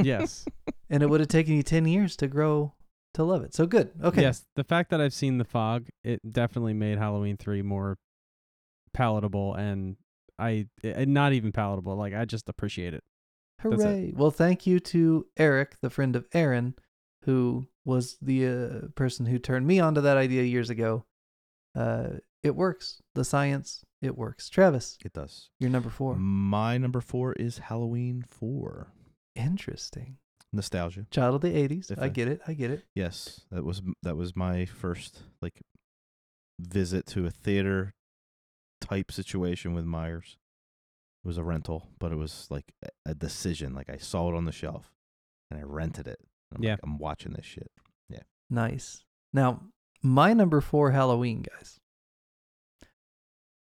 [0.00, 0.44] Yes.
[0.90, 2.74] And it would have taken you 10 years to grow
[3.14, 3.52] to love it.
[3.54, 3.90] So good.
[4.02, 4.20] Okay.
[4.22, 4.44] Yes.
[4.54, 7.96] The fact that I've seen the fog, it definitely made Halloween three more
[8.94, 9.96] palatable, and
[10.38, 11.94] I eh, not even palatable.
[11.96, 13.02] Like I just appreciate it.
[13.62, 13.86] that's it.
[13.86, 14.12] Hooray.
[14.16, 16.74] Well, thank you to Eric, the friend of Aaron,
[17.24, 21.04] who was the uh, person who turned me onto that idea years ago.
[21.76, 23.00] Uh, it works.
[23.14, 24.48] The science, it works.
[24.48, 25.50] Travis, It does.
[25.58, 26.14] you're number four.
[26.16, 28.88] My number four is Halloween 4.
[29.34, 30.18] Interesting.
[30.52, 31.06] Nostalgia.
[31.10, 31.90] Child of the 80s.
[31.90, 32.40] If I I- get it.
[32.46, 32.84] I get it.
[32.94, 35.60] Yes, that was that was my first like
[36.60, 37.92] visit to a theater
[38.80, 40.36] type situation with Myers.
[41.24, 42.72] It was a rental, but it was like
[43.06, 43.74] a- decision.
[43.74, 44.92] Like I saw it on the shelf
[45.50, 46.18] and I rented it.
[46.54, 46.72] I'm Yeah.
[46.72, 47.70] like, I'm watching this shit.
[48.08, 48.22] Yeah.
[48.50, 49.04] Nice.
[49.32, 49.62] Now,
[50.02, 51.80] my number four Halloween, guys.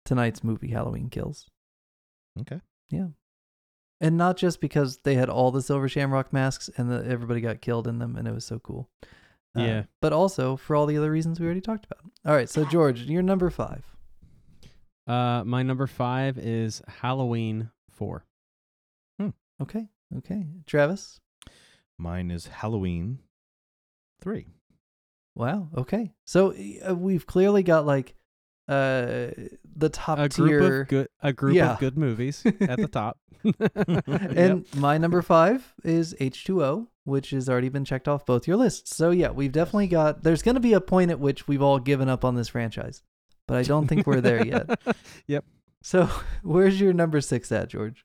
[0.04, 1.48] Tonight's movie, Halloween Kills.
[2.40, 2.60] Okay.
[2.90, 3.08] Yeah.
[4.00, 7.60] And not just because they had all the silver shamrock masks and the, everybody got
[7.60, 8.90] killed in them and it was so cool.
[9.56, 9.82] Uh, Yeah.
[10.00, 12.00] But also for all the other reasons we already talked about.
[12.26, 12.48] All right.
[12.48, 13.91] So, George, you're number five.
[15.06, 18.24] Uh, my number five is Halloween four.
[19.60, 19.86] Okay.
[20.18, 20.46] Okay.
[20.66, 21.20] Travis.
[21.98, 23.20] Mine is Halloween
[24.22, 24.46] 3.
[25.36, 25.68] Wow.
[25.76, 26.12] Okay.
[26.24, 26.52] So
[26.88, 28.16] uh, we've clearly got like
[28.68, 29.28] uh
[29.76, 30.58] the top A tier.
[30.58, 31.74] group of good, a group Yeah.
[31.74, 33.18] of good movies at the top.
[33.44, 38.96] and my number five is H2O, which has already been checked off both your lists.
[38.96, 40.22] So yeah, we've definitely got.
[40.24, 43.02] There's going to be a point at which we've all given up on this franchise,
[43.52, 44.68] but I don't think we're there yet.
[45.26, 45.44] yep.
[45.82, 46.08] So
[46.42, 48.04] where's your number six at, George?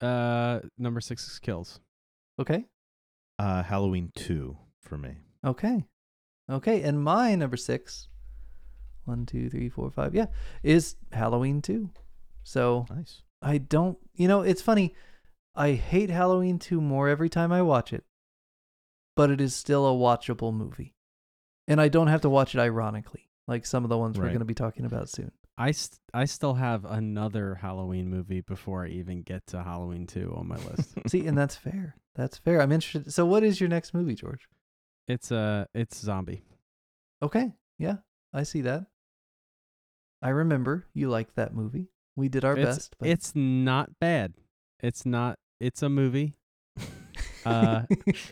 [0.00, 1.80] Uh, number six is kills.
[2.40, 2.64] Okay,
[3.38, 5.16] Uh Halloween 2 for me.
[5.44, 5.84] okay,
[6.50, 6.82] okay.
[6.82, 8.08] And my number six,
[9.04, 10.26] one, two, three, four, five, yeah,
[10.62, 11.90] is Halloween two.
[12.44, 13.22] So Nice.
[13.42, 14.94] I don't, you know, it's funny.
[15.54, 18.04] I hate Halloween 2 more every time I watch it,
[19.16, 20.94] but it is still a watchable movie.
[21.66, 24.38] And I don't have to watch it ironically, like some of the ones we're going
[24.38, 25.32] to be talking about soon.
[25.56, 30.32] I, st- I still have another Halloween movie before I even get to Halloween 2
[30.36, 30.94] on my list.
[31.08, 31.96] See, and that's fair.
[32.14, 32.62] That's fair.
[32.62, 33.12] I'm interested.
[33.12, 34.48] So, what is your next movie, George?
[35.08, 36.42] it's uh it's zombie.
[37.22, 37.52] Okay.
[37.78, 37.96] Yeah,
[38.32, 38.86] I see that.
[40.22, 41.88] I remember you liked that movie.
[42.14, 42.96] We did our it's, best.
[42.98, 43.08] But...
[43.08, 44.34] It's not bad.
[44.80, 46.36] It's not it's a movie.
[47.46, 47.82] Uh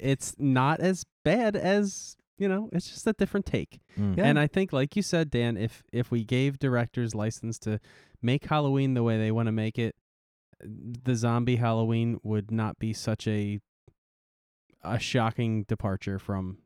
[0.02, 3.80] it's not as bad as, you know, it's just a different take.
[3.98, 4.16] Mm.
[4.16, 4.24] Yeah.
[4.24, 7.80] And I think like you said Dan, if if we gave directors license to
[8.22, 9.94] make Halloween the way they want to make it,
[10.60, 13.60] the zombie Halloween would not be such a
[14.82, 16.58] a shocking departure from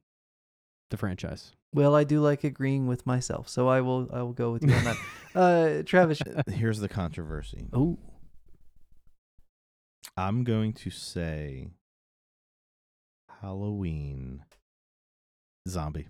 [0.91, 1.53] the franchise.
[1.73, 4.09] well, I do like agreeing with myself, so I will.
[4.13, 4.97] I will go with you on that.
[5.33, 6.21] Uh, Travis.
[6.53, 7.69] Here's the controversy.
[7.73, 8.01] Oh,
[10.17, 11.69] I'm going to say
[13.41, 14.43] Halloween
[15.69, 16.09] zombie.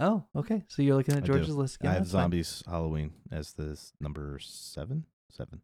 [0.00, 0.64] oh, okay.
[0.68, 1.32] So you're looking at I do.
[1.32, 1.90] George's list again.
[1.90, 2.22] I have That's fine.
[2.22, 5.04] zombies Halloween as this number seven.
[5.30, 5.60] Seven.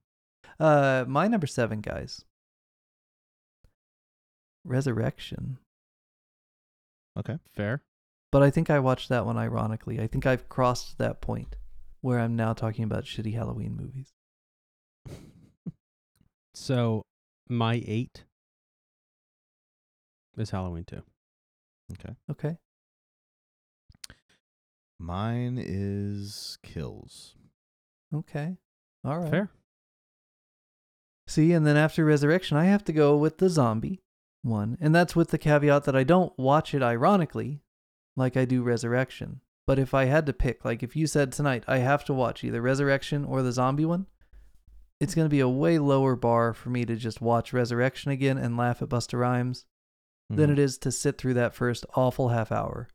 [0.61, 2.25] Uh, my number seven, guys.
[4.65, 5.59] Resurrection.
[7.19, 7.39] Okay.
[7.55, 7.83] Fair?
[8.33, 10.01] But I think I watched that one ironically.
[10.01, 11.57] I think I've crossed that point
[12.01, 14.13] where I'm now talking about shitty Halloween movies.
[16.57, 17.03] So
[17.49, 18.23] my 8
[20.39, 21.03] is Halloween 2.
[21.95, 22.15] Okay.
[22.31, 22.59] Okay.
[24.99, 27.35] Mine is kills.
[28.15, 28.57] Okay.
[29.05, 29.31] All right.
[29.31, 29.51] Fair?
[31.27, 34.01] See, and then after Resurrection, I have to go with the zombie
[34.43, 34.77] one.
[34.81, 37.63] And that's with the caveat that I don't watch it ironically,
[38.17, 39.41] like I do Resurrection.
[39.67, 42.45] But if I had to pick, like if you said tonight, I have to watch
[42.45, 44.07] either Resurrection or the zombie one,
[45.01, 48.37] it's going to be a way lower bar for me to just watch Resurrection again
[48.39, 49.65] and laugh at Busta Rhymes
[50.29, 50.53] than Mhm.
[50.53, 52.89] it is to sit through that first awful half hour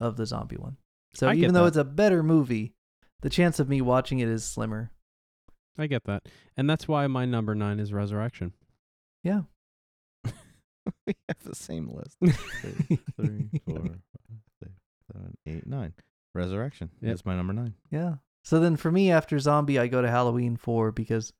[0.00, 0.76] of the zombie one.
[1.14, 1.68] So I even though that.
[1.68, 2.72] it's a better movie,
[3.20, 4.90] the chance of me watching it is slimmer.
[5.78, 8.52] I get that, and that's why my number nine is Resurrection.
[9.24, 9.42] Yeah.
[11.06, 12.16] we have the same list.
[12.22, 13.98] Two, three, four, five,
[14.62, 14.72] six,
[15.12, 15.94] seven, eight, nine.
[16.34, 16.90] Resurrection.
[17.00, 17.10] Yep.
[17.10, 17.74] That's my number nine.
[17.90, 18.14] Yeah.
[18.44, 21.32] So then for me, after Zombie, I go to Halloween 4 because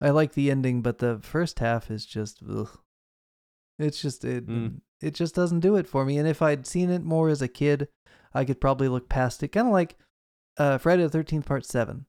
[0.00, 2.78] I like the ending, but the first half is just, ugh.
[3.78, 4.80] It's just, it, Mm.
[5.00, 6.18] it just doesn't do it for me.
[6.18, 7.88] And if I'd seen it more as a kid,
[8.34, 9.48] I could probably look past it.
[9.48, 9.96] Kind of like
[10.56, 12.06] uh, Friday the 13th, Part 7.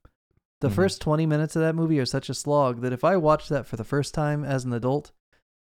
[0.62, 0.74] The Mhm.
[0.76, 3.66] first 20 minutes of that movie are such a slog that if I watched that
[3.66, 5.12] for the first time as an adult,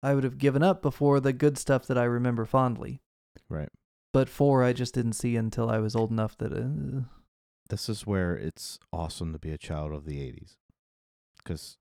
[0.01, 3.01] I would have given up before the good stuff that I remember fondly.
[3.49, 3.69] Right.
[4.11, 6.51] But 4, I just didn't see until I was old enough that.
[6.53, 7.03] Uh,
[7.69, 10.57] This is where it's awesome to be a child of the 80s.
[11.37, 11.77] Because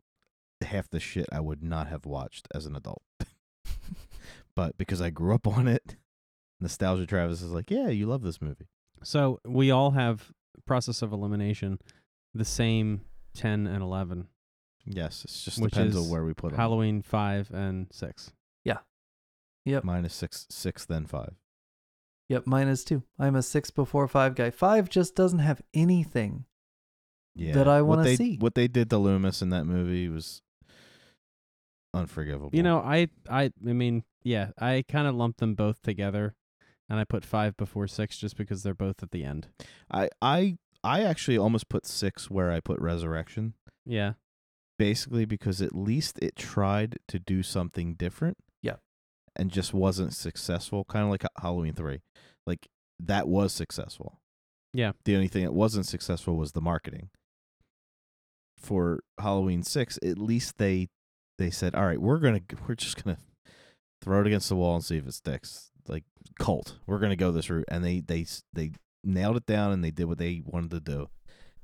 [0.62, 3.02] half the shit I would not have watched as an adult.
[4.54, 5.96] but because I grew up on it,
[6.62, 8.68] Nostalgia Travis is like, yeah, you love this movie.
[9.02, 10.32] So we all have
[10.66, 11.78] process of elimination,
[12.34, 13.02] the same
[13.34, 14.28] ten and eleven.
[14.86, 16.58] Yes, it just Which depends on where we put them.
[16.58, 18.32] Halloween five and six.
[18.64, 18.78] Yeah.
[19.64, 19.84] yep.
[19.84, 21.34] Mine is six, six, then five.
[22.28, 23.02] Yep, mine is too.
[23.18, 24.50] I'm a six before five guy.
[24.50, 26.44] Five just doesn't have anything.
[27.34, 28.36] Yeah, That I what wanna they- see.
[28.38, 30.42] What they did to Loomis in that movie was
[31.94, 32.50] unforgivable.
[32.52, 36.34] You know, I I I mean, yeah, I kind of lumped them both together,
[36.92, 39.48] and I put five before six just because they're both at the end.
[39.90, 43.54] I, I, I actually almost put six where I put Resurrection.
[43.86, 44.12] Yeah,
[44.78, 48.36] basically because at least it tried to do something different.
[48.62, 48.76] Yeah.
[49.36, 52.00] And just wasn't successful, kind of like Halloween 3.
[52.46, 52.68] Like
[53.00, 54.18] that was successful.
[54.74, 54.92] Yeah.
[55.04, 57.08] The only thing that wasn't successful was the marketing.
[58.58, 60.88] For Halloween 6, at least they
[61.38, 63.16] they said, "All right, we're going to we're just going
[63.46, 63.52] to
[64.02, 66.04] throw it against the wall and see if it sticks." Like
[66.38, 66.78] cult.
[66.86, 68.72] We're going to go this route and they they they
[69.04, 71.08] nailed it down and they did what they wanted to do.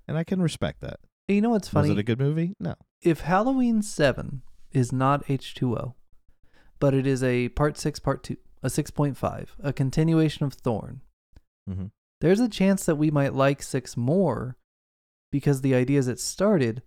[0.06, 1.00] And I can respect that.
[1.28, 1.90] You know what's funny?
[1.90, 2.54] Was it a good movie?
[2.58, 2.74] No.
[3.02, 4.42] if Halloween 7
[4.72, 5.94] is not H2O,
[6.80, 11.02] but it is a part 6, part 2, a 6.5, a continuation of Thorn,
[11.68, 11.86] Mm-hmm.
[12.22, 14.56] there's a chance that we might like 6 more
[15.30, 16.82] because the ideas it started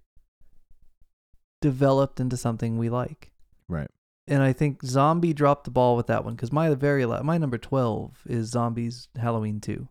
[1.61, 3.31] developed into something we like.
[3.69, 3.89] Right.
[4.31, 7.37] And I think Zombie dropped the ball with that one because my very la- my
[7.37, 9.89] number 12 is Zombies Halloween 2.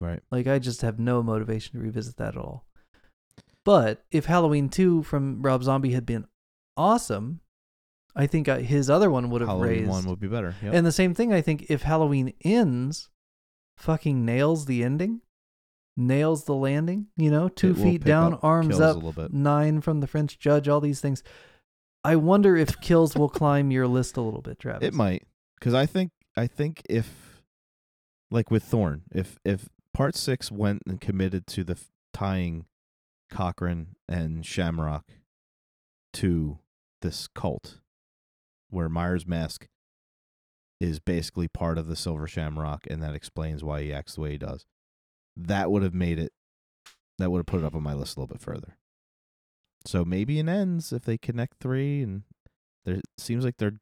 [0.00, 0.20] Right.
[0.30, 2.66] Like I just have no motivation to revisit that at all.
[3.64, 6.26] But if Halloween 2 from Rob Zombie had been
[6.76, 7.40] awesome,
[8.14, 9.88] I think I, his other one would have Halloween raised.
[9.88, 10.54] one would be better.
[10.62, 10.74] Yep.
[10.74, 13.08] And the same thing I think if Halloween ends
[13.78, 15.22] fucking nails the ending,
[15.96, 19.32] nails the landing, you know, 2 It feet down, up arms up, a little bit.
[19.32, 21.22] 9 from the French judge, all these things.
[22.04, 24.86] I wonder if kills will climb your list a little bit, Travis.
[24.86, 25.24] it might
[25.58, 27.42] because I think I think if
[28.30, 32.66] like with Thorn, if if part six went and committed to the f- tying
[33.30, 35.04] Cochran and Shamrock
[36.14, 36.58] to
[37.02, 37.80] this cult,
[38.70, 39.66] where Myers Mask
[40.80, 44.30] is basically part of the Silver Shamrock, and that explains why he acts the way
[44.32, 44.64] he does.
[45.36, 46.32] That would have made it.
[47.18, 48.76] That would have put it up on my list a little bit further.
[49.84, 52.22] So maybe it ends if they connect three, and
[52.84, 53.78] there it seems like they're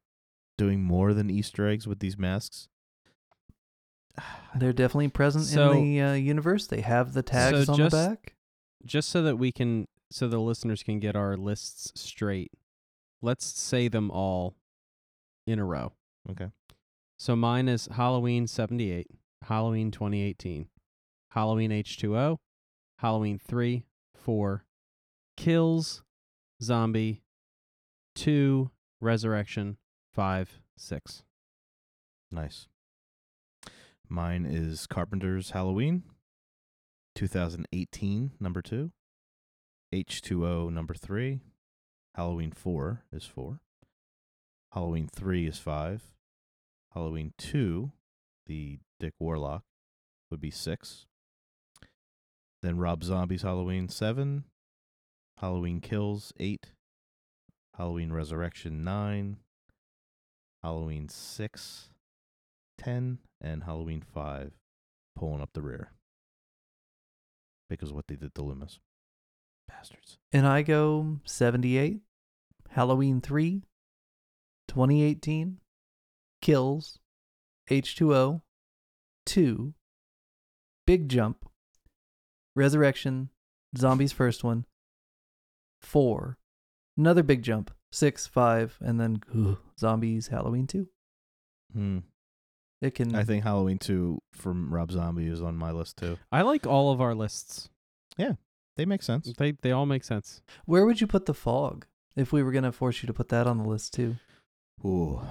[0.57, 2.67] doing more than Easter eggs with these masks.
[4.55, 6.67] They're definitely present So- in the uh, universe.
[6.67, 8.35] They have the tags So on just- the back.
[8.85, 12.51] just so that we can, so the listeners can get our lists straight.
[13.21, 14.55] Let's say them all
[15.45, 15.93] in a row.
[16.29, 16.49] Okay.
[17.17, 19.07] So mine is Halloween 78,
[19.43, 20.67] Halloween 2018,
[21.31, 22.37] Halloween H2O,
[22.99, 24.63] Halloween 3, 4,
[25.37, 26.03] Kills,
[26.61, 27.21] Zombie,
[28.15, 29.77] 2, Resurrection,
[30.13, 31.23] 5, 6.
[32.31, 32.67] Nice.
[34.09, 36.03] Mine is Carpenter's Halloween,
[37.15, 38.91] 2018, number two.
[39.93, 41.41] H2O, number three.
[42.15, 43.59] Halloween 4 is four.
[44.71, 46.11] Halloween 3 is five.
[46.93, 47.91] Halloween 2,
[48.47, 49.63] the Dick Warlock,
[50.31, 51.05] would be six.
[52.61, 54.45] Then Rob Zombie's Halloween 7.
[55.39, 56.71] Halloween Kills, eight.
[57.77, 59.37] Halloween Resurrection, nine.
[60.63, 61.89] Halloween 6,
[62.79, 64.51] 10, and Halloween 5
[65.15, 65.91] pulling up the rear.
[67.69, 68.79] Because what they did to Loomis.
[69.67, 70.17] Bastards.
[70.31, 72.01] And I go 78,
[72.71, 73.63] Halloween 3,
[74.67, 75.59] 2018,
[76.41, 76.99] Kills,
[77.69, 78.41] H2O,
[79.25, 79.73] 2,
[80.85, 81.45] Big Jump,
[82.55, 83.29] Resurrection,
[83.77, 84.65] Zombies first one,
[85.81, 86.37] 4,
[86.97, 90.87] another Big Jump, 6, 5, and then ugh, Zombies Halloween 2.
[91.73, 91.97] Hmm.
[92.81, 96.17] It can I think Halloween 2 from Rob Zombie is on my list too.
[96.31, 97.69] I like all of our lists.
[98.17, 98.33] Yeah,
[98.75, 99.33] they make sense.
[99.37, 100.41] They they all make sense.
[100.65, 103.29] Where would you put the fog if we were going to force you to put
[103.29, 104.17] that on the list too?
[104.85, 105.21] Ooh.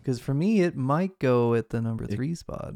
[0.00, 2.74] Because for me, it might go at the number It- three spot.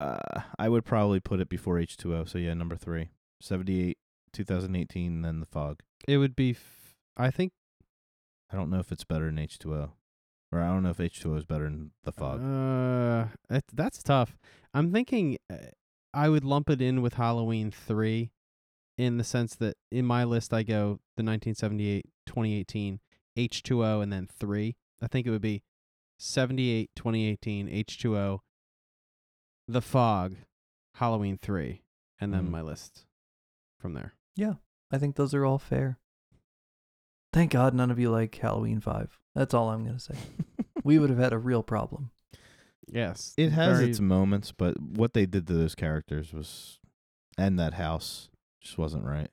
[0.00, 2.28] Uh, I would probably put it before H2O.
[2.28, 3.08] So yeah, number 3.
[3.40, 3.98] 78
[4.34, 5.80] 2018 then The Fog.
[6.06, 6.50] It would be.
[6.50, 7.52] F- I think.
[8.52, 9.90] I don't know if it's better than H2O.
[10.52, 12.40] Or I don't know if H2O is better than The Fog.
[12.42, 14.36] Uh, it, that's tough.
[14.74, 15.38] I'm thinking.
[15.50, 15.56] Uh,
[16.12, 18.30] I would lump it in with Halloween three,
[18.96, 23.00] in the sense that in my list I go the 1978, 2018,
[23.36, 24.76] H2O, and then three.
[25.02, 25.62] I think it would be
[26.20, 28.38] 78, 2018, H2O,
[29.66, 30.36] The Fog,
[30.94, 31.82] Halloween three,
[32.20, 32.50] and then Mm.
[32.50, 33.06] my list
[33.80, 34.14] from there.
[34.38, 35.98] I think those are all fair.
[37.32, 39.18] Thank God none of you like Halloween 5.
[39.34, 40.14] That's all I'm going to say.
[40.84, 42.10] We would have had a real problem.
[42.86, 46.78] Yes, It has very- its moments, but what they did to those characters was,
[47.38, 48.28] and that house
[48.60, 49.30] just wasn't right.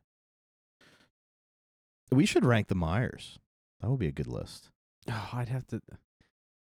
[2.11, 3.37] We should rank the Myers.
[3.81, 4.69] That would be a good list.
[5.09, 5.81] Oh, I'd have to.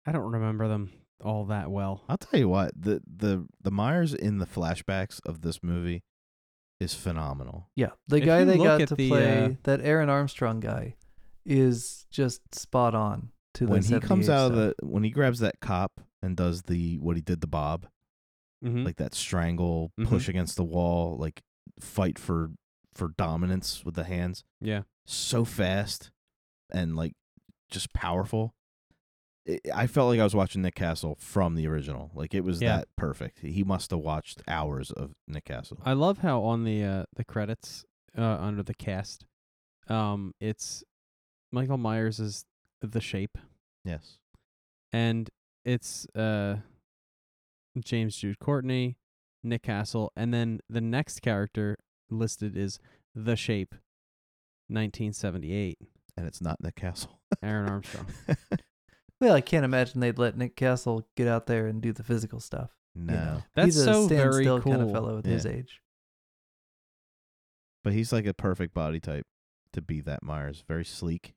[0.06, 0.91] I don't remember them
[1.23, 2.03] all that well.
[2.07, 6.03] I'll tell you what the the the Myers in the flashbacks of this movie
[6.80, 7.69] is phenomenal.
[7.76, 7.91] Yeah.
[8.07, 10.95] The If guy you they got to the, play, uh, that Airon Armstrong guy,
[11.45, 15.10] is just spot on to the when he comes 78 out of the when he
[15.10, 17.88] grabs that cop and does the what he did to Bob,
[18.64, 18.84] Mm-hmm.
[18.84, 20.07] like that strangle Mhm.
[20.07, 21.41] push against the wall, like
[21.80, 22.51] fight for
[22.93, 24.43] for dominance with the hands.
[24.60, 26.11] yeah, so fast
[26.72, 27.14] and like
[27.72, 28.53] just powerful.
[29.48, 32.11] I- I felt like I was watching Nick Castle from the original.
[32.14, 32.78] Like it was Yeah.
[32.78, 33.40] that perfect.
[33.40, 35.80] He must have watched hours of Nick Castle.
[35.86, 37.86] I love how on the uh, the credits
[38.18, 39.26] uh, under the cast,
[39.88, 40.84] um, it's
[41.52, 42.45] Michael Myers is
[42.82, 43.38] the shape,
[43.84, 44.18] yes.
[44.91, 45.30] and
[45.66, 46.57] it's uh
[47.80, 48.98] James Jude Courtney,
[49.44, 51.78] Nick Castle, and then the next character
[52.10, 52.80] listed is
[53.16, 53.74] the shape,
[54.68, 55.78] 1978,
[56.18, 57.20] And it's not Nick Castle.
[57.44, 58.07] Airon Armstrong.
[59.22, 62.40] Well, I can't imagine they'd let Nick Castle get out there and do the physical
[62.40, 62.72] stuff.
[62.96, 63.14] you no.
[63.14, 63.44] know.
[63.56, 64.94] That's He's a so stand very still kind of cool.
[64.94, 65.82] fellow at his age.
[67.84, 69.26] But he's like a perfect body type
[69.74, 70.64] to be that Myers.
[70.68, 71.34] Very sleek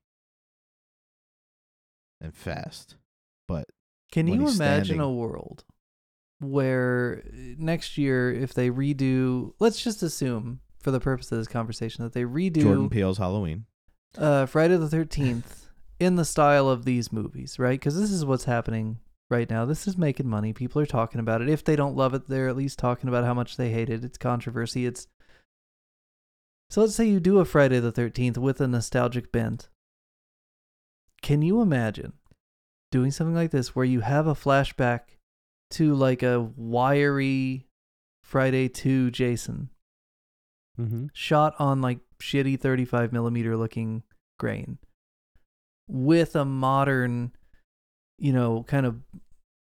[2.21, 2.95] and fast.
[3.47, 3.65] But
[4.11, 4.99] Can you imagine standing.
[4.99, 5.65] a world
[6.39, 11.47] where uh, next year, if they redo, let's just assume for the purpose of this
[11.47, 13.65] conversation that they redo Jordan Peele's Halloween.
[14.17, 15.62] uh, Friday the 13th
[16.03, 17.79] in the style of these movies, right?
[17.79, 18.99] Because this is what's happening
[19.29, 19.65] right now.
[19.65, 20.53] This is making money.
[20.53, 21.49] People are talking about it.
[21.49, 24.03] If they don't love it, they're at least talking about how much they hate it.
[24.03, 24.85] It's controversy.
[24.85, 25.07] It's
[26.69, 29.69] so let's say you do a Friday the 13th with a nostalgic bent.
[31.21, 32.13] Can you imagine
[32.91, 35.01] doing something like this where you have a flashback
[35.71, 37.67] to like a wiry
[38.23, 39.69] Friday 2 Jason
[40.79, 41.05] mm-hmm.
[41.13, 44.03] shot on like shitty 35 millimeter looking
[44.39, 44.77] grain
[45.93, 47.31] with a modern
[48.17, 48.99] you know kind of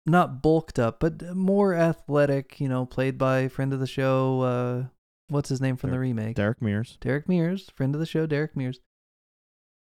[0.06, 4.84] not bulked up but more athletic you know played by friend of the show uh
[5.30, 6.98] what's his name from the remake Derek Mears.
[7.00, 8.80] Derek Mears, friend of the show, Derek Mears.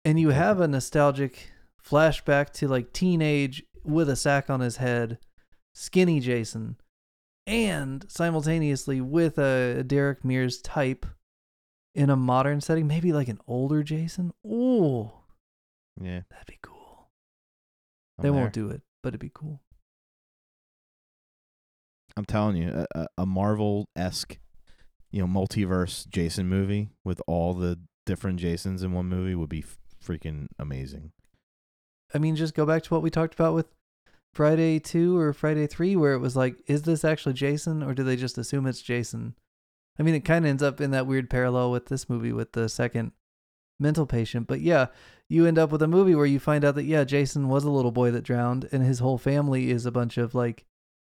[0.05, 1.51] And you have a nostalgic
[1.83, 5.17] flashback to like teenage with a sack on his head,
[5.73, 6.77] skinny Jason,
[7.47, 11.05] and simultaneously with a Derek Mears type
[11.95, 14.31] in a modern setting, maybe like an older Jason.
[14.45, 15.11] Ooh,
[16.01, 16.21] Yeah.
[16.29, 17.09] that'd be cool.
[18.17, 18.33] I'm they there.
[18.39, 19.61] won't do it, but it'd be cool.
[22.17, 24.37] I'm telling you, a, a- Marvel esque,
[25.11, 29.63] you know, multiverse Jason movie with all the different Jasons in one movie would be
[30.03, 31.11] freaking amazing.
[32.13, 33.67] I mean, just go back to what we talked about with
[34.33, 38.03] Friday 2 or Friday 3, where it was like, is this actually Jason or do
[38.03, 39.35] they just assume it's Jason?
[39.97, 42.53] I mean, it kind of ends up in that weird parallel with this movie with
[42.53, 43.11] the second
[43.79, 44.47] mental patient.
[44.47, 44.87] But yeah,
[45.29, 47.69] you end up with a movie where you find out that, yeah, Jason was a
[47.71, 50.65] little boy that drowned and his whole family is a bunch of like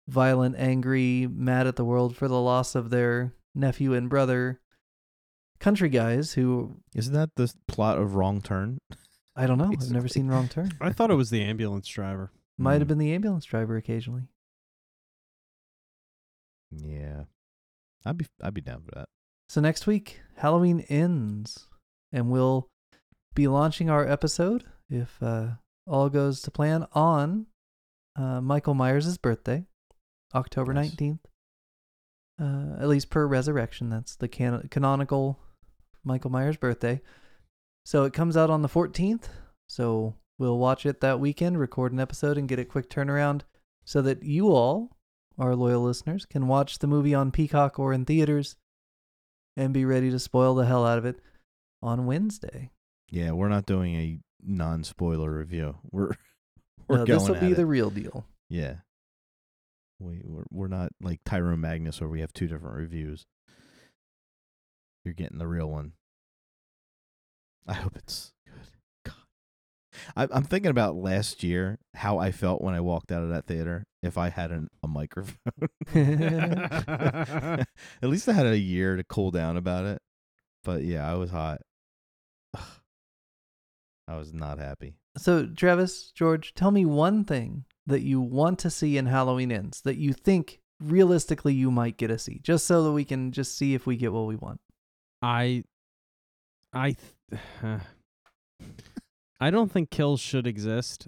[0.07, 4.60] violent, angry, mad at the world for the loss of their nephew and brother
[5.60, 8.77] country guys who Isn't that the plot of Wrong Turn?
[9.35, 9.72] I don't know.
[9.72, 10.72] I've never seen Wrong Turn.
[10.81, 12.31] I thought it was the ambulance driver.
[12.57, 12.89] Might have Mm.
[12.89, 14.23] been the ambulance driver occasionally.
[16.72, 17.23] Yeah,
[18.06, 19.10] I'd be I'd be down for that.
[19.49, 21.68] So next week, Halloween ends,
[22.11, 22.68] and we'll
[23.38, 25.49] be launching our episode, if uh,
[25.85, 27.45] all goes to plan, on
[28.15, 29.64] uh, Michael Myers' birthday,
[30.34, 30.95] October Nice.
[30.95, 31.19] 19th.
[32.41, 35.38] Uh, at least per resurrection, that's the can- canonical
[36.03, 36.99] Michael Myers birthday.
[37.85, 39.26] So it comes out on the 14th.
[39.68, 43.41] So we'll watch it that weekend, record an episode, and get a quick turnaround
[43.85, 44.97] so that you all,
[45.38, 48.55] our loyal listeners, can watch the movie on Peacock or in theaters
[49.55, 51.19] and be ready to spoil the hell out of it
[51.84, 52.72] on Wednesday.
[53.09, 55.77] Yeah, we're not doing a non-spoiler review.
[55.91, 56.11] We're
[56.88, 57.55] we're No, going this will be it.
[57.55, 58.25] the real deal.
[58.49, 58.75] Yeah.
[59.99, 63.25] We we're, we're not like Tyrone Magnus where we have two different reviews.
[65.03, 65.93] You're getting the real one.
[67.67, 68.67] I hope it's good.
[69.05, 69.15] God.
[70.15, 73.47] I, I'm thinking about last year how I felt when I walked out of that
[73.47, 73.85] theater.
[74.03, 75.35] If I had an, a microphone,
[75.95, 77.65] at
[78.03, 80.01] least I had a year to cool down about it.
[80.63, 81.61] But yeah, I was hot.
[84.07, 84.95] I was not happy.
[85.17, 89.81] So, Travis, George, tell me one thing that you want to see in Halloween Ends
[89.81, 93.57] that you think realistically you might get to see, just so that we can just
[93.57, 94.61] see if we get what we want.
[95.21, 95.63] I,
[96.73, 96.95] I,
[97.31, 97.41] th-
[99.39, 101.07] I don't think kills should exist,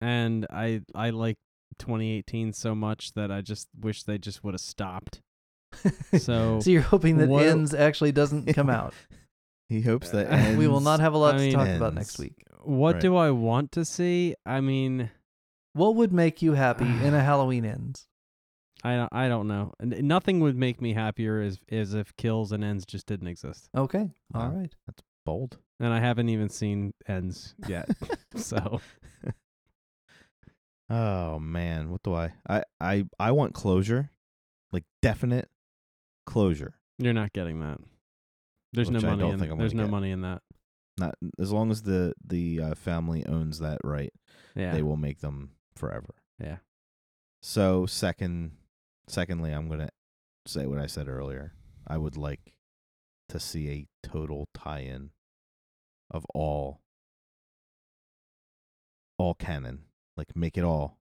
[0.00, 1.36] and I I like
[1.78, 5.20] 2018 so much that I just wish they just would have stopped.
[6.18, 8.92] So, so you're hoping that what- Ends actually doesn't come out.
[9.72, 11.94] He hopes that Uh, we will not have a lot I to mean- talk about
[11.94, 12.34] next week.
[12.62, 13.02] what Right.
[13.02, 14.34] do I want to see?
[14.46, 15.10] I mean,
[15.74, 18.06] What would make you happy in a Halloween Ends?
[18.84, 19.72] I don't, I don't know.
[19.80, 23.68] And nothing would make me happier as as if kills and ends just didn't exist.
[23.76, 24.56] Okay, all Wow.
[24.56, 24.74] right.
[25.24, 25.58] bold.
[25.80, 27.88] And I haven't even seen ends yet.
[28.36, 28.80] so
[30.90, 32.32] Oh man, what do I?
[32.48, 34.10] I I I want closure,
[34.72, 35.48] like definite
[36.26, 36.74] closure.
[36.98, 37.78] you're not getting that.
[38.72, 39.90] There's no money in there's no get.
[39.90, 40.42] money in that.
[40.98, 44.12] Not as long as the the uh, family owns that right,
[44.54, 44.72] Yeah.
[44.72, 46.14] they will make them forever.
[46.38, 46.58] Yeah.
[47.42, 48.52] So second,
[49.08, 49.90] secondly, I'm gonna
[50.46, 51.52] say what I said earlier.
[51.86, 52.54] I would like
[53.28, 55.10] to see a total tie-in
[56.10, 56.80] of all
[59.18, 59.84] all canon,
[60.16, 60.98] like make it all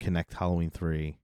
[0.00, 1.18] connect Halloween three.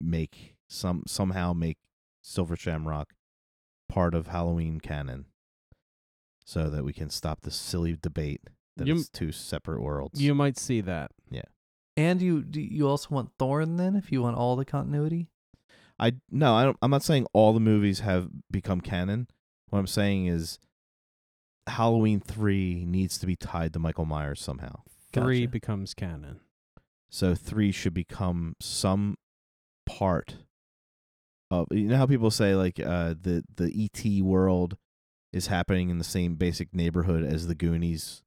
[0.00, 1.78] Make some somehow make
[2.22, 3.14] Silver Shamrock
[3.88, 5.26] part of Halloween canon,
[6.44, 8.42] so that we can stop this silly debate
[8.76, 10.20] that You- it's two separate worlds.
[10.20, 11.12] You might see that.
[11.30, 11.42] Yeah.
[11.96, 15.28] And you do you also want Thorn then if you want all the continuity?
[15.98, 19.28] I no, I don't, I'm not saying all the movies have become canon.
[19.70, 20.58] What I'm saying is
[21.68, 24.82] Halloween 3 needs to be tied to Michael Myers somehow.
[25.12, 25.50] Three Gotcha.
[25.52, 26.40] becomes canon.
[27.10, 29.16] So 3 should become some
[29.86, 30.38] part
[31.62, 34.76] of you know how people say like uh the the ET world
[35.32, 38.22] is happening in the same basic neighborhood as the Goonies.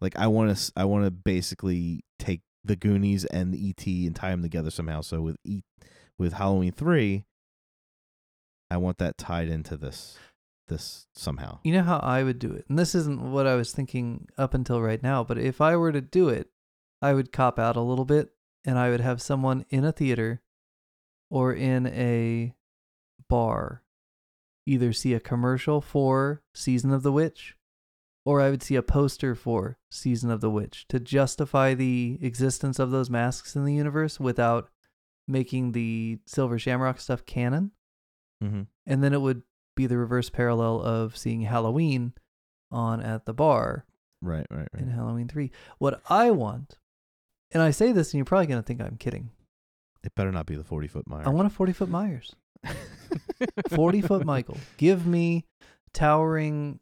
[0.00, 4.16] Like I want to I want to basically take the Goonies and the ET and
[4.16, 5.02] tie them together somehow.
[5.02, 5.62] So with E
[6.18, 7.24] with Halloween 3
[8.70, 10.18] I want that tied into this
[10.68, 11.58] this somehow.
[11.64, 14.54] You know how I would do it, and this isn't what I was thinking up
[14.54, 16.48] until right now, but if I were to do it,
[17.02, 18.30] I would cop out a little bit
[18.64, 20.42] and I would have someone in a theater
[21.30, 22.54] or in a
[23.28, 23.82] bar
[24.66, 27.56] either see a commercial for Season of the Witch
[28.26, 32.78] or I would see a poster for Season of the Witch to justify the existence
[32.78, 34.68] of those masks in the universe without
[35.26, 37.70] making the Silver Shamrock stuff canon
[38.42, 38.62] Mm-hmm.
[38.86, 39.42] and then it would
[39.76, 42.14] be the reverse parallel of seeing Halloween
[42.72, 43.84] on at the bar
[44.22, 44.82] Right, right, right.
[44.82, 45.50] in Halloween 3.
[45.78, 46.76] What I want,
[47.52, 49.30] and I say this and you're probably going to think I'm kidding.
[50.02, 51.26] It better not be the 40 foot Myers.
[51.26, 52.34] I want a 40 foot Myers.
[53.70, 54.56] 40 foot Michael.
[54.76, 55.46] Give me
[55.92, 56.80] towering,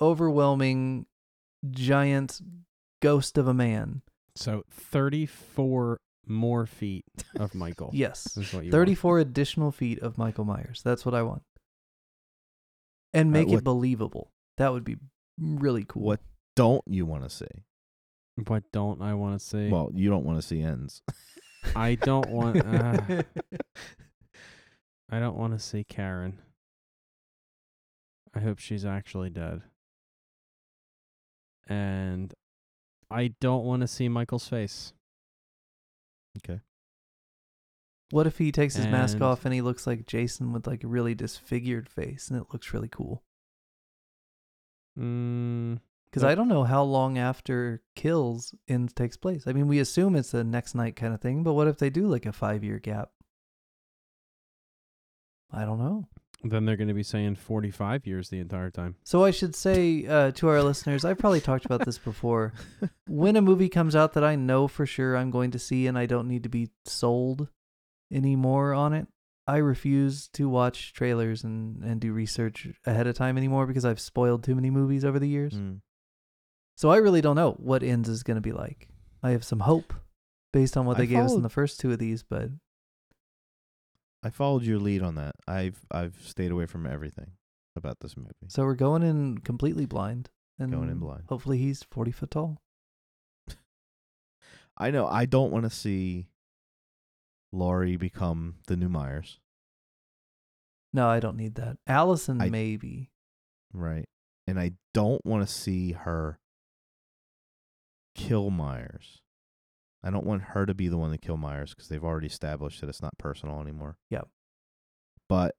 [0.00, 1.06] overwhelming,
[1.70, 2.40] giant
[3.00, 4.02] ghost of a man.
[4.36, 7.04] So 34 more feet
[7.36, 7.90] of Michael.
[7.94, 8.36] Yes.
[8.36, 8.72] Is what you want.
[8.72, 10.80] 34 additional feet of Michael Myers.
[10.84, 11.42] That's what I want.
[13.12, 14.30] And Uh, make what- it believable.
[14.58, 14.96] That would be
[15.38, 16.02] really cool.
[16.02, 16.20] What
[16.54, 17.64] don't you want to see?
[18.46, 19.68] What don't I want to see?
[19.68, 21.02] Well, you don't want to see ends.
[21.76, 22.64] I don't want.
[22.64, 23.22] Uh,
[25.10, 26.38] I don't want to see Karen.
[28.34, 29.62] I hope she's actually dead.
[31.68, 32.32] And
[33.10, 34.92] I don't want to see Michael's face.
[36.38, 36.60] okay.
[38.12, 40.82] What if he takes his mask And- off and he looks like Jason with like
[40.82, 43.22] a really disfigured face and it looks really cool?
[44.98, 45.78] Mm,
[46.10, 46.24] Because.
[46.24, 49.44] I don't know how long after kills ends takes place.
[49.46, 51.90] I mean, we assume it's a next night kind of thing, but what if they
[51.90, 53.10] do like a five year gap?
[55.52, 56.08] I don't know.
[56.42, 58.96] Then they're going to be saying 45 years the entire time.
[59.04, 62.54] So I should say uh, to our listeners, I've probably talked about this before.
[63.06, 65.98] When a movie comes out that I know for sure I'm going to see and
[65.98, 67.48] I don't need to be sold
[68.10, 69.08] anymore on it,
[69.46, 74.00] I refuse to watch trailers and, and do research ahead of time anymore because I've
[74.00, 75.54] spoiled too many movies over the years.
[75.54, 75.80] Mm.
[76.80, 78.88] So I really don't know what ends is going to be like.
[79.22, 79.92] I have some hope
[80.50, 82.48] based on what I they gave us in the first two of these, but
[84.22, 85.34] I followed your lead on that.
[85.46, 87.32] I've I've stayed away from everything
[87.76, 88.30] about this movie.
[88.48, 90.30] so we're going in completely blind.
[90.58, 91.24] And Going in blind.
[91.28, 92.62] Hopefully he's 40 foot tall.
[94.78, 96.28] I know I don't want to see
[97.52, 99.38] Laurie become the new Myers,
[100.94, 101.76] No, I don't need that.
[101.86, 103.10] Allyson, I- maybe.
[103.74, 104.08] right?
[104.46, 106.40] And I don't want to see her
[108.14, 109.22] kill Myers.
[110.02, 112.80] I don't want her to be the one to kill Myers because they've already established
[112.80, 113.96] that it's not personal anymore.
[114.10, 114.28] Yep.
[115.28, 115.54] But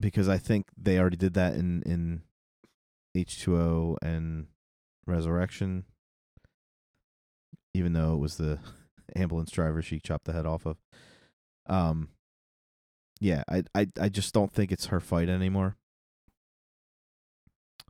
[0.00, 2.22] because I think they already did that in in
[3.16, 4.46] H2O and
[5.06, 5.84] Resurrection,
[7.74, 8.58] even though it was the
[9.16, 10.78] ambulance driver she chopped the head off of.
[11.66, 12.08] Um,
[13.20, 15.76] yeah, I I I just don't think it's her fight anymore.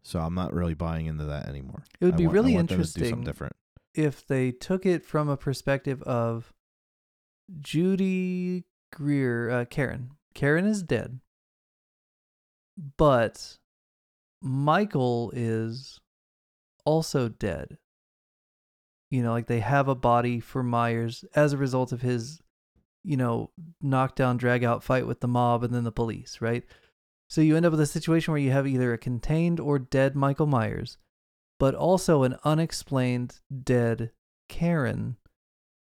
[0.03, 1.85] So I'm not really buying into that anymore.
[2.01, 3.57] It would be want- really want them to do something interesting different.
[3.95, 6.53] If they took it from a perspective of
[7.61, 10.13] Judy Greer, uh, Karen.
[10.35, 11.21] Karen is dead,
[12.97, 13.59] but
[14.41, 16.01] Michael is
[16.85, 17.79] also dead.
[19.11, 22.41] You know, like they have a body for Myers as a result of his,
[23.03, 23.51] you know,
[23.83, 26.65] knockdown, drag out fight with the mob and then the police, right?
[27.29, 30.15] So you end up with a situation where you have either a contained or dead
[30.15, 30.97] Michael Myers,
[31.61, 34.11] but also an unexplained dead
[34.49, 35.17] Karen.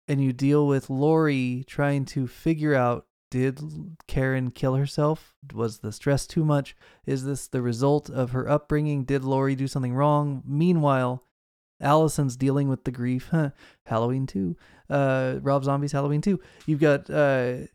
[0.09, 3.61] And you deal with Laurie trying to figure out did
[4.07, 5.35] Karen kill herself?
[5.53, 6.75] Was the stress too much?
[7.05, 9.05] Is this the result of her upbringing?
[9.05, 10.43] Did Laurie do something wrong?
[10.45, 11.23] Meanwhile,
[11.79, 13.31] Allyson's dealing with the grief.
[13.85, 14.57] Halloween 2.
[14.89, 16.39] Uh, Rob Zombie's Halloween 2.
[16.65, 17.67] You've got uh,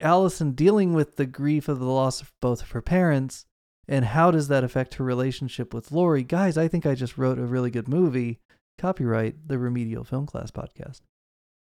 [0.00, 3.46] Allyson dealing with the grief of the loss of both of her parents.
[3.88, 6.22] And how does that affect her relationship with Laurie?
[6.22, 8.38] Guys, I think I just wrote a really good movie.
[8.78, 11.00] Copyright the Remedial Film Class podcast.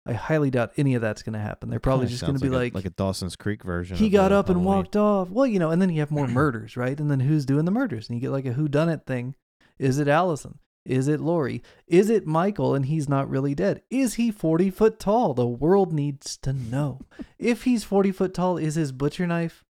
[0.06, 1.70] I highly doubt any of that's going to happen.
[1.70, 3.96] They're probably just going to be a- like, like a Dawson's Creek version.
[3.96, 4.76] he got uh, up and Halloween.
[4.76, 5.30] walked off.
[5.30, 6.98] Well, you know, and then you have more murders, right?
[6.98, 8.08] And then who's doing the murders?
[8.08, 9.34] And you get like a who done it thing.
[9.78, 10.58] Is it Allyson?
[10.84, 11.62] Is it Laurie?
[11.86, 13.80] Is it Michael and he's not really dead?
[13.90, 15.32] Is he 40 foot tall?
[15.32, 17.00] The world needs to know.
[17.38, 19.64] if he's 40 foot tall, is his butcher knife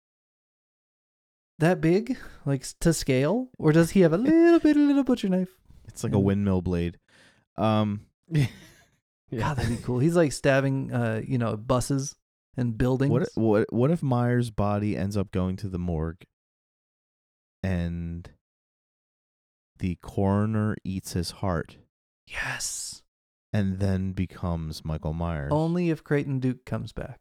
[1.61, 2.17] that big?
[2.45, 3.49] Like to scale?
[3.57, 5.49] Or does he have a little bit of little butcher knife?
[5.88, 6.99] It's like a windmill blade.
[7.57, 8.47] Um, yeah.
[9.35, 9.99] God, that'd be cool.
[9.99, 12.15] He's like stabbing, uh, you know, buses
[12.57, 13.11] and buildings.
[13.11, 16.25] what what what if Myers' body ends up going to the morgue,
[17.63, 18.29] and
[19.79, 21.77] the coroner eats his heart,
[22.27, 23.01] yes.
[23.53, 25.51] and then becomes Michael Myers?
[25.51, 27.19] Only if Creighton Duke comes back.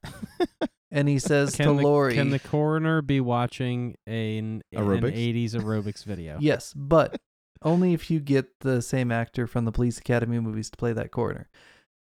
[0.92, 5.52] And he says Can to the, Laurie, can the coroner be watching an, an 80s
[5.54, 6.36] aerobics video?
[6.40, 7.20] yes, but
[7.62, 11.12] only if you get the same actor from the Police Academy movies to play that
[11.12, 11.48] coroner.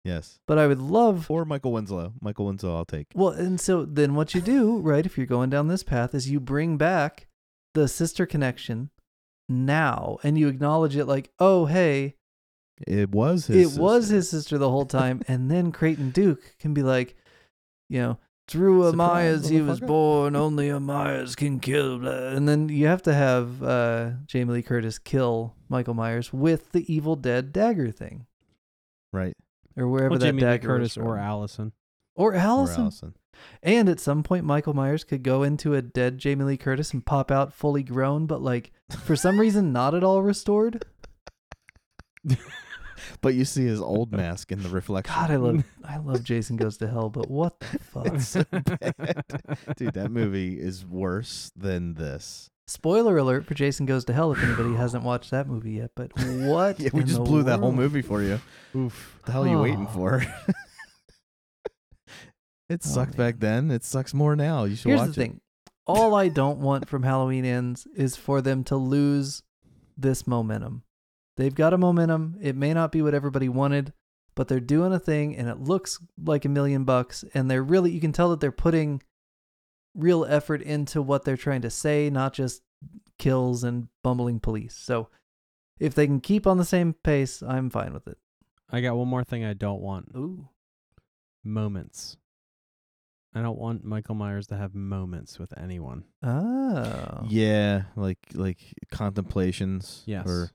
[0.04, 2.14] yes, But I would love, or Michael Winslow.
[2.20, 3.06] Michael Winslow, I'll take.
[3.14, 6.28] well, and so then what you do, right, if you're going down this path, is
[6.30, 7.28] you bring back
[7.74, 8.90] the sister connection
[9.48, 12.16] now and you acknowledge it like, oh, hey,
[12.86, 13.76] It was his.
[13.76, 15.22] it was his sister the whole time.
[15.28, 17.14] and then Creighton Duke can be like,
[17.88, 18.18] you know,
[18.52, 21.98] through a Surprise, Myers he was born, only a Myers can kill.
[21.98, 22.28] Blah.
[22.28, 26.92] And then you have to have uh, Jamie Lee Curtis kill Michael Myers with the
[26.92, 28.26] Evil Dead dagger thing.
[29.12, 29.34] right.
[29.74, 31.16] Or wherever Well, that Jamie dagger was Curtis or.
[31.16, 31.72] Allyson.
[32.14, 32.80] Or Allyson.
[32.80, 33.14] Or Allyson.
[33.62, 37.04] And at some point, Michael Myers could go into a dead Jamie Lee Curtis and
[37.04, 38.70] pop out fully grown, but like
[39.00, 40.84] for some reason not at all restored.
[43.20, 45.14] But you see his old mask in the reflection.
[45.14, 48.20] God, I love I love Jason Goes to Hell, but what the fuck?
[48.20, 48.44] So.
[49.76, 52.48] Dude, that movie is worse than this.
[52.68, 55.90] Spoiler alert for Jason Goes to Hell if anybody hasn't watched that movie yet.
[55.96, 56.78] But what?
[56.80, 58.40] Yeah, we just blew that whole movie for you.
[58.76, 59.14] Oof.
[59.18, 59.94] What the hell are you waiting Oh.
[59.94, 60.24] for?
[62.68, 63.70] it Oh, sucked back then.
[63.70, 64.64] It sucks more now.
[64.64, 65.40] You should Here's watch the thing:
[65.86, 69.42] all I don't want from Halloween Ends is for them to lose
[69.96, 70.84] this momentum.
[71.36, 72.36] They've got a momentum.
[72.40, 73.92] It may not be what everybody wanted,
[74.34, 77.24] but they're doing a thing, and it looks like a million bucks.
[77.34, 79.02] And they're really, you can tell that they're putting
[79.94, 82.62] real effort into what they're trying to say, not just
[83.18, 84.74] kills and bumbling police.
[84.76, 85.08] So
[85.78, 88.18] if they can keep on the same pace, I'm fine with it.
[88.70, 90.12] I got one more thing I don't want.
[90.16, 90.48] Ooh.
[91.44, 92.16] Moments.
[93.34, 96.04] I don't want Michael Myers to have moments with anyone.
[96.22, 97.24] Oh.
[97.28, 98.58] Yeah, like like
[98.90, 100.26] contemplations Yes.
[100.26, 100.50] or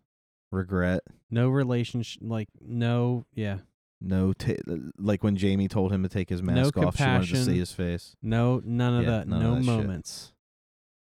[0.52, 1.04] regret.
[1.30, 3.58] No relationship, like no, yeah,
[4.00, 4.54] No, ta-
[4.98, 7.58] like when Jamie told him to take his No mask off, she wanted to see
[7.60, 8.16] his face.
[8.22, 9.28] no, none of Yeah, that.
[9.28, 9.66] none of no that shit.
[9.66, 10.34] moments.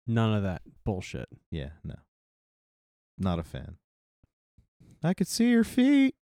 [0.08, 1.28] None of that bullshit.
[1.52, 1.96] Yeah, no,
[3.18, 3.76] not a fan.
[5.04, 6.16] I could see your feet.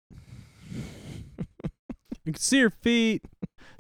[2.26, 3.24] You can see her feet.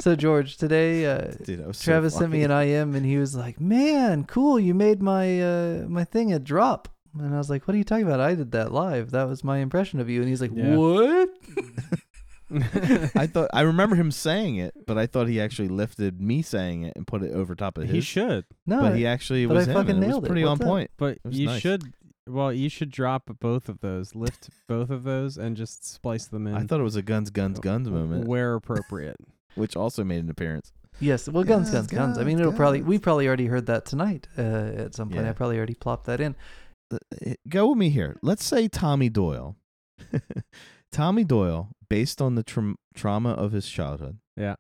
[0.02, 2.72] So George, today uh, Dude, that was so Travis sent me an funny.
[2.74, 4.60] IM and he was like, "Man, cool!
[4.60, 7.84] You made my uh, my thing a drop." And I was like, "What are you
[7.84, 8.20] talking about?
[8.20, 9.12] I did that live.
[9.12, 10.76] That was my impression of you." And he's like, Yeah.
[10.76, 11.30] "What?"
[13.16, 16.84] I thought I remember him saying it, but I thought he actually lifted me saying
[16.84, 17.92] it and put it over top of his.
[17.92, 20.26] he should, No, but he actually but was I him, and fucking it was nailed
[20.26, 20.28] it.
[20.28, 20.72] pretty What's on up?
[20.72, 20.92] point.
[20.98, 21.62] but was you nice.
[21.62, 21.94] should.
[22.28, 26.46] Well, you should drop both of those, lift both of those, and just splice them
[26.48, 26.56] in.
[26.56, 29.18] I thought it was a guns, guns, guns moment, where appropriate.
[29.56, 30.72] which also made an appearance.
[31.00, 31.28] yes.
[31.28, 32.18] Well, guns, Yes, guns, guns.
[32.20, 33.04] I mean, it'll probably we guns.
[33.04, 35.24] probably already heard that tonight uh, at some point.
[35.24, 35.30] Yeah.
[35.30, 36.36] I probably already plopped that in.
[36.92, 38.18] Uh, uh, Go with me here.
[38.22, 39.56] Let's say Tommy Doyle.
[40.92, 44.56] Tommy Doyle, based on the tra- trauma of his childhood, Yeah.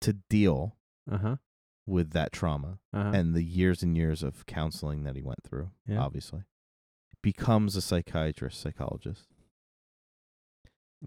[0.00, 0.76] to deal
[1.10, 1.36] Uh huh.
[1.86, 3.10] with that trauma Uh huh.
[3.14, 6.00] and the years and years of counseling that he went through, Yeah.
[6.00, 6.44] obviously,
[7.22, 9.26] becomes a psychiatrist, psychologist.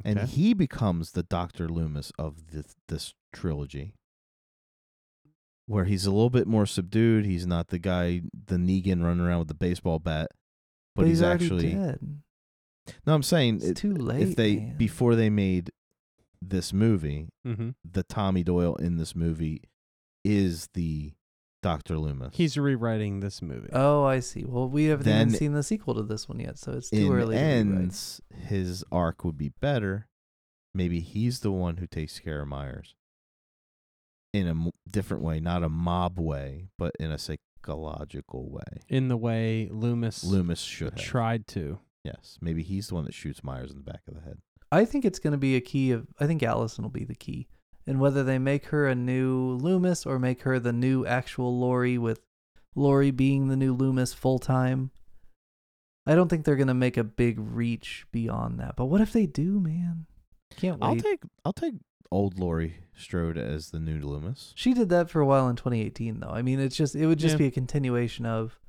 [0.04, 3.94] and he becomes the Doctor Loomis of this this trilogy,
[5.68, 7.26] where he's a little bit more subdued.
[7.26, 10.30] He's not the guy, the Negan running around with the baseball bat,
[10.96, 11.74] but, he's, he's, actually.
[11.74, 12.22] dead.
[13.08, 14.28] No, I'm saying It's it- too late.
[14.28, 14.78] if they man.
[14.78, 15.72] before they made
[16.42, 17.70] this movie, mm-hmm.
[17.90, 19.62] the Tommy Doyle in this movie
[20.26, 21.14] is the
[21.62, 22.36] Doctor Loomis.
[22.36, 23.70] He's rewriting this movie.
[23.72, 24.44] Oh, I see.
[24.46, 26.98] Well, we haven't Then- even seen the sequel to this one yet, so it's too
[26.98, 27.36] in early.
[27.38, 30.08] to ends, his arc would be better.
[30.74, 32.96] Maybe he's the one who takes care of Myers
[34.34, 38.82] in a m- different way, not a mob way, but in a psychological way.
[38.90, 41.02] in the way Loomis Loomis should have.
[41.02, 41.80] tried to.
[42.04, 44.40] Yes, maybe he's the one that shoots Myers in the back of the head.
[44.72, 46.08] I think it's going to be a key of.
[46.20, 47.48] I think Allyson will be the key,
[47.88, 51.98] and whether they make her a new Loomis or make her the new actual Laurie
[51.98, 52.20] with
[52.76, 54.92] Laurie being the new Loomis full time.
[56.06, 58.76] I don't think they're going to make a big reach beyond that.
[58.76, 60.06] But what if they do, man?
[60.58, 60.88] Can't wait.
[60.88, 61.76] I'll take I'll take
[62.12, 64.54] old Laurie Strode as the new Loomis.
[64.56, 66.30] she did that for a while in 2018, though.
[66.30, 67.40] I mean, it's just it would just Yeah.
[67.40, 68.60] be a continuation of.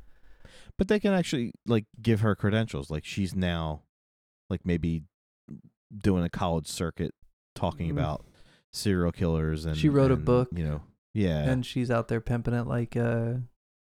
[0.78, 2.90] But they can actually like give her credentials.
[2.90, 3.82] Like she's now
[4.51, 5.02] like maybe
[5.97, 7.15] doing a college circuit
[7.55, 7.93] talking Mm.
[7.93, 8.24] about
[8.73, 10.48] serial killers and She wrote a and, book.
[10.52, 10.81] You know.
[11.12, 11.44] Yeah.
[11.48, 13.35] and she's out there pimping it like uh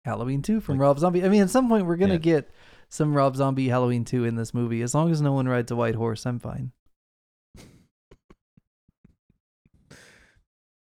[0.05, 1.25] Halloween 2 from Like- Rob Zombie.
[1.25, 2.19] I mean, at some point we're going to Yeah.
[2.41, 2.51] get
[2.89, 4.81] some Rob Zombie Halloween 2 in this movie.
[4.83, 6.71] As long as no one rides a white horse, I'm fine.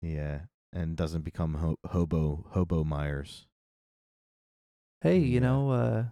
[0.02, 0.40] Yeah,
[0.72, 3.46] and doesn't become ho- hobo hobo Myers.
[5.02, 5.40] Hey, you Yeah.
[5.40, 6.04] know, uh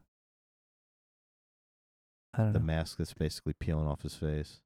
[2.35, 2.65] I don't The know.
[2.66, 4.60] mask that's basically peeling off his face.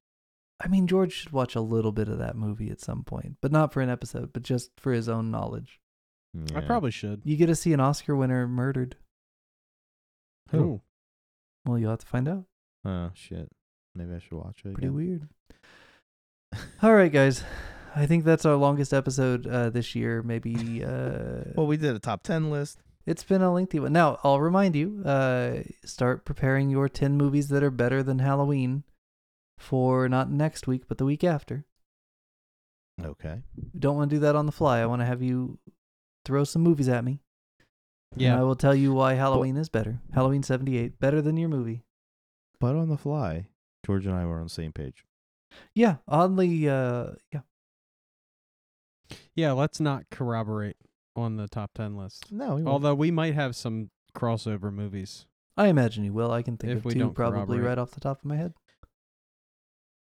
[0.59, 3.51] I mean, George should watch a little bit of that movie at some point, but
[3.51, 5.79] not for an episode, but just for his own knowledge.
[6.55, 7.21] I probably should.
[7.25, 8.95] You get to see an Oscar winner murdered.
[10.49, 10.57] Who?
[10.59, 10.81] Ooh.
[11.65, 12.45] Well, you'll have to find out.
[12.85, 13.49] Oh shit.
[13.95, 14.73] Maybe I should watch it.
[14.73, 14.93] Pretty again.
[14.95, 15.29] weird.
[16.81, 17.43] All right, guys.
[17.95, 20.23] I think that's our longest episode uh, this year.
[20.23, 22.79] Maybe uh, Well, we did a top ten list.
[23.05, 23.91] It's been a lengthy one.
[23.91, 28.83] Now, I'll remind you, uh, start preparing your 10 movies that are better than Halloween
[29.57, 31.65] for not next week, but the week after.
[33.03, 33.41] Okay.
[33.73, 34.79] We don't want to do that on the fly.
[34.79, 35.59] I want to have you
[36.23, 37.19] throw some movies at me.
[38.15, 39.99] Yeah and I will tell you why Halloween is better.
[40.13, 41.83] Halloween 78, better than your movie.
[42.59, 43.47] But on the fly,
[43.85, 45.03] George and I were on the same page.
[45.75, 47.41] Yeah, oddly, uh, yeah.
[49.35, 50.77] Yeah, let's not corroborate
[51.15, 52.31] on the top 10 list.
[52.31, 52.67] No, we won't.
[52.67, 55.25] Although we might have some crossover movies.
[55.57, 56.31] I imagine you will.
[56.31, 57.63] I can think If of we two don't probably corroborate.
[57.67, 58.53] right off the top of my head.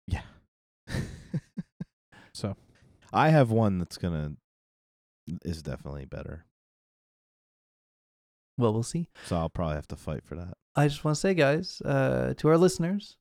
[0.07, 0.21] yeah.
[2.35, 2.55] So,
[3.13, 4.33] I have one that's gonna
[5.45, 6.45] is definitely better.
[8.57, 9.07] Well, we'll see.
[9.25, 10.55] So I'll probably have to fight for that.
[10.75, 13.17] I just want to say, guys, uh, to our listeners,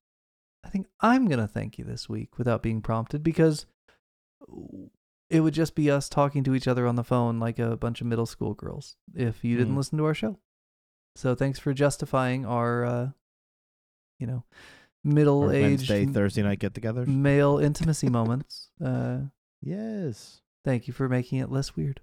[0.65, 3.67] I think I'm going to thank you this week without being prompted because
[5.33, 8.01] it would just be us talking to each other on the phone like a bunch
[8.01, 9.79] of middle school girls if you didn't Mm.
[9.79, 10.39] listen to our show.
[11.17, 13.11] So thanks for justifying our, uh,
[14.19, 14.45] you know,
[15.05, 18.71] middle Or aged Wednesday, Thursday night get together male intimacy moments.
[18.83, 19.19] Uh,
[19.61, 20.41] yes.
[20.65, 22.01] thank you for making it less weird.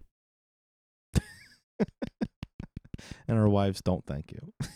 [3.27, 4.53] and our wives don't thank you.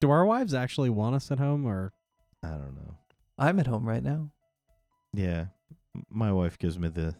[0.00, 1.92] do our wives actually want us at home or
[2.42, 2.98] I don't know.
[3.38, 4.30] I'm at home right now.
[5.16, 5.46] Yeah.
[6.10, 7.14] My wife gives me the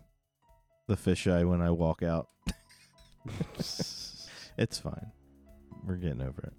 [0.86, 2.28] the fisheye when I walk out.
[3.27, 5.10] it's fine.
[5.82, 6.52] We're getting over it.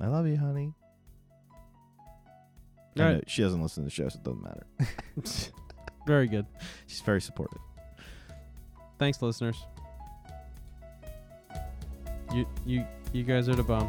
[0.00, 0.74] I love you, honey.
[2.96, 3.14] I All right.
[3.14, 4.66] know she doesn't listen to the show, so it doesn't matter.
[6.06, 6.46] Very good.
[6.86, 7.60] She's very supportive.
[8.98, 9.56] Thanks, listeners.
[12.34, 13.88] You you you guys are the bomb.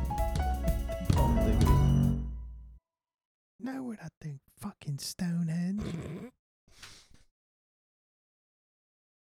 [3.59, 6.31] Now we're at the fucking Stonehenge.